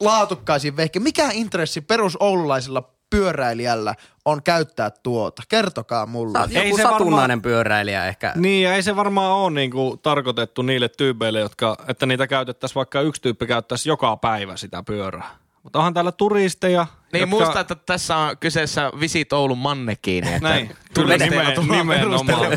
laatukkaisiin 0.00 0.76
vehke. 0.76 1.00
Mikä 1.00 1.30
intressi 1.32 1.80
perusoululaisilla 1.80 2.95
pyöräilijällä 3.10 3.94
on 4.24 4.42
käyttää 4.42 4.90
tuota? 4.90 5.42
Kertokaa 5.48 6.06
mulle. 6.06 6.38
Sä 6.52 6.60
Ei 6.60 6.64
joku 6.66 6.76
se 6.76 6.82
satunnainen 6.82 7.16
varmaan- 7.18 7.42
pyöräilijä 7.42 8.06
ehkä. 8.06 8.32
Niin, 8.36 8.62
ja 8.62 8.74
ei 8.74 8.82
se 8.82 8.96
varmaan 8.96 9.32
ole 9.32 9.50
niinku 9.50 9.96
tarkoitettu 10.02 10.62
niille 10.62 10.88
tyypeille, 10.88 11.40
jotka, 11.40 11.76
että 11.88 12.06
niitä 12.06 12.26
käytettäisiin, 12.26 12.74
vaikka 12.74 13.00
yksi 13.00 13.22
tyyppi 13.22 13.46
käyttäisi 13.46 13.88
joka 13.88 14.16
päivä 14.16 14.56
sitä 14.56 14.82
pyörää. 14.82 15.30
Mutta 15.62 15.78
onhan 15.78 15.94
täällä 15.94 16.12
turisteja. 16.12 16.86
Niin 17.12 17.20
jotka- 17.20 17.36
muista, 17.36 17.60
että 17.60 17.74
tässä 17.74 18.16
on 18.16 18.38
kyseessä 18.38 18.90
Visit 19.00 19.32
Oulun 19.32 19.58
mannekiini. 19.58 20.28
Että 20.28 20.48
Näin, 20.48 20.76
turisteja 20.94 21.30
nimen, 21.30 21.54
tullaan 21.54 21.78
nimenomaan. 21.78 22.52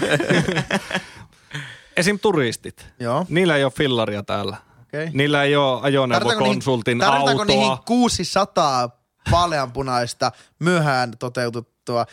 Esim. 1.97 2.20
turistit. 2.20 2.88
Joo. 3.00 3.26
Niillä 3.30 3.56
ei 3.58 3.64
ole 3.64 3.72
fillaria 3.72 4.24
täällä. 4.24 4.58
Okei. 4.82 5.10
Niillä 5.14 5.43
ei 5.43 5.56
ole 5.56 5.80
ajoneuvokonsultin 5.82 7.00
tarvitaanko 7.00 7.30
autoa. 7.41 7.45
niihin 7.45 7.78
600 7.86 8.99
vaaleanpunaista 9.32 10.32
myöhään 10.60 11.18
toteutettua? 11.20 12.06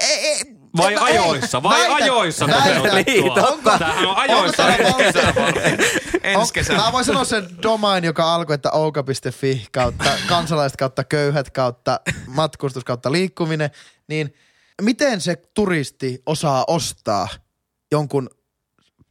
Ei, 0.00 0.18
ei, 0.28 0.40
Vai 0.76 0.92
ei, 0.92 0.98
ajoissa? 0.98 1.62
Vai 1.62 1.80
väitän- 1.80 2.02
ajoissa 2.02 2.46
toteutettua? 2.48 3.02
Niin, 3.06 3.32
totta. 3.34 3.78
Tämähän 3.78 4.04
on 4.04 4.08
Onko 4.08 4.20
ajoissa 4.20 4.56
täällä 4.56 4.76
ensi 4.76 4.96
kesää 5.12 5.34
varten. 5.34 5.78
Ensi 6.22 6.52
kesänä. 6.52 6.82
Mä 6.82 6.92
voin 6.92 7.04
sanoa 7.04 7.24
sen 7.24 7.48
domain, 7.62 8.04
joka 8.04 8.34
alkoi, 8.34 8.54
että 8.54 8.70
ouka.fi 8.70 9.66
kautta 9.72 10.10
kansalaiset 10.28 10.76
kautta 10.76 11.04
köyhät 11.04 11.50
kautta 11.50 12.00
matkustus 12.26 12.84
kautta 12.84 13.12
liikkuminen, 13.12 13.70
niin 14.08 14.34
miten 14.82 15.20
se 15.20 15.36
turisti 15.54 16.22
osaa 16.26 16.64
ostaa 16.68 17.28
jonkun 17.92 18.30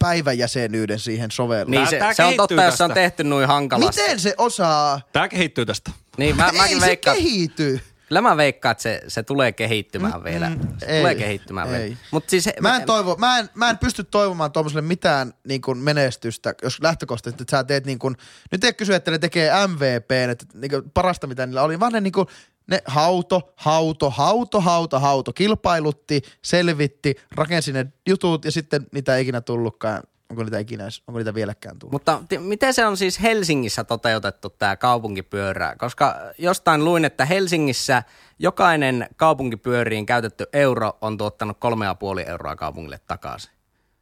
päiväjäsenyyden 0.04 0.99
siihen 0.99 1.32
sovellukseen? 1.32 1.82
Niin 1.82 1.89
se, 1.89 1.99
tää 1.99 2.14
se 2.14 2.24
on 2.24 2.34
totta, 2.34 2.64
jos 2.64 2.78
se 2.78 2.84
on 2.84 2.89
tästä. 2.89 3.01
tehty 3.01 3.24
noin 3.24 3.47
hankalasti. 3.47 4.01
Miten 4.01 4.20
se 4.20 4.36
osaa? 4.38 5.01
Tämä 5.14 5.28
kehittyy 5.28 5.66
tästä. 5.66 5.91
Niin 6.18 6.36
mä, 6.36 6.43
mäkin 6.43 6.62
ei 6.62 6.80
se 6.80 6.86
veikkaan, 6.86 7.18
kehity. 7.18 7.82
kyllä 8.08 8.22
mä 8.22 8.38
veikkaan, 8.38 8.72
että 8.72 8.82
se, 8.82 9.01
se 9.08 9.24
tulee 9.24 9.51
kehittymään 9.51 10.24
vielä. 10.24 10.51
Se 10.78 10.86
ei, 10.86 10.99
tulee 10.99 11.16
kehittymään 11.16 11.76
ei. 11.76 11.84
vielä. 11.84 11.95
Mut 12.12 12.30
siis, 12.30 12.49
Mä 12.62 12.76
en, 12.76 12.86
toivo, 12.86 13.16
mä, 13.16 13.39
en, 13.39 13.49
mä 13.54 13.70
en 13.70 13.78
pysty 13.78 14.04
toivomaan 14.04 14.51
tuommoiselle 14.51 14.82
mitään 14.82 15.34
niin 15.47 15.62
kuin 15.62 15.78
menestystä, 15.78 16.56
jos 16.64 16.82
lähtökohtaisesti, 16.82 17.43
että 17.43 17.58
sä 17.58 17.64
teet 17.64 17.86
niin 17.86 17.99
kuin, 17.99 18.16
nyt 18.51 18.64
ei 18.64 18.74
kysy, 18.74 18.93
että 18.93 19.12
ne 19.12 19.20
tekee 19.20 19.51
MVP, 19.68 20.12
että 20.32 20.45
niin 20.54 20.72
kuin 20.72 20.91
parasta 20.93 21.28
mitä 21.28 21.45
niillä 21.45 21.64
oli, 21.64 21.80
vaan 21.80 21.91
ne 21.93 22.01
niin 22.01 22.14
kuin, 22.14 22.28
ne 22.68 22.82
hauto, 22.86 23.53
hauto, 23.55 24.09
hauto, 24.09 24.61
hauto, 24.61 24.99
hauto, 24.99 25.34
kilpailutti, 25.34 26.22
selvitti, 26.41 27.16
rakensi 27.32 27.74
ne 27.74 27.86
jutut 28.09 28.45
ja 28.45 28.51
sitten 28.51 28.88
niitä 28.91 29.16
ei 29.16 29.22
ikinä 29.22 29.41
tullutkaan. 29.41 30.03
Onko 30.30 30.43
niitä 30.43 30.59
ikinä, 30.59 30.84
onko 31.07 31.18
niitä 31.18 31.34
vieläkään 31.34 31.80
tullut? 31.80 31.91
Mutta 31.91 32.22
ti- 32.30 32.38
miten 32.38 32.74
se 32.74 32.86
on 32.86 32.97
siis 32.97 33.22
Helsingissä 33.22 33.84
toteutettu 33.84 34.49
tämä 34.49 34.76
kaupunkipyörä? 34.76 35.76
Koska 35.80 36.16
jostain 36.38 36.86
luin, 36.86 37.05
että 37.05 37.26
Helsingissä 37.26 38.03
jokainen 38.39 39.07
kaupunkipyöriin 39.16 40.05
käytetty 40.05 40.45
euro 40.53 40.97
on 41.01 41.18
tuottanut 41.18 41.57
3,5 41.59 42.30
euroa 42.30 42.55
kaupungille 42.55 42.99
takaisin. 43.07 43.51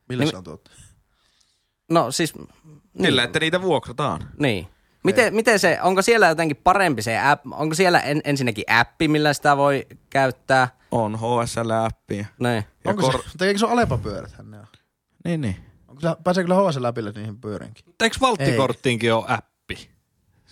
Millä 0.10 0.24
Niin- 0.24 0.32
se 0.32 0.38
on 0.38 0.44
tuotu? 0.44 0.72
No 1.90 2.12
siis, 2.12 2.34
Sillä, 3.04 3.24
että 3.24 3.40
niitä 3.40 3.62
vuokrataan. 3.62 4.30
niin. 4.40 4.68
Miten, 5.04 5.36
miten 5.36 5.60
se, 5.60 5.80
onko 5.82 6.02
siellä 6.02 6.28
jotenkin 6.28 6.58
parempi 6.58 7.02
se 7.02 7.20
app, 7.20 7.46
onko 7.52 7.76
siellä 7.76 8.00
en, 8.00 8.22
ensinnäkin 8.24 8.64
appi, 8.68 9.08
millä 9.08 9.34
sitä 9.34 9.58
voi 9.58 9.88
käyttää? 10.10 10.68
On 10.92 11.16
HSL-appia. 11.16 12.26
Niin. 12.40 12.64
Ja 12.86 12.90
Onko 12.90 13.02
kor- 13.02 13.24
se, 13.24 13.38
tekeekö 13.38 13.60
se 13.60 13.66
Alepa-pyörät 13.66 14.32
ne 14.44 14.60
on? 14.60 14.68
Niin, 15.26 15.42
niin. 15.42 15.56
Onko 15.88 16.02
se, 16.02 16.08
pääsee 16.24 16.44
kyllä 16.44 16.56
HSL 16.56 16.84
läpille 16.84 17.12
niihin 17.16 17.38
pyöriinkin? 17.42 17.86
Eikö 18.04 18.18
valttikorttiinkin 18.22 19.14
ole 19.14 19.26
appi? 19.28 19.90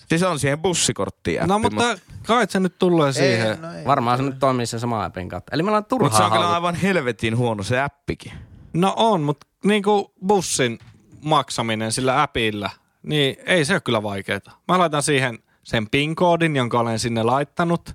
Siis 0.09 0.23
on 0.23 0.39
siihen 0.39 0.59
bussikorttiin 0.59 1.39
appi. 1.41 1.47
No 1.47 1.59
mutta 1.59 1.97
kai 2.27 2.45
se 2.49 2.59
nyt 2.59 2.75
tulee 2.79 3.13
siihen. 3.13 3.47
Ei, 3.47 3.57
no 3.57 3.73
ei. 3.73 3.85
Varmaan 3.85 4.17
se 4.17 4.23
nyt 4.23 4.39
toimii 4.39 4.65
sen 4.65 4.79
saman 4.79 5.05
appin 5.05 5.29
kautta. 5.29 5.51
Eli 5.55 5.63
me 5.63 5.69
ollaan 5.69 5.85
Mutta 5.91 5.95
se 5.95 6.17
turhaa 6.17 6.25
on 6.25 6.31
kyllä 6.31 6.53
aivan 6.53 6.75
helvetin 6.75 7.37
huono 7.37 7.63
se 7.63 7.81
appikin. 7.81 8.31
No 8.73 8.93
on, 8.97 9.21
mutta 9.21 9.47
niinku 9.63 10.13
bussin 10.27 10.79
maksaminen 11.21 11.91
sillä 11.91 12.21
appilla, 12.21 12.69
niin 13.03 13.35
ei 13.45 13.65
se 13.65 13.73
ole 13.73 13.81
kyllä 13.81 14.03
vaikeeta. 14.03 14.51
Mä 14.67 14.79
laitan 14.79 15.03
siihen 15.03 15.39
sen 15.63 15.89
PIN-koodin, 15.89 16.55
jonka 16.55 16.79
olen 16.79 16.99
sinne 16.99 17.23
laittanut. 17.23 17.81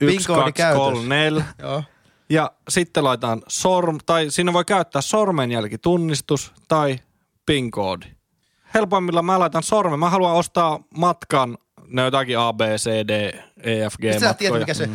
Yksi, 0.00 0.16
PIN-koodi 0.16 0.52
kaksi, 0.52 0.76
kolme, 0.78 1.14
neljä. 1.14 1.44
Joo. 1.58 1.82
Ja 2.30 2.50
sitten 2.68 3.04
laitan 3.04 3.42
sorm, 3.48 3.98
tai 4.06 4.30
siinä 4.30 4.52
voi 4.52 4.64
käyttää 4.64 5.02
sormenjälkitunnistus 5.02 6.52
tai 6.68 6.98
PIN-koodi. 7.46 8.06
Helpoimmilla 8.74 9.22
mä 9.22 9.38
laitan 9.38 9.62
sormen. 9.62 9.98
Mä 9.98 10.10
haluan 10.10 10.34
ostaa 10.34 10.80
matkan, 10.96 11.58
ne 11.86 12.02
jotakin 12.02 12.38
A, 12.38 12.52
B, 12.52 12.60
C, 12.76 12.86
D, 13.08 13.10
E, 13.62 13.88
F, 13.90 13.94
G 13.96 14.04
Mistä 14.04 14.20
sä 14.20 14.34
tiedät, 14.34 14.58
matkoja. 14.60 14.60
mikä 14.60 14.74
se 14.74 14.84
Ja 14.84 14.88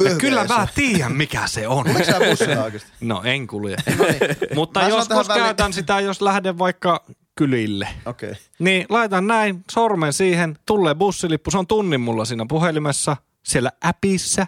vyöhyke 0.00 0.20
kyllä 0.20 0.44
mä 0.44 0.66
tiedän, 0.74 1.12
mikä 1.12 1.46
se 1.46 1.68
on. 1.68 1.86
Oliko 1.90 2.04
sä 2.04 2.20
bussilla 2.30 2.62
oikeasti? 2.64 2.90
No 3.00 3.22
en 3.24 3.46
kulje. 3.46 3.76
No 3.98 4.04
niin. 4.04 4.20
Mutta 4.54 4.80
Mä 4.80 4.88
joskus 4.88 5.08
tähän 5.08 5.24
väliin- 5.28 5.44
käytän 5.44 5.72
sitä, 5.72 6.00
jos 6.00 6.20
lähden 6.22 6.58
vaikka 6.58 7.04
kylille. 7.36 7.88
Okei. 8.06 8.30
Okay. 8.30 8.42
Niin 8.58 8.86
laitan 8.88 9.26
näin 9.26 9.64
sormen 9.70 10.12
siihen, 10.12 10.58
tulee 10.66 10.94
bussilippu, 10.94 11.50
se 11.50 11.58
on 11.58 11.66
tunnin 11.66 12.00
mulla 12.00 12.24
siinä 12.24 12.46
puhelimessa, 12.48 13.16
siellä 13.42 13.72
appissa, 13.84 14.46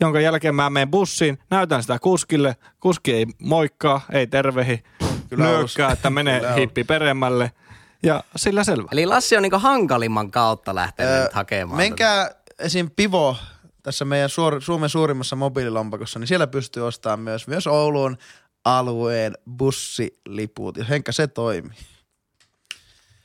jonka 0.00 0.20
jälkeen 0.20 0.54
mä 0.54 0.70
menen 0.70 0.90
bussiin, 0.90 1.38
näytän 1.50 1.82
sitä 1.82 1.98
kuskille, 1.98 2.56
kuski 2.80 3.12
ei 3.12 3.26
moikkaa, 3.38 4.00
ei 4.12 4.26
tervehi, 4.26 4.82
Kyllä 5.28 5.44
nyökkää, 5.44 5.92
että 5.92 6.10
menee 6.10 6.40
Kyllä 6.40 6.52
hippi 6.52 6.84
peremmälle. 6.84 7.52
Ja 8.02 8.24
sillä 8.36 8.64
selvä. 8.64 8.88
Eli 8.92 9.06
Lassi 9.06 9.36
on 9.36 9.42
niinku 9.42 9.58
hankalimman 9.58 10.30
kautta 10.30 10.74
lähtenyt 10.74 11.12
Öö, 11.12 11.28
hakemaan. 11.32 11.76
Menkää 11.76 12.30
esim. 12.58 12.90
Pivo 12.96 13.36
tässä 13.82 14.04
meidän 14.04 14.30
suor- 14.30 14.60
Suomen 14.60 14.88
suurimmassa 14.88 15.36
mobiililompakossa, 15.36 16.18
niin 16.18 16.28
siellä 16.28 16.46
pystyy 16.46 16.86
ostamaan 16.86 17.20
myös, 17.20 17.46
myös 17.46 17.66
Oulun 17.66 18.16
alueen 18.64 19.34
bussiliput. 19.56 20.76
Ja 20.76 20.84
Henkka, 20.84 21.12
se 21.12 21.26
toimii. 21.26 21.76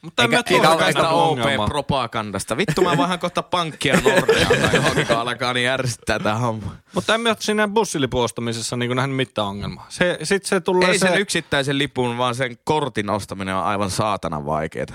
Mutta 0.03 0.23
Eikä- 0.23 0.35
mä 0.35 0.85
eikä- 0.87 1.09
ongelma. 1.09 1.63
OP-propagandasta. 1.63 2.57
Vittu 2.57 2.81
mä 2.81 2.97
vähän 2.97 3.19
kohta 3.19 3.43
pankkia 3.43 3.93
Nordeaan 4.01 4.57
tai 4.61 4.75
johonkin, 4.75 5.11
alkaa 5.11 5.53
niin 5.53 5.69
ärsyttää 5.69 6.19
tää 6.19 6.37
homma. 6.37 6.75
Mutta 6.95 7.15
en 7.15 7.21
mä 7.21 7.35
siinä 7.39 7.67
bussilipun 7.67 8.23
ostamisessa 8.23 8.77
niin 8.77 8.95
nähnyt 8.95 9.15
mitään 9.15 9.47
ongelmaa. 9.47 9.85
Se, 9.89 10.17
sit 10.23 10.45
se 10.45 10.61
tulee 10.61 10.89
Ei 10.89 10.99
se... 10.99 11.07
sen 11.07 11.17
yksittäisen 11.19 11.77
lipun, 11.77 12.17
vaan 12.17 12.35
sen 12.35 12.57
kortin 12.63 13.09
ostaminen 13.09 13.55
on 13.55 13.63
aivan 13.63 13.91
saatanan 13.91 14.45
vaikeeta. 14.45 14.93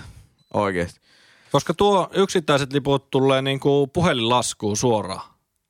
Oikeesti. 0.54 1.00
Koska 1.52 1.74
tuo 1.74 2.11
yksittäiset 2.14 2.72
liput 2.72 3.11
tulee 3.11 3.42
niinku 3.42 3.86
puhelinlaskuun 3.86 4.76
suoraan. 4.76 5.20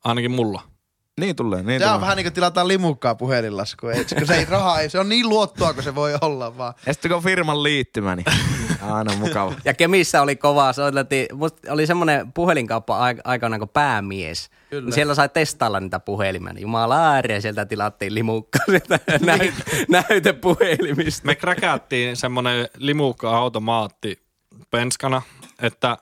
Ainakin 0.05 0.31
mulla. 0.31 0.63
Niin 1.19 1.37
tulee, 1.37 1.63
niin 1.63 1.81
Tämä 1.81 1.93
on 1.93 1.97
tulee. 1.99 2.01
vähän 2.07 2.17
niin 2.17 2.25
kuin 2.25 2.33
tilataan 2.33 2.69
limukkaa 2.69 3.15
puhelinlasku. 3.15 3.87
Ei, 3.89 4.05
kun 4.19 4.27
se 4.27 4.35
ei 4.35 4.45
rahaa, 4.45 4.81
ei, 4.81 4.91
se 4.91 4.99
on 4.99 5.09
niin 5.09 5.29
luottoa 5.29 5.73
kuin 5.75 5.85
se 5.85 5.95
voi 5.95 6.13
olla 6.21 6.59
vaan. 6.59 6.75
Ja 6.87 6.93
sitten 6.93 7.11
kun 7.11 7.23
firman 7.23 7.63
liittymä, 7.63 8.17
niin 8.17 8.27
aina 8.83 9.13
mukava. 9.17 9.55
Ja 9.65 9.75
Kemissä 9.75 10.23
oli 10.23 10.37
kovaa, 10.37 10.73
soiteltiin, 10.73 11.27
musta 11.35 11.73
oli 11.73 11.87
semmoinen 11.87 12.33
puhelinkauppa 12.33 12.99
ai- 12.99 13.17
aikana 13.25 13.59
kuin 13.59 13.69
päämies. 13.69 14.51
Kyllä. 14.71 14.85
Niin 14.85 14.93
siellä 14.93 15.15
sai 15.15 15.29
testailla 15.29 15.81
niitä 15.81 16.01
puhelimia. 16.01 16.53
Niin 16.53 16.63
Jumala 16.63 17.07
ääriä, 17.13 17.41
sieltä 17.41 17.67
tilattiin 17.67 18.15
limukka 18.15 18.59
sieltä 18.71 18.99
näyt, 19.23 19.55
näytepuhelimista. 19.89 21.27
Me 21.27 21.35
kräkättiin 21.35 22.17
semmonen 22.17 22.69
limukka-automaatti 22.77 24.19
penskana, 24.71 25.23
että 25.63 25.97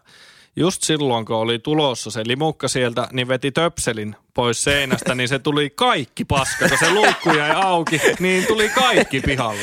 just 0.57 0.83
silloin, 0.83 1.25
kun 1.25 1.37
oli 1.37 1.59
tulossa 1.59 2.11
se 2.11 2.23
limukka 2.27 2.69
sieltä, 2.69 3.09
niin 3.13 3.29
veti 3.29 3.53
töpselin 3.53 4.17
pois 4.37 4.65
seinästä, 4.65 5.15
niin 5.15 5.29
se 5.29 5.39
tuli 5.39 5.71
kaikki 5.71 6.25
paska, 6.25 6.69
kun 6.69 6.79
se 6.79 6.91
luukku 6.91 7.31
jäi 7.31 7.51
auki, 7.51 8.01
niin 8.19 8.47
tuli 8.47 8.69
kaikki 8.69 9.21
pihalle. 9.21 9.61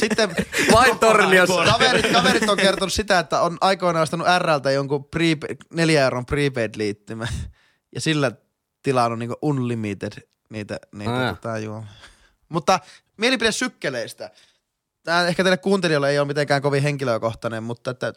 Sitten 0.00 0.30
Vain 0.72 0.98
torniossa. 0.98 1.64
kaverit, 1.64 2.12
kaverit 2.12 2.48
on 2.48 2.56
kertonut 2.56 2.92
sitä, 2.92 3.18
että 3.18 3.40
on 3.40 3.58
aikoinaan 3.60 4.02
ostanut 4.02 4.26
RLtä 4.38 4.70
jonkun 4.70 5.04
prepaid, 5.04 5.56
neljä 5.74 6.04
euron 6.04 6.26
prepaid-liittymä. 6.26 7.26
Ja 7.94 8.00
sillä 8.00 8.32
tilannut 8.82 9.18
niinku 9.18 9.36
unlimited 9.42 10.12
niitä, 10.50 10.78
niitä 10.94 11.28
Ah. 11.28 11.34
tota, 11.34 11.58
juo. 11.58 11.84
Mutta 12.48 12.80
mielipide 13.16 13.52
sykkeleistä. 13.52 14.30
Tämä 15.04 15.26
ehkä 15.26 15.42
teille 15.44 15.56
kuuntelijoille 15.56 16.10
ei 16.10 16.18
ole 16.18 16.26
mitenkään 16.26 16.62
kovin 16.62 16.82
henkilökohtainen, 16.82 17.62
mutta 17.62 17.90
että 17.90 18.12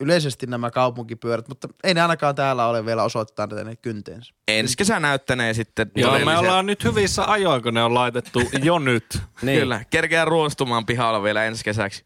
yleisesti 0.00 0.46
nämä 0.46 0.70
kaupunkipyörät, 0.70 1.48
mutta 1.48 1.68
ei 1.84 1.94
ne 1.94 2.02
ainakaan 2.02 2.34
täällä 2.34 2.66
ole 2.66 2.86
vielä 2.86 3.02
osoittaa 3.02 3.46
ne 3.46 3.76
kynteensä. 3.76 4.34
Ensi 4.48 4.76
kesä 4.76 5.00
näyttänee 5.00 5.54
sitten 5.54 5.90
Joo, 5.94 6.12
me 6.12 6.18
todellisen- 6.18 6.38
ollaan 6.38 6.66
nyt 6.66 6.84
hyvissä 6.84 7.24
ajoin, 7.24 7.62
kun 7.62 7.74
ne 7.74 7.82
on 7.82 7.94
laitettu 7.94 8.42
jo 8.62 8.78
nyt. 8.78 9.06
Niin. 9.42 9.60
Kyllä, 9.60 9.84
kerkeää 9.90 10.24
ruostumaan 10.24 10.86
pihalla 10.86 11.22
vielä 11.22 11.44
ensi 11.44 11.64
kesäksi. 11.64 12.04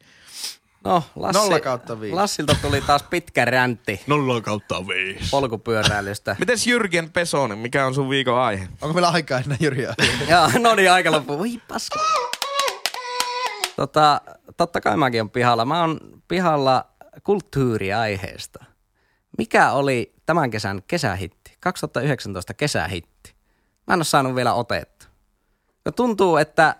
No, 0.84 1.02
Lassi, 1.16 1.42
Nolla 1.42 1.60
kautta 1.60 2.00
viisi. 2.00 2.14
Lassilta 2.16 2.56
tuli 2.62 2.80
taas 2.80 3.02
pitkä 3.02 3.44
räntti 3.44 4.00
Nolla 4.06 4.40
kautta 4.40 4.86
viisi. 4.88 5.30
polkupyöräilystä. 5.30 6.36
Mites 6.40 6.66
Jyrgen 6.66 7.10
Pesonen, 7.12 7.58
mikä 7.58 7.86
on 7.86 7.94
sun 7.94 8.10
viikon 8.10 8.38
aihe? 8.38 8.68
Onko 8.80 8.94
meillä 8.94 9.08
aikaa 9.08 9.40
enää 9.46 9.56
Jyrjää? 9.60 9.94
Joo, 10.28 10.50
no 10.58 10.74
niin, 10.74 10.90
aika 10.92 11.10
loppu. 11.12 11.38
Voi 11.38 11.60
paska. 11.68 12.00
Tota, 13.76 14.20
totta 14.56 14.80
kai 14.80 14.96
mäkin 14.96 15.20
on 15.20 15.30
pihalla. 15.30 15.64
Mä 15.64 15.80
oon 15.80 16.00
pihalla 16.28 16.89
kulttuuriaiheesta. 17.22 18.64
Mikä 19.38 19.72
oli 19.72 20.14
tämän 20.26 20.50
kesän 20.50 20.82
kesähitti? 20.86 21.56
2019 21.60 22.54
kesähitti. 22.54 23.34
Mä 23.86 23.94
en 23.94 23.98
ole 23.98 24.04
saanut 24.04 24.34
vielä 24.34 24.54
otetta. 24.54 25.06
No 25.84 25.92
tuntuu, 25.92 26.36
että 26.36 26.76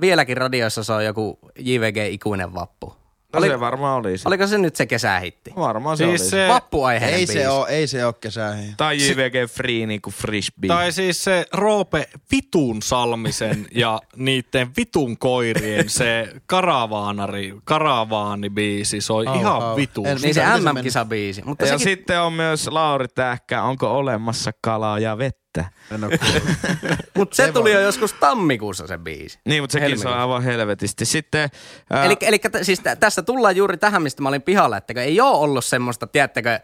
vieläkin 0.00 0.36
radioissa 0.36 0.84
se 0.84 0.92
on 0.92 1.04
joku 1.04 1.38
JVG-ikuinen 1.58 2.54
vappu. 2.54 2.99
No 3.32 3.38
Oli- 3.38 3.48
se 3.48 3.60
varmaan 3.60 3.96
oli 3.98 4.18
se. 4.18 4.28
Oliko 4.28 4.46
se 4.46 4.58
nyt 4.58 4.76
se 4.76 4.86
kesähitti? 4.86 5.52
Varmaan 5.56 5.96
se 5.96 6.04
Siis 6.04 6.20
oli 6.20 6.30
se- 6.30 6.48
Vappuaiheinen 6.48 7.18
ei 7.20 7.26
biisi. 7.26 7.32
se 7.40 7.48
oo, 7.48 7.66
ei 7.66 7.86
se 7.86 8.06
oo 8.06 8.12
kesää. 8.12 8.56
Tai 8.76 8.96
JVG 8.96 9.50
Free 9.50 9.86
niinku 9.86 10.10
Frisbee. 10.10 10.68
Tai 10.68 10.92
siis 10.92 11.24
se 11.24 11.46
Roope 11.52 12.08
Vitun 12.32 12.82
Salmisen 12.82 13.66
ja 13.74 14.00
niiden 14.16 14.70
vitun 14.76 15.18
koirien 15.18 15.88
se 15.88 16.28
karavaanari, 16.46 17.54
karavaanibiisi 17.64 19.00
soi 19.00 19.26
Au, 19.26 19.34
ihan 19.40 19.62
au. 19.62 19.76
vitun. 19.76 20.06
En- 20.06 20.18
Niin 20.22 20.34
se 20.34 20.42
MM-kisabiisi. 20.44 21.42
Mutta 21.44 21.64
ja 21.64 21.68
sekin, 21.78 21.82
sitten 21.82 22.20
on 22.20 22.32
myös 22.32 22.68
Lauri 22.68 23.08
Tähkä, 23.08 23.62
onko 23.62 23.90
olemassa 23.98 24.50
kalaa 24.62 24.98
ja 24.98 25.18
vettä? 25.18 25.39
En 25.58 26.04
oo 26.04 26.10
kuullut. 26.10 26.42
mut 27.16 27.32
se, 27.32 27.46
se 27.46 27.52
tuli 27.52 27.64
voi. 27.70 27.72
jo 27.72 27.80
joskus 27.80 28.12
tammikuussa 28.12 28.86
se 28.86 28.98
biisi. 28.98 29.38
Niin, 29.44 29.62
mutta 29.62 29.72
sekin 29.72 29.82
Helmikuussa. 29.88 30.20
aivan 30.20 30.42
helvetisti. 30.42 31.04
Sitten, 31.04 31.50
ää, 31.90 32.04
Eli, 32.04 32.16
eli 32.20 32.38
t- 32.38 32.58
siis 32.62 32.80
tä- 32.80 32.96
tässä 32.96 33.22
tullaan 33.22 33.56
juuri 33.56 33.76
tähän, 33.76 34.02
mistä 34.02 34.22
mä 34.22 34.28
olin 34.28 34.42
pihalla, 34.42 34.76
että 34.76 35.00
ei 35.02 35.20
ole 35.20 35.36
ollut 35.36 35.64
semmoista, 35.64 36.06
tiedättekö, 36.06 36.60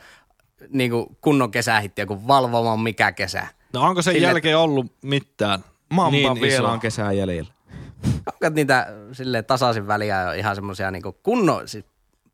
niin 0.69 0.91
kuin 0.91 1.07
kunnon 1.21 1.51
kesähittiä 1.51 2.07
kuin 2.07 2.27
valvomaan 2.27 2.81
mikä 2.81 3.13
kesä. 3.13 3.47
No 3.73 3.83
onko 3.83 4.03
sen 4.03 4.15
Sille- 4.15 4.27
jälkeen 4.27 4.59
ollut 4.59 4.87
mitään? 5.03 5.65
Mamba 5.91 6.11
niin 6.11 6.41
vielä 6.41 6.69
on 6.69 6.81
kesää 6.81 7.13
jäljellä. 7.13 7.51
Onko 8.27 8.49
niitä 8.55 8.87
sille 9.13 9.43
tasaisin 9.43 9.87
väliä 9.87 10.23
jo 10.23 10.33
ihan 10.33 10.55
semmoisia 10.55 10.91
niin 10.91 11.03
kunnon, 11.23 11.69
siis 11.69 11.85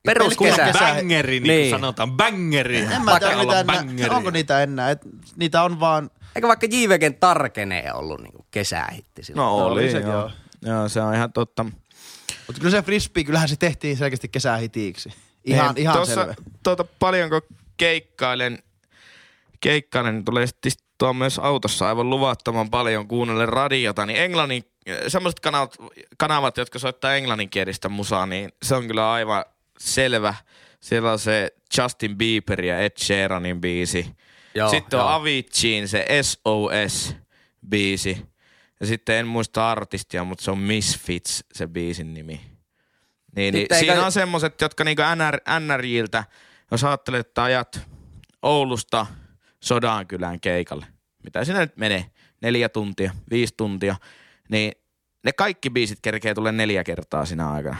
Pelkkä 0.04 0.18
peruskesä. 0.20 0.64
kesä- 0.64 0.78
Bangeri, 0.78 1.40
niin, 1.40 1.46
Niin. 1.48 1.70
sanotaan. 1.70 2.12
Bangeri. 2.12 2.76
En 2.78 3.02
mä 3.02 3.10
Vaikka 3.10 3.28
tiedä, 3.28 3.60
enää, 3.60 4.16
onko 4.16 4.30
niitä 4.30 4.62
enää. 4.62 4.90
Et, 4.90 5.00
niitä 5.36 5.62
on 5.62 5.80
vaan, 5.80 6.10
Eikö 6.36 6.48
vaikka 6.48 6.66
JVGn 6.70 7.14
Tarkenee 7.20 7.92
ollut 7.92 8.20
niin 8.20 8.44
kesähitti 8.50 9.22
silloin? 9.22 9.46
No 9.46 9.66
oli 9.66 9.82
oli, 9.82 9.90
sekin, 9.90 10.08
joo. 10.08 10.20
joo. 10.20 10.30
Joo, 10.64 10.88
se 10.88 11.00
on 11.00 11.14
ihan 11.14 11.32
totta. 11.32 11.64
mutta 12.46 12.60
kyllä 12.60 12.70
se 12.70 12.82
frisbee, 12.82 13.24
kyllähän 13.24 13.48
se 13.48 13.56
tehtiin 13.56 13.96
selkeästi 13.96 14.28
kesähitiksi. 14.28 15.12
Ihan, 15.44 15.74
Niin, 15.74 15.82
ihan 15.82 15.96
tuossa, 15.96 16.14
selvä. 16.14 16.34
Tuota, 16.62 16.84
paljonko 16.84 17.40
keikkailen, 17.76 18.58
keikkailen, 19.60 20.14
niin 20.14 20.24
tulee 20.24 20.46
sitten 20.46 21.16
myös 21.16 21.38
autossa 21.38 21.88
aivan 21.88 22.10
luvattoman 22.10 22.70
paljon 22.70 23.08
kuunnellen 23.08 23.48
radiota, 23.48 24.06
niin 24.06 24.20
englannin, 24.20 24.64
semmoiset 25.08 25.40
kanavat, 25.40 25.76
kanavat, 26.18 26.56
jotka 26.56 26.78
soittaa 26.78 27.14
englanninkielistä 27.14 27.88
musaa, 27.88 28.26
niin 28.26 28.52
se 28.62 28.74
on 28.74 28.86
kyllä 28.86 29.12
aivan 29.12 29.44
selvä. 29.78 30.34
Siellä 30.80 31.12
on 31.12 31.18
se 31.18 31.54
Justin 31.78 32.18
Bieber 32.18 32.64
ja 32.64 32.78
Ed 32.80 32.92
Sheeranin 32.98 33.60
biisi. 33.60 34.06
Joo, 34.54 34.68
sitten 34.70 34.98
on 34.98 35.04
joo. 35.04 35.12
Aviciin 35.14 35.88
se 35.88 36.06
SOS-biisi. 36.22 38.16
Ja 38.80 38.86
sitten 38.86 39.16
en 39.16 39.26
muista 39.26 39.70
artistia, 39.70 40.24
mutta 40.24 40.44
se 40.44 40.50
on 40.50 40.58
Misfits 40.58 41.44
se 41.52 41.66
biisin 41.66 42.14
nimi. 42.14 42.40
Niin, 43.36 43.54
niin 43.54 43.66
siinä 43.78 43.92
eikä- 43.92 44.06
on 44.06 44.12
semmoset, 44.12 44.60
jotka 44.60 44.84
niinku 44.84 45.02
NR, 45.02 45.60
NRJiltä, 45.60 46.24
jos 46.70 46.84
ajattelet, 46.84 47.26
että 47.26 47.42
ajat 47.42 47.80
Oulusta 48.42 49.06
Sodankylään 49.60 50.40
keikalle, 50.40 50.86
mitä 51.24 51.44
sinne 51.44 51.60
nyt 51.60 51.76
menee, 51.76 52.06
neljä 52.42 52.68
tuntia, 52.68 53.12
viisi 53.30 53.54
tuntia, 53.56 53.96
niin 54.48 54.72
ne 55.24 55.32
kaikki 55.32 55.70
biisit 55.70 55.98
kerkee 56.02 56.34
tulee 56.34 56.52
neljä 56.52 56.84
kertaa 56.84 57.24
siinä 57.24 57.50
aikana. 57.50 57.76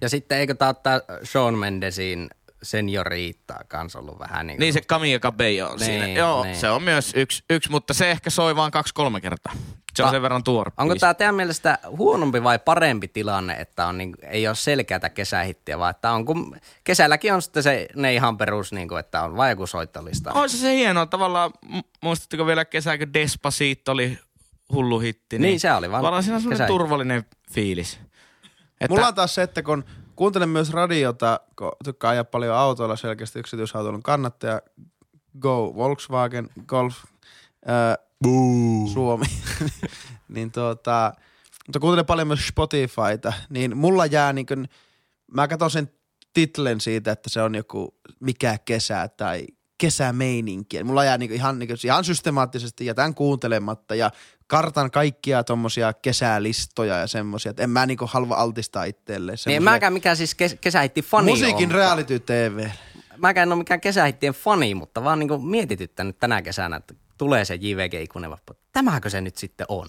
Ja 0.00 0.08
sitten 0.08 0.38
eikö 0.38 0.54
tää 0.54 0.68
ole 0.68 1.02
Sean 1.22 1.58
Mendesin 1.58 2.30
senioriittaa 2.64 3.60
kans 3.68 3.96
ollut 3.96 4.18
vähän 4.18 4.46
niin 4.46 4.56
kuin... 4.56 4.60
Niin 4.60 4.72
se 4.72 4.80
Camilla 4.80 5.18
Cabello 5.20 5.70
on 5.70 5.76
Niin, 5.78 5.86
siinä. 5.86 6.06
Joo, 6.06 6.44
niin. 6.44 6.56
se 6.56 6.70
on 6.70 6.82
myös 6.82 7.12
yksi, 7.16 7.44
yksi, 7.50 7.70
mutta 7.70 7.94
se 7.94 8.10
ehkä 8.10 8.30
soi 8.30 8.56
vaan 8.56 8.70
kaksi-kolme 8.70 9.20
kertaa. 9.20 9.52
Se 9.96 10.02
on 10.02 10.06
Ta- 10.06 10.10
sen 10.12 10.22
verran 10.22 10.44
tuore 10.44 10.72
Onko 10.76 10.94
tämä 10.94 11.14
teidän 11.14 11.34
mielestä 11.34 11.78
huonompi 11.88 12.42
vai 12.42 12.58
parempi 12.58 13.08
tilanne, 13.08 13.54
että 13.54 13.86
on 13.86 13.98
niin, 13.98 14.14
ei 14.22 14.46
ole 14.48 14.54
selkeätä 14.56 15.10
kesähittiä, 15.10 15.78
vaan 15.78 15.90
että 15.90 16.12
on, 16.12 16.24
kun 16.24 16.56
kesälläkin 16.84 17.34
on 17.34 17.42
sitten 17.42 17.62
se, 17.62 17.88
ne 17.96 18.14
ihan 18.14 18.36
perus, 18.38 18.72
niin 18.72 18.88
kuin, 18.88 19.00
että 19.00 19.22
on 19.22 19.36
vain 19.36 19.50
joku 19.50 19.66
soittolista. 19.66 20.32
On 20.32 20.50
se 20.50 20.56
se 20.56 20.74
hienoa. 20.74 21.06
Tavallaan, 21.06 21.50
mu- 21.66 21.82
muistatteko 22.02 22.46
vielä 22.46 22.64
kesä, 22.64 22.98
kun 22.98 23.14
Despacito 23.14 23.92
oli 23.92 24.18
hullu 24.72 24.98
hitti? 24.98 25.38
Niin, 25.38 25.60
se 25.60 25.72
oli 25.72 25.90
vaan 25.90 26.00
Tavallaan 26.00 26.22
siinä 26.22 26.36
on 26.62 26.66
turvallinen 26.66 27.24
fiilis. 27.52 28.00
Että, 28.80 28.94
Mulla 28.94 29.08
on 29.08 29.14
taas 29.14 29.34
se, 29.34 29.42
että 29.42 29.62
kun 29.62 29.84
kuuntelen 30.16 30.48
myös 30.48 30.70
radiota, 30.70 31.40
kun 31.58 31.72
tykkää 31.84 32.10
ajaa 32.10 32.24
paljon 32.24 32.56
autoilla 32.56 32.96
selkeästi 32.96 33.38
yksityisautoilun 33.38 34.02
kannattaja, 34.02 34.62
Go 35.40 35.74
Volkswagen 35.74 36.50
Golf 36.66 36.96
ää, 37.66 37.96
Suomi, 38.92 39.26
niin 40.34 40.52
tuota, 40.52 41.12
mutta 41.66 41.80
kuuntelen 41.80 42.06
paljon 42.06 42.28
myös 42.28 42.48
Spotifyta, 42.48 43.32
niin 43.48 43.76
mulla 43.76 44.06
jää 44.06 44.32
niin 44.32 44.46
kuin, 44.46 44.68
mä 45.32 45.48
katson 45.48 45.70
sen 45.70 45.90
titlen 46.32 46.80
siitä, 46.80 47.12
että 47.12 47.30
se 47.30 47.42
on 47.42 47.54
joku 47.54 47.94
mikä 48.20 48.58
kesä 48.64 49.08
tai 49.08 49.46
kesämeininkiä. 49.84 50.84
Mulla 50.84 51.04
jää 51.04 51.18
niinku 51.18 51.34
ihan, 51.34 51.58
niinku, 51.58 51.74
ihan 51.84 52.04
systemaattisesti 52.04 52.86
jätän 52.86 53.14
kuuntelematta 53.14 53.94
ja 53.94 54.10
kartan 54.46 54.90
kaikkia 54.90 55.44
tommosia 55.44 55.92
kesälistoja 55.92 56.98
ja 56.98 57.06
semmosia, 57.06 57.50
että 57.50 57.62
en 57.62 57.70
mä 57.70 57.86
niinku 57.86 58.06
halua 58.06 58.36
altistaa 58.36 58.84
itselleen. 58.84 59.38
Niin 59.46 59.56
en 59.56 59.62
mäkään 59.62 59.92
mikään 59.92 60.16
siis 60.16 60.34
kes- 60.34 60.56
kesähitti 60.60 61.02
fani 61.02 61.30
Musiikin 61.30 61.68
ole, 61.68 61.76
reality 61.76 62.20
TV. 62.20 62.68
Mäkään 63.16 63.48
en 63.48 63.52
ole 63.52 63.58
mikään 63.58 63.80
kesähittien 63.80 64.34
fani, 64.34 64.74
mutta 64.74 65.04
vaan 65.04 65.18
niinku 65.18 65.38
mietityttänyt 65.38 66.18
tänä 66.18 66.42
kesänä, 66.42 66.76
että 66.76 66.94
tulee 67.18 67.44
se 67.44 67.54
JVG 67.54 67.94
ikuinen 67.94 68.30
vappu. 68.30 68.52
Tämäkö 68.72 69.10
se 69.10 69.20
nyt 69.20 69.36
sitten 69.36 69.66
on? 69.68 69.88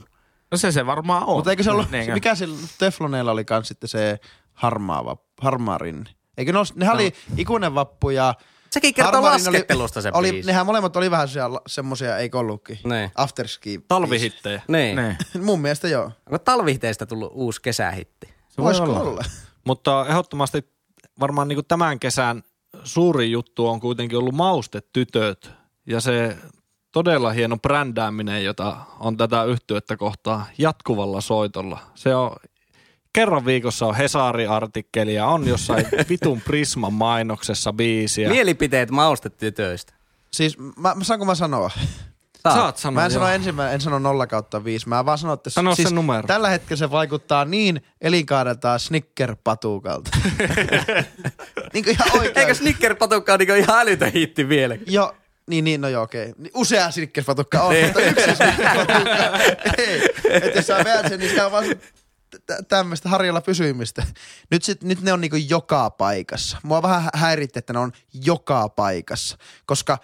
No 0.52 0.58
se 0.58 0.72
se 0.72 0.86
varmaan 0.86 1.24
on. 1.24 1.36
Mutta 1.36 1.50
eikö 1.50 1.64
se 1.64 1.72
ollut, 1.72 1.92
Niinkö? 1.92 2.14
mikä 2.14 2.36
sillä 2.36 2.68
Tefloneilla 2.80 3.32
oli 3.32 3.46
kans 3.46 3.68
sitten 3.68 3.90
se 3.90 4.20
harmaa, 4.54 5.06
vappu, 5.06 5.34
harmaa 5.42 5.78
rinne? 5.78 6.10
Eikö 6.38 6.54
ne, 6.54 6.60
ne 6.76 6.92
oli 6.92 7.14
ikuinen 7.38 7.76
vappu 7.76 8.10
ja 8.10 8.34
Sekin 8.76 8.94
kertoo 8.94 9.12
Harmarin 9.22 9.34
oli- 9.48 9.54
laskettelusta 9.54 10.02
se 10.02 10.12
oli, 10.14 10.32
biisi. 10.32 10.48
Nehän 10.48 10.66
molemmat 10.66 10.96
oli 10.96 11.12
vähän 11.12 11.28
semmosia- 11.28 11.62
semmosia, 11.68 12.18
eikö 12.18 12.40
ollutkin? 12.40 12.80
Niin. 12.84 13.12
Afterski. 13.16 13.82
Talvihittejä. 13.88 14.62
Niin. 14.68 14.96
Niin. 14.96 15.18
Mun 15.46 15.62
mielestä 15.62 15.88
joo. 15.88 16.04
Onko 16.26 16.40
talvihteistä 16.40 17.06
tullut 17.06 17.32
uusi 17.36 17.62
kesähitti? 17.62 18.34
voi 18.58 18.66
Voisiko 18.66 18.88
olla. 18.90 19.00
olla? 19.00 19.24
Mutta 19.66 20.06
ehdottomasti 20.10 20.70
varmaan 21.20 21.48
niin 21.48 21.66
tämän 21.68 22.00
kesän 22.00 22.44
suuri 22.84 23.32
juttu 23.32 23.68
on 23.68 23.80
kuitenkin 23.80 24.18
ollut 24.18 24.36
maustetytöt 24.36 25.52
ja 25.88 26.02
se 26.02 26.38
todella 26.92 27.32
hieno 27.32 27.58
brändääminen, 27.58 28.44
jota 28.44 28.78
on 29.00 29.18
tätä 29.18 29.44
yhtyettä 29.44 29.98
kohtaa 29.98 30.46
jatkuvalla 30.58 31.22
soitolla. 31.22 31.80
Se 31.96 32.16
on 32.16 32.36
kerran 33.16 33.46
viikossa 33.46 33.86
on 33.86 33.96
Hesari-artikkelia, 33.96 35.26
on 35.26 35.48
jossain 35.48 35.86
vitun 36.10 36.42
Prisman 36.42 36.94
mainoksessa 36.94 37.74
biisiä. 37.74 38.30
Mielipiteet 38.30 38.92
maustetytöistä. 38.92 39.94
Siis 40.32 40.58
mä, 40.58 40.96
mä 40.96 41.04
saanko 41.04 41.26
mä 41.26 41.36
sanoa? 41.36 41.72
Saat 42.54 42.78
sanoa. 42.78 42.94
Mä 43.02 43.06
en 43.06 43.12
sano 43.12 43.26
joo. 43.26 43.36
ensimmäinen, 43.36 43.74
en 43.74 43.82
sano 43.82 44.00
0 44.00 44.28
kautta 44.28 44.64
5. 44.64 44.90
Mä 44.90 45.06
vaan 45.06 45.18
sanon, 45.18 45.34
että 45.34 45.50
Sano 45.50 45.76
siis 45.76 45.92
numero. 45.94 46.28
tällä 46.28 46.50
hetkellä 46.50 46.80
se 46.80 46.92
vaikuttaa 46.92 47.46
niin 47.46 47.82
elinkaareltaan 48.02 48.80
snicker-patukalta. 48.80 50.18
niin 51.74 51.84
kuin 51.84 51.92
ihan 51.94 52.20
oikein. 52.20 52.38
Eikö 52.38 52.54
Snicker-patukka 52.54 53.32
ole 53.32 53.38
niinku 53.38 53.54
ihan 53.54 53.80
älytön 53.80 54.12
hitti 54.12 54.50
vielä? 54.50 54.78
Jo, 54.88 55.16
niin, 55.50 55.64
niin, 55.64 55.82
no 55.82 55.88
joo, 55.88 56.04
okei. 56.04 56.34
Niin 56.38 56.52
Usea 56.56 56.90
snickers-patukka 56.92 57.62
on, 57.62 57.74
Niin. 57.74 57.86
mutta 57.86 58.02
yksi 58.02 58.26
snickers-patukka 58.26 59.40
ei. 59.78 60.02
Että 60.30 60.60
jos 60.60 60.68
sä 60.68 60.84
veät 60.84 61.08
sen, 61.10 61.20
niin 61.20 61.32
se 61.36 61.44
on 61.44 61.52
vaan 61.52 61.66
tämmöistä 62.68 63.10
harjalla 63.10 63.42
pysymistä. 63.42 64.04
Nyt, 64.52 64.64
sit, 64.64 64.84
nyt 64.84 65.02
ne 65.02 65.14
on 65.14 65.22
niinku 65.22 65.38
joka 65.50 65.90
paikassa. 65.90 66.58
Mua 66.64 66.82
vähän 66.82 67.10
häiritti, 67.14 67.60
että 67.60 67.74
ne 67.74 67.80
on 67.80 67.92
joka 68.14 68.70
paikassa, 68.70 69.38
koska 69.66 69.98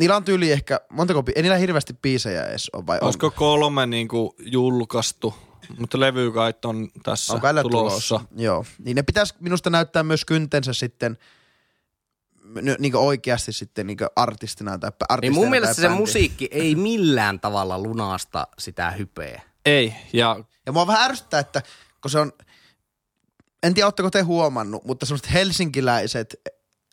niillä 0.00 0.16
on 0.16 0.24
tyyli 0.24 0.52
ehkä, 0.52 0.80
montako, 0.90 1.22
ei 1.34 1.42
niillä 1.42 1.56
hirveästi 1.58 1.94
biisejä 2.02 2.46
edes 2.46 2.70
ole, 2.72 2.86
vai 2.86 2.98
Olisiko 3.00 3.30
kolme 3.30 3.86
niin 3.86 4.08
kuin 4.08 4.30
julkaistu, 4.38 5.34
mutta 5.78 6.00
levykait 6.00 6.64
on 6.64 6.88
tässä 7.02 7.32
on 7.32 7.40
kai 7.40 7.54
tulossa. 7.54 7.70
tulossa. 7.70 8.20
Joo, 8.36 8.64
niin 8.78 8.94
ne 8.94 9.02
pitäisi 9.02 9.34
minusta 9.40 9.70
näyttää 9.70 10.02
myös 10.02 10.24
kyntensä 10.24 10.72
sitten 10.72 11.18
niin 12.78 12.96
oikeasti 12.96 13.52
sitten 13.52 13.86
niin 13.86 13.98
artistina 14.16 14.78
tai 14.78 14.90
Niin 14.90 15.06
artistina 15.08 15.34
mun 15.34 15.44
tai 15.44 15.50
mielestä 15.50 15.74
se 15.74 15.82
bändinä. 15.82 16.00
musiikki 16.00 16.48
ei 16.50 16.74
millään 16.74 17.40
tavalla 17.40 17.78
lunasta 17.78 18.46
sitä 18.58 18.90
hypeä. 18.90 19.42
Ei, 19.66 19.94
ja 20.12 20.44
Ja 20.68 20.72
mua 20.72 20.86
vähän 20.86 21.10
ärsyttää, 21.10 21.40
että 21.40 21.62
kun 22.02 22.10
se 22.10 22.18
on, 22.18 22.32
en 23.62 23.74
tiedä 23.74 23.86
ootteko 23.86 24.10
te 24.10 24.20
huomannut, 24.20 24.84
mutta 24.84 25.06
semmoiset 25.06 25.32
helsinkiläiset 25.32 26.34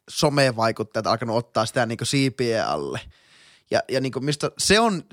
somevaikuttajat 0.10 1.08
alkanut 1.08 1.38
ottaa 1.38 1.66
sitä 1.66 1.86
niin 1.86 1.98
siipien 2.04 2.68
alle. 2.68 3.00
Ja, 3.72 3.80
ja 3.92 4.02
niin 4.02 4.14
mistä 4.20 4.52
se 4.58 4.80
on, 4.80 5.04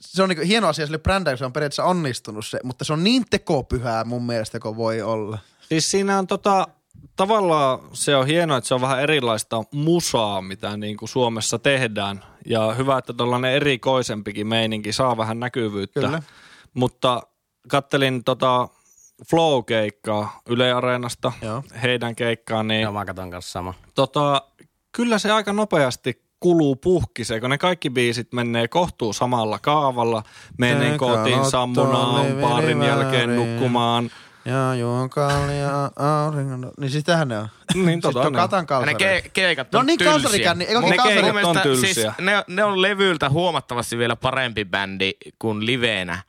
se 0.00 0.22
on 0.22 0.28
niin 0.28 0.42
hieno 0.42 0.68
asia 0.68 0.86
sille 0.86 0.98
brändäille, 0.98 1.38
se 1.38 1.44
on 1.44 1.52
periaatteessa 1.52 1.84
onnistunut 1.84 2.46
se, 2.46 2.60
mutta 2.64 2.84
se 2.84 2.92
on 2.92 3.04
niin 3.04 3.24
tekopyhää 3.30 4.04
mun 4.04 4.26
mielestä, 4.26 4.60
kun 4.60 4.76
voi 4.76 5.02
olla. 5.02 5.38
Siis 5.68 5.90
siinä 5.90 6.18
on 6.18 6.26
tota, 6.26 6.68
tavallaan 7.16 7.78
se 7.92 8.16
on 8.16 8.26
hienoa, 8.26 8.58
että 8.58 8.68
se 8.68 8.74
on 8.74 8.80
vähän 8.80 9.00
erilaista 9.00 9.64
musaa, 9.72 10.42
mitä 10.42 10.76
niin 10.76 10.96
kuin 10.96 11.08
Suomessa 11.08 11.58
tehdään. 11.58 12.24
Ja 12.46 12.74
hyvä, 12.74 12.98
että 12.98 13.12
tällainen 13.12 13.52
erikoisempikin 13.52 14.46
meininki 14.46 14.92
saa 14.92 15.16
vähän 15.16 15.40
näkyvyyttä. 15.40 16.00
Kyllä. 16.00 16.22
Mutta 16.74 17.22
kattelin 17.68 18.24
tota 18.24 18.68
Flow-keikkaa 19.30 20.40
Yle 20.48 20.72
Areenasta, 20.72 21.32
Joo. 21.42 21.62
heidän 21.82 22.14
keikkaa, 22.16 22.62
niin 22.62 22.82
Joo, 22.82 22.92
mä 22.92 23.04
katon 23.04 23.30
kanssa 23.30 23.52
sama. 23.52 23.74
tota, 23.94 24.42
kyllä 24.92 25.18
se 25.18 25.32
aika 25.32 25.52
nopeasti 25.52 26.24
kuluu 26.40 26.76
puhkiseen, 26.76 27.40
kun 27.40 27.50
ne 27.50 27.58
kaikki 27.58 27.90
biisit 27.90 28.32
menee 28.32 28.68
kohtuu 28.68 29.12
samalla 29.12 29.58
kaavalla. 29.58 30.22
Menen 30.58 30.98
kotiin 30.98 31.44
sammunaan, 31.44 32.26
parin 32.40 32.82
jälkeen 32.82 33.36
nukkumaan. 33.36 34.10
Ja 34.44 34.74
juon 34.74 35.10
kallia 35.10 35.90
auringon... 35.96 36.72
Niin 36.80 36.90
siis 36.90 37.04
tähän 37.04 37.28
ne 37.28 37.38
on. 37.38 37.48
Niin 37.74 37.86
Siis 37.88 38.00
tota 38.00 38.20
on 38.20 38.32
ne. 38.32 38.38
katan 38.38 38.66
kalsari. 38.66 38.92
ne 38.94 38.98
ke- 39.20 39.30
keikat 39.32 39.72
No 39.72 39.78
on 39.80 39.86
niin, 39.86 39.98
tylsiä. 39.98 40.12
kalsarikänni. 40.12 40.64
Eikö 40.64 40.80
Mun 40.80 40.90
ne 40.90 41.22
mielestä 41.22 41.48
on 41.48 41.58
tylsiä. 41.62 41.92
Siis 41.94 42.06
ne, 42.20 42.44
ne 42.48 42.64
on 42.64 42.82
levyltä 42.82 43.30
huomattavasti 43.30 43.98
vielä 43.98 44.16
parempi 44.16 44.64
bändi 44.64 45.12
kuin 45.38 45.66
liveenä, 45.66 46.22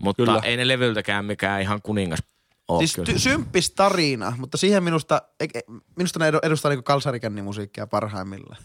mutta 0.00 0.24
Kyllä. 0.24 0.40
ei 0.44 0.56
ne 0.56 0.68
levyltäkään 0.68 1.24
mikään 1.24 1.60
ihan 1.60 1.82
kuningas 1.82 2.20
ole 2.68 2.86
Siis 2.86 3.08
ty- 3.08 3.18
symppis 3.18 3.70
tarina, 3.70 4.32
mutta 4.38 4.56
siihen 4.56 4.84
minusta, 4.84 5.22
e- 5.40 5.60
minusta 5.96 6.18
ne 6.18 6.30
edu- 6.30 6.40
edustaa 6.42 6.68
niinku 6.68 6.82
kalsarikännimusiikkia 6.82 7.86
parhaimmillaan. 7.86 8.62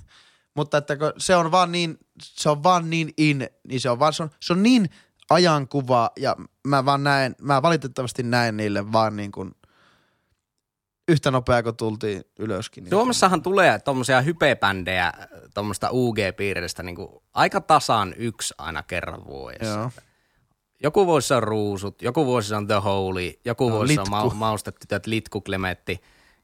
Mutta 0.56 0.78
että 0.78 0.98
kun 0.98 1.14
se 1.18 1.36
on 1.36 1.52
vaan 1.52 1.72
niin, 1.72 1.98
se 2.22 2.50
on 2.50 2.64
vaan 2.64 2.90
niin 2.90 3.14
in, 3.18 3.50
niin 3.68 3.82
se 3.82 3.90
on 3.90 4.00
vaan, 4.00 4.14
se 4.14 4.24
on, 4.24 4.30
se 4.40 4.54
on 4.54 4.64
niin 4.64 4.90
ajankuva 5.30 6.10
ja 6.20 6.36
mä 6.68 6.86
vaan 6.86 7.04
näen, 7.04 7.36
mä 7.42 7.62
valitettavasti 7.62 8.24
näen 8.24 8.58
niille 8.58 8.92
vaan 8.92 9.16
niin 9.16 9.32
kuin 9.32 9.52
yhtä 11.08 11.32
nopea 11.32 11.64
kuin 11.64 11.76
tultiin 11.76 12.24
ylöskin. 12.40 12.84
Niin 12.84 12.90
Suomessahan 12.90 13.42
tulee 13.42 13.80
tommosia 13.80 14.22
hypebändejä 14.22 15.14
tuommoista 15.54 15.90
UG-piiristä 15.92 16.84
niin 16.84 16.98
aika 17.34 17.62
tasan 17.62 18.14
yksi 18.18 18.54
aina 18.58 18.84
kerran 18.84 19.26
vuodessa. 19.26 19.80
Joo. 19.80 19.92
Joku 20.84 21.06
vuosi 21.06 21.34
on 21.34 21.44
Ruusut, 21.44 22.02
joku 22.02 22.26
vuosi 22.26 22.54
on 22.56 22.68
The 22.68 22.76
Holy, 22.76 23.34
joku 23.46 23.70
No, 23.70 23.76
vuosi 23.76 23.94
se 23.96 24.02
on 24.02 24.06
Litku. 24.06 24.30
ma- 24.30 24.34
Maustetytöt, 24.34 25.08
Litku 25.08 25.42
Klemetti. 25.42 26.02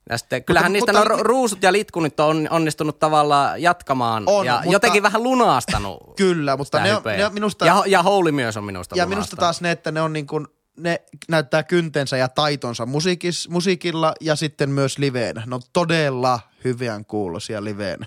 Ja 0.09 0.17
sitten, 0.17 0.43
kyllähän 0.43 0.71
Mutta- 0.71 0.91
niistä 0.91 0.99
mutta- 1.09 1.17
no, 1.17 1.23
Ruusut 1.23 1.63
ja 1.63 1.71
Litku 1.73 1.99
nyt 1.99 2.19
on 2.19 2.47
onnistunut 2.51 2.99
tavallaan 2.99 3.61
jatkamaan 3.61 4.23
On, 4.25 4.45
ja 4.45 4.53
mutta- 4.55 4.71
jotenkin 4.73 5.03
vähän 5.03 5.23
lunastanut 5.23 5.99
Kyllä, 6.17 6.57
mutta 6.57 6.79
ne 6.79 6.95
on, 6.95 7.01
ne 7.17 7.25
on 7.25 7.33
minusta... 7.33 7.65
Ja, 7.65 7.83
ja 7.87 8.03
Holy 8.03 8.31
myös 8.31 8.57
on 8.57 8.63
minusta 8.63 8.95
Ja 8.95 8.97
lunastanut. 9.05 9.09
minusta 9.17 9.35
taas 9.35 9.61
ne, 9.61 9.71
että 9.71 9.91
ne 9.91 10.01
on 10.01 10.13
niin 10.13 10.27
kuin, 10.27 10.47
ne 10.77 11.01
näyttää 11.29 11.63
kyntensä 11.63 12.17
ja 12.17 12.27
taitonsa 12.29 12.85
musiikis, 12.85 13.49
musiikilla 13.49 14.13
ja 14.21 14.35
sitten 14.35 14.69
myös 14.69 14.97
liveenä. 14.97 15.43
Ne 15.47 15.55
on 15.55 15.61
todella 15.73 16.39
hyvän 16.63 17.05
kuulosia 17.05 17.63
liveenä. 17.63 18.05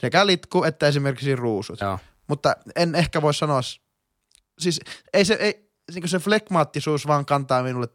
Sekä 0.00 0.26
litku 0.26 0.62
että 0.64 0.86
esimerkiksi 0.86 1.36
ruusut. 1.36 1.80
Joo. 1.80 1.98
Mutta 2.26 2.56
en 2.76 2.94
ehkä 2.94 3.22
voi 3.22 3.34
sanoa, 3.34 3.60
siis 4.58 4.80
ei 5.12 5.24
se, 5.24 5.34
ei, 5.34 5.70
niin 5.94 6.08
se 6.08 6.18
flekmaattisuus 6.18 7.06
vaan 7.06 7.26
kantaa 7.26 7.62
minulle, 7.62 7.88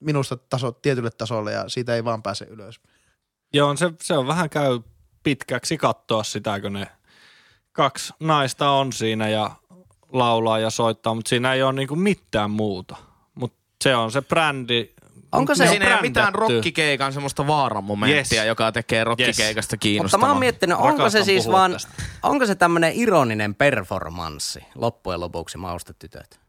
minusta 0.00 0.36
taso, 0.36 0.72
tietylle 0.72 1.10
tasolle 1.10 1.52
ja 1.52 1.68
siitä 1.68 1.94
ei 1.94 2.04
vaan 2.04 2.22
pääse 2.22 2.44
ylös. 2.44 2.80
Joo, 3.52 3.76
se, 3.76 3.92
se 4.02 4.14
on 4.14 4.26
vähän 4.26 4.50
käy 4.50 4.80
pitkäksi 5.22 5.78
katsoa 5.78 6.22
sitä, 6.22 6.60
kun 6.60 6.72
ne 6.72 6.86
kaksi 7.72 8.12
naista 8.20 8.70
on 8.70 8.92
siinä 8.92 9.28
ja 9.28 9.50
laulaa 10.12 10.58
ja 10.58 10.70
soittaa, 10.70 11.14
mutta 11.14 11.28
siinä 11.28 11.52
ei 11.54 11.62
ole 11.62 11.72
niinku 11.72 11.96
mitään 11.96 12.50
muuta. 12.50 12.96
Mutta 13.34 13.58
se 13.84 13.96
on 13.96 14.12
se 14.12 14.22
brändi. 14.22 14.94
Onko 15.32 15.54
se- 15.54 15.64
Ne 15.64 15.68
on 15.70 15.72
Siinä 15.74 15.86
ei 15.86 15.92
ole 15.92 16.00
mitään 16.00 16.34
rokkikeikan 16.34 17.12
semmoista 17.12 17.46
vaaran 17.46 17.84
momenttia, 17.84 18.42
Yes. 18.42 18.46
joka 18.48 18.72
tekee 18.72 19.04
rokkikeikasta 19.04 19.74
Mutta 19.74 19.82
kiinnostavaa. 19.82 20.26
mä 20.26 20.32
oon 20.32 20.40
miettinyt, 20.40 20.76
onko 20.76 20.88
Rakastan 20.88 21.10
se 21.22 21.24
siis 21.24 21.48
vaan, 21.48 21.72
tästä. 21.72 21.92
onko 22.22 22.46
se 22.46 22.54
tämmöinen 22.54 22.92
ironinen 22.94 23.54
performanssi 23.54 24.60
loppujen 24.74 25.20
lopuksi 25.20 25.58
maustetytöt? 25.58 26.40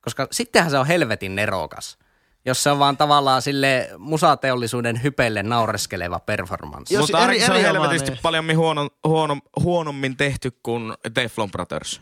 Koska 0.00 0.28
sittenhän 0.32 0.70
se 0.70 0.78
on 0.78 0.86
helvetin 0.86 1.36
nerokas, 1.36 1.98
jos 2.44 2.62
se 2.62 2.70
on 2.70 2.78
vaan 2.78 2.96
tavallaan 2.96 3.42
sille 3.42 3.88
musateollisuuden 3.98 5.02
hypelle 5.02 5.42
naureskeleva 5.42 6.18
performanssi. 6.20 6.94
Jos 6.94 7.00
Mutta 7.02 7.24
eri- 7.24 7.40
se 7.40 7.52
on 7.52 7.60
helvetisti 7.60 8.12
paljon 8.22 8.56
huono, 8.56 8.88
huono, 9.04 9.38
huonommin 9.62 10.16
tehty 10.16 10.50
kuin 10.62 10.94
Teflon 11.14 11.50
Brothers. 11.50 12.00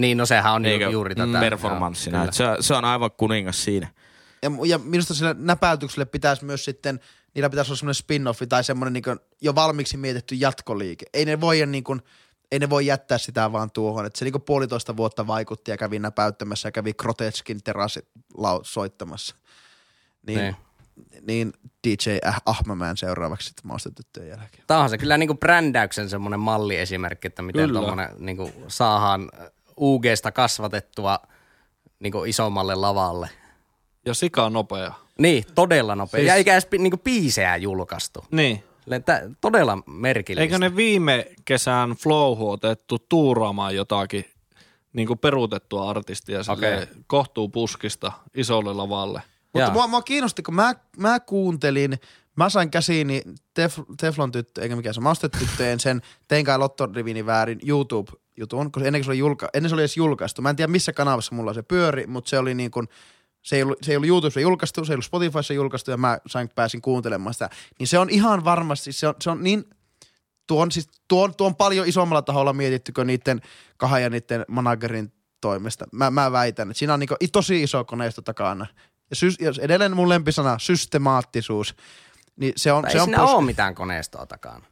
Niin, 0.00 0.18
no 0.18 0.26
sehän 0.26 0.52
on 0.52 0.64
Eikö? 0.66 0.84
ju, 0.84 0.90
juuri 0.90 1.14
tätä. 1.14 1.40
Performanssina. 1.40 2.18
Joo, 2.18 2.24
Et 2.24 2.34
se, 2.34 2.44
se 2.60 2.74
on 2.74 2.84
aivan 2.84 3.10
kuningas 3.16 3.64
siinä. 3.64 3.88
Ja, 4.42 4.50
ja 4.66 4.78
minusta 4.78 5.14
sille 5.14 5.34
näpäytykselle 5.38 6.04
pitäisi 6.04 6.44
myös 6.44 6.64
sitten, 6.64 7.00
niillä 7.34 7.50
pitäisi 7.50 7.70
olla 7.70 7.76
semmoinen 7.78 8.02
spin-offi 8.34 8.46
tai 8.46 8.64
semmoinen 8.64 8.92
niin 8.92 9.18
jo 9.40 9.54
valmiiksi 9.54 9.96
mietitty 9.96 10.34
jatkoliike. 10.34 11.06
Ei 11.14 11.24
ne 11.24 11.40
voi 11.40 11.66
niin 11.66 11.84
kuin, 11.84 12.02
ei 12.52 12.58
ne 12.58 12.70
voi 12.70 12.86
jättää 12.86 13.18
sitä 13.18 13.52
vaan 13.52 13.70
tuohon. 13.70 14.06
Että 14.06 14.18
se 14.18 14.24
niin 14.24 14.42
puolitoista 14.42 14.96
vuotta 14.96 15.26
vaikutti 15.26 15.70
ja 15.70 15.76
kävi 15.76 15.98
näpäyttämässä 15.98 16.66
ja 16.66 16.72
kävi 16.72 16.92
Groteskin 16.92 17.62
terassit 17.62 18.08
lau- 18.38 18.60
soittamassa. 18.62 19.36
Niin, 20.26 20.38
Niin. 20.38 20.56
niin 21.26 21.52
DJ 21.86 22.16
Ahmaman 22.46 22.96
seuraavaksi 22.96 23.48
sitten 23.48 23.66
maustetyttöjen 23.66 24.28
jälkeen. 24.28 24.64
Tämä 24.66 24.80
on 24.80 24.90
se 24.90 24.98
kyllä 24.98 25.18
niinku 25.18 25.34
brändäyksen 25.34 26.10
semmoinen 26.10 26.40
malliesimerkki, 26.40 27.26
että 27.26 27.42
miten 27.42 27.66
Kyllä. 27.68 27.80
tuommoinen 27.80 28.08
niinku 28.18 28.52
saadaan 28.68 29.30
UGsta 29.80 30.32
kasvatettua 30.32 31.18
niinku 32.00 32.24
isommalle 32.24 32.74
lavalle. 32.74 33.28
Ja 34.06 34.14
sika 34.14 34.50
nopea. 34.50 34.92
Niin, 35.18 35.44
todella 35.54 35.94
nopea. 35.96 36.18
Siis- 36.18 36.28
Ja 36.28 36.34
eikä 36.34 36.52
edes 36.52 36.68
niinku 36.78 36.96
biisejä 36.96 37.56
julkaistu. 37.56 38.24
Niin. 38.30 38.64
Silleen, 38.82 39.04
tää- 39.04 39.22
Todella 39.40 39.78
merkillistä. 39.86 40.42
Eikö 40.42 40.58
ne 40.58 40.76
viime 40.76 41.26
kesän 41.44 41.90
flowhu 41.90 42.50
otettu 42.50 42.98
tuuraamaan 43.08 43.74
jotakin 43.76 44.24
niin 44.92 45.06
kuin 45.08 45.18
peruutettua 45.18 45.90
artistia 45.90 46.40
okay. 46.48 46.86
kohtuu 47.06 47.48
puskista 47.48 48.12
isolle 48.34 48.72
lavalle? 48.74 49.22
Mutta 49.54 49.70
mua, 49.70 49.86
mua 49.86 50.02
kiinnosti, 50.02 50.42
kun 50.42 50.54
mä, 50.54 50.74
mä 50.96 51.20
kuuntelin, 51.20 51.98
mä 52.36 52.48
sain 52.48 52.70
käsiini 52.70 53.22
tef, 53.54 53.78
Teflon 54.00 54.32
tyttö, 54.32 54.62
eikä 54.62 54.76
mikään 54.76 54.94
se 54.94 55.00
maustetyttöjen 55.00 55.80
sen 55.80 56.02
Tein 56.28 56.44
kai 56.44 56.58
Lottorivini 56.58 57.26
väärin 57.26 57.58
YouTube-jutun, 57.66 58.72
koska 58.72 58.86
ennen 58.86 59.00
kuin 59.00 59.04
se 59.04 59.10
oli, 59.10 59.18
julka, 59.18 59.48
ennen 59.54 59.70
se 59.70 59.74
oli 59.74 59.82
edes 59.82 59.96
julkaistu. 59.96 60.42
Mä 60.42 60.50
en 60.50 60.56
tiedä 60.56 60.72
missä 60.72 60.92
kanavassa 60.92 61.34
mulla 61.34 61.54
se 61.54 61.62
pyöri, 61.62 62.06
mutta 62.06 62.28
se 62.30 62.38
oli 62.38 62.54
niin 62.54 62.70
kuin, 62.70 62.88
se 63.42 63.56
ei, 63.56 63.62
ollut, 63.62 63.78
se 63.82 63.92
ei 63.92 63.96
ollut 63.96 64.08
YouTubessa 64.08 64.40
julkaistu, 64.40 64.84
se 64.84 64.92
ei 64.92 64.94
ollut 64.94 65.04
Spotifyssa 65.04 65.54
julkaistu 65.54 65.90
ja 65.90 65.96
mä 65.96 66.18
sain, 66.26 66.48
pääsin 66.54 66.82
kuuntelemaan 66.82 67.34
sitä. 67.34 67.50
Niin 67.78 67.86
se 67.86 67.98
on 67.98 68.10
ihan 68.10 68.44
varmasti, 68.44 68.92
se 68.92 69.08
on, 69.08 69.14
se 69.20 69.30
on 69.30 69.44
niin, 69.44 69.64
tuon, 70.46 70.72
siis, 70.72 70.88
tuon, 71.08 71.34
tuon 71.34 71.56
paljon 71.56 71.88
isommalla 71.88 72.22
taholla 72.22 72.52
mietitty 72.52 72.92
kuin 72.92 73.06
niiden 73.06 73.40
kahden 73.76 74.02
ja 74.02 74.10
niiden 74.10 74.44
managerin 74.48 75.12
toimesta. 75.40 75.86
Mä, 75.92 76.10
mä 76.10 76.32
väitän, 76.32 76.70
että 76.70 76.78
siinä 76.78 76.94
on 76.94 77.00
niinku 77.00 77.14
tosi 77.32 77.62
iso 77.62 77.84
koneisto 77.84 78.22
takana. 78.22 78.66
Ja, 79.10 79.16
sys, 79.16 79.36
ja 79.40 79.52
edelleen 79.60 79.96
mun 79.96 80.08
lempisana, 80.08 80.58
systemaattisuus. 80.58 81.74
Niin 82.36 82.52
se 82.56 82.72
on, 82.72 82.86
ei 82.86 82.92
se 82.92 83.00
on 83.00 83.04
siinä 83.04 83.18
pos- 83.18 83.30
ole 83.30 83.44
mitään 83.44 83.74
koneistoa 83.74 84.26
takana. 84.26 84.64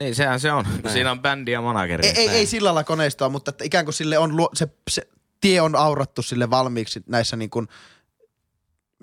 Niin, 0.00 0.14
sehän 0.14 0.40
se 0.40 0.52
on. 0.52 0.64
Siinä 0.92 1.10
on 1.10 1.20
bändi 1.22 1.52
ja 1.52 1.62
manageri. 1.62 2.06
ei, 2.06 2.12
ei, 2.16 2.28
ei 2.28 2.46
sillä 2.46 2.66
lailla 2.66 2.84
koneistoa, 2.84 3.28
mutta 3.28 3.50
että 3.50 3.64
ikään 3.64 3.84
kuin 3.84 3.94
sille 3.94 4.18
on, 4.18 4.36
luo, 4.36 4.50
se, 4.54 4.68
se 4.90 5.08
tie 5.40 5.60
on 5.60 5.76
aurattu 5.76 6.22
sille 6.22 6.50
valmiiksi 6.50 7.02
näissä 7.06 7.36
niin 7.36 7.50
kuin, 7.50 7.68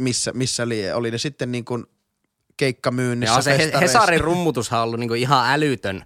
missä, 0.01 0.31
missä 0.33 0.69
lie. 0.69 0.93
Oli 0.93 1.11
ne 1.11 1.17
sitten 1.17 1.51
niin 1.51 1.65
kuin 1.65 1.85
keikkamyynnissä, 2.57 3.35
Ja 3.35 3.41
se. 3.41 3.71
Hesarin 3.81 4.21
rummutushan 4.21 4.79
on 4.79 4.83
ollut 4.83 4.99
niinku 4.99 5.13
ihan 5.13 5.51
älytön, 5.51 6.05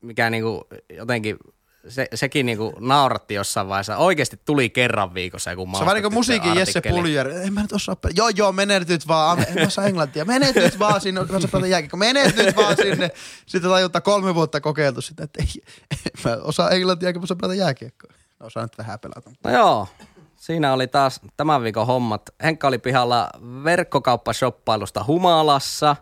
mikä 0.00 0.30
niinku 0.30 0.66
jotenkin, 0.96 1.36
se, 1.88 2.08
sekin 2.14 2.46
niinku 2.46 2.74
nauratti 2.80 3.34
jossain 3.34 3.68
vaiheessa. 3.68 3.96
Oikeasti 3.96 4.40
tuli 4.44 4.70
kerran 4.70 5.14
viikossa 5.14 5.50
joku 5.50 5.68
Se 5.78 5.84
on 5.84 5.94
niin 5.94 6.02
kuin 6.02 6.14
musiikin 6.14 6.54
Jesse 6.54 6.80
Puljär. 6.80 7.28
En 7.28 7.52
mä 7.52 7.62
nyt 7.62 7.72
osaa. 7.72 7.96
Joo, 8.14 8.28
joo, 8.28 8.52
menet 8.52 8.88
nyt 8.88 9.08
vaan. 9.08 9.38
En 9.48 9.54
mä 9.54 9.66
osaa 9.66 9.86
englantia. 9.86 10.24
Menet 10.24 10.54
nyt 10.54 10.78
vaan 10.78 11.00
sinne. 11.00 11.20
Mä 11.20 11.36
osaa 11.36 11.50
pelata 11.52 11.66
jääkiekko. 11.66 11.96
Menet 11.96 12.36
nyt 12.36 12.56
vaan 12.56 12.76
sinne. 12.76 13.10
Sitten 13.46 13.70
tajuttaa 13.70 14.00
kolme 14.00 14.34
vuotta 14.34 14.60
kokeiltu 14.60 15.00
sitä, 15.00 15.24
että 15.24 15.42
ei, 15.42 15.62
en 15.90 16.22
mä 16.24 16.36
osaa 16.42 16.70
englantia, 16.70 17.08
enkä 17.08 17.20
mä 17.20 17.24
osaa 17.24 17.36
pelata 17.36 17.54
jääkiekkoa. 17.54 18.12
No, 18.40 18.46
osaan 18.46 18.64
nyt 18.64 18.78
vähän 18.78 18.98
pelata. 18.98 19.30
No 19.44 19.50
joo, 19.50 19.88
siinä 20.38 20.72
oli 20.72 20.86
taas 20.86 21.20
tämän 21.36 21.62
viikon 21.62 21.86
hommat. 21.86 22.22
Henkka 22.42 22.68
oli 22.68 22.78
pihalla 22.78 23.30
verkkokauppashoppailusta 23.64 25.04
Humalassa. 25.06 25.96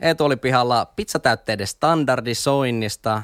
Eetu 0.00 0.24
oli 0.24 0.36
pihalla 0.36 0.86
pizzatäytteiden 0.86 1.66
standardisoinnista. 1.66 3.22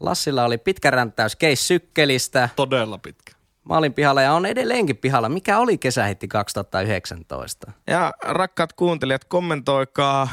Lassilla 0.00 0.44
oli 0.44 0.58
pitkä 0.58 0.90
ränttäys 0.90 1.36
Case 1.36 1.56
Sykkelistä. 1.56 2.48
Todella 2.56 2.98
pitkä. 2.98 3.37
Mä 3.68 3.76
olin 3.76 3.94
pihalla 3.94 4.22
ja 4.22 4.32
on 4.32 4.46
edelleenkin 4.46 4.96
pihalla. 4.96 5.28
Mikä 5.28 5.58
oli 5.58 5.78
kesähitti 5.78 6.28
2019? 6.28 7.72
Ja 7.86 8.12
rakkaat 8.22 8.72
kuuntelijat, 8.72 9.24
kommentoikaa 9.24 10.28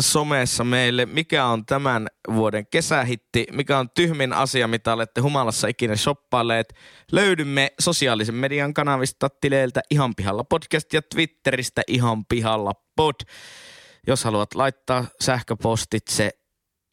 somessa 0.00 0.64
meille, 0.64 1.06
mikä 1.06 1.46
on 1.46 1.66
tämän 1.66 2.06
vuoden 2.34 2.66
kesähitti, 2.66 3.46
mikä 3.52 3.78
on 3.78 3.90
tyhmin 3.90 4.32
asia, 4.32 4.68
mitä 4.68 4.92
olette 4.92 5.20
humalassa 5.20 5.68
ikinä 5.68 5.96
shoppailleet. 5.96 6.74
Löydymme 7.12 7.72
sosiaalisen 7.80 8.34
median 8.34 8.74
kanavista, 8.74 9.28
tileiltä 9.40 9.80
Ihan 9.90 10.14
Pihalla 10.14 10.44
podcast 10.44 10.92
ja 10.92 11.02
Twitteristä 11.02 11.82
Ihan 11.86 12.26
Pihalla 12.26 12.72
pod. 12.96 13.14
Jos 14.06 14.24
haluat 14.24 14.54
laittaa 14.54 15.04
sähköpostitse 15.20 16.30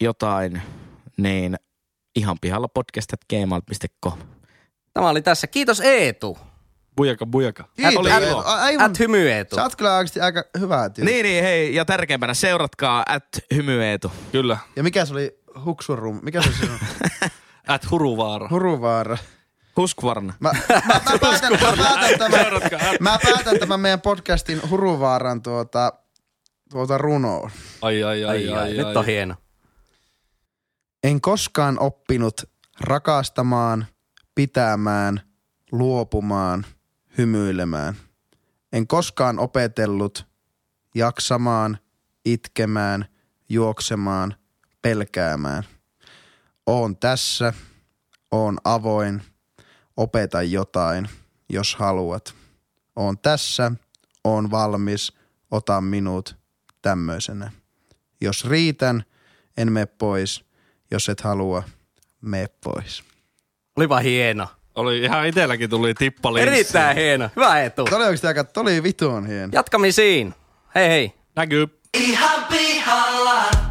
jotain, 0.02 0.62
niin 1.16 1.56
ihan 2.16 2.36
pihalla 2.40 2.68
podcast.gmail.com. 2.68 4.18
Tämä 4.94 5.08
oli 5.08 5.22
tässä. 5.22 5.46
Kiitos 5.46 5.80
Eetu. 5.80 6.38
Bujaka, 6.96 7.26
bujaka. 7.26 7.64
Kiitos. 7.76 7.96
Oli 7.96 8.10
Eetu. 8.10 8.26
ilo. 8.26 8.38
A- 8.46 8.54
Aivan. 8.62 8.90
At 8.90 8.98
hymy 8.98 9.30
Eetu. 9.30 9.56
Sä 9.56 9.62
oot 9.62 9.76
kyllä 9.76 9.96
aika 9.96 10.44
hyvää 10.58 10.90
työtä. 10.90 11.10
Niin, 11.10 11.22
niin, 11.22 11.44
hei, 11.44 11.74
ja 11.74 11.84
tärkeimpänä 11.84 12.34
seuratkaa 12.34 13.02
at 13.08 13.24
hymyeetu. 13.54 14.12
Kyllä. 14.32 14.58
Ja 14.76 14.82
mikä 14.82 15.04
se 15.04 15.12
oli 15.12 15.38
Huksurum? 15.64 16.20
Mikä 16.22 16.42
se 16.42 16.48
oli 16.48 16.56
sinun? 16.56 16.78
At 17.66 17.86
Huruvaara. 17.90 18.48
Huruvaara. 18.50 19.18
Huskvarna. 19.76 20.34
Mä, 20.40 20.52
mä, 20.52 20.82
mä, 20.86 21.00
päätän, 21.20 21.52
mä, 21.52 21.58
päätän 21.76 22.18
tämän, 22.18 22.96
mä 23.00 23.18
päätän 23.22 23.58
tämän 23.58 23.80
meidän 23.80 24.00
podcastin 24.00 24.70
Huruvaaran 24.70 25.42
tuota, 25.42 25.92
tuota 26.70 26.98
runoon. 26.98 27.50
Ai, 27.82 28.02
ai, 28.04 28.24
ai, 28.24 28.30
Ai, 28.36 28.48
ai, 28.48 28.58
ai, 28.62 28.70
nyt 28.72 28.86
ai. 28.86 28.96
on 28.96 29.06
hieno. 29.06 29.34
En 31.04 31.20
koskaan 31.20 31.78
oppinut 31.78 32.40
rakastamaan, 32.80 33.86
pitämään, 34.34 35.20
luopumaan, 35.72 36.66
hymyilemään. 37.18 37.94
En 38.72 38.86
koskaan 38.86 39.38
opetellut 39.38 40.26
jaksamaan, 40.94 41.78
itkemään, 42.24 43.06
juoksemaan, 43.48 44.34
pelkäämään. 44.82 45.62
Oon 46.66 46.96
tässä, 46.96 47.52
oon 48.30 48.58
avoin, 48.64 49.22
opeta 49.96 50.42
jotain, 50.42 51.08
jos 51.48 51.74
haluat. 51.74 52.34
Oon 52.96 53.18
tässä, 53.18 53.72
oon 54.24 54.50
valmis, 54.50 55.12
ota 55.50 55.80
minut 55.80 56.36
tämmöisenä. 56.82 57.52
Jos 58.20 58.44
riitän, 58.44 59.04
en 59.56 59.72
mene 59.72 59.86
pois. 59.86 60.44
Jos 60.90 61.08
et 61.08 61.20
halua, 61.20 61.62
mene 62.20 62.48
pois. 62.64 63.13
Olipa 63.76 63.98
hieno. 63.98 64.46
Oli 64.74 64.98
ihan 64.98 65.26
itelläkin 65.26 65.70
tuli 65.70 65.94
tippa. 65.94 66.38
Erittäin 66.38 66.96
hieno. 66.96 67.30
Hyvä 67.36 67.60
Eetu. 67.60 67.84
Tämä 67.84 67.96
oli 67.96 68.04
oikeasti 68.04 68.26
aika, 68.26 68.44
tämä 68.44 68.62
oli 68.62 68.82
vitun 68.82 69.26
hieno. 69.26 69.48
Jatkamisiin. 69.52 70.34
Hei 70.74 70.88
hei. 70.88 71.12
Näkyy. 71.36 71.80
Ihan 71.94 72.44
pihalla. 72.44 73.63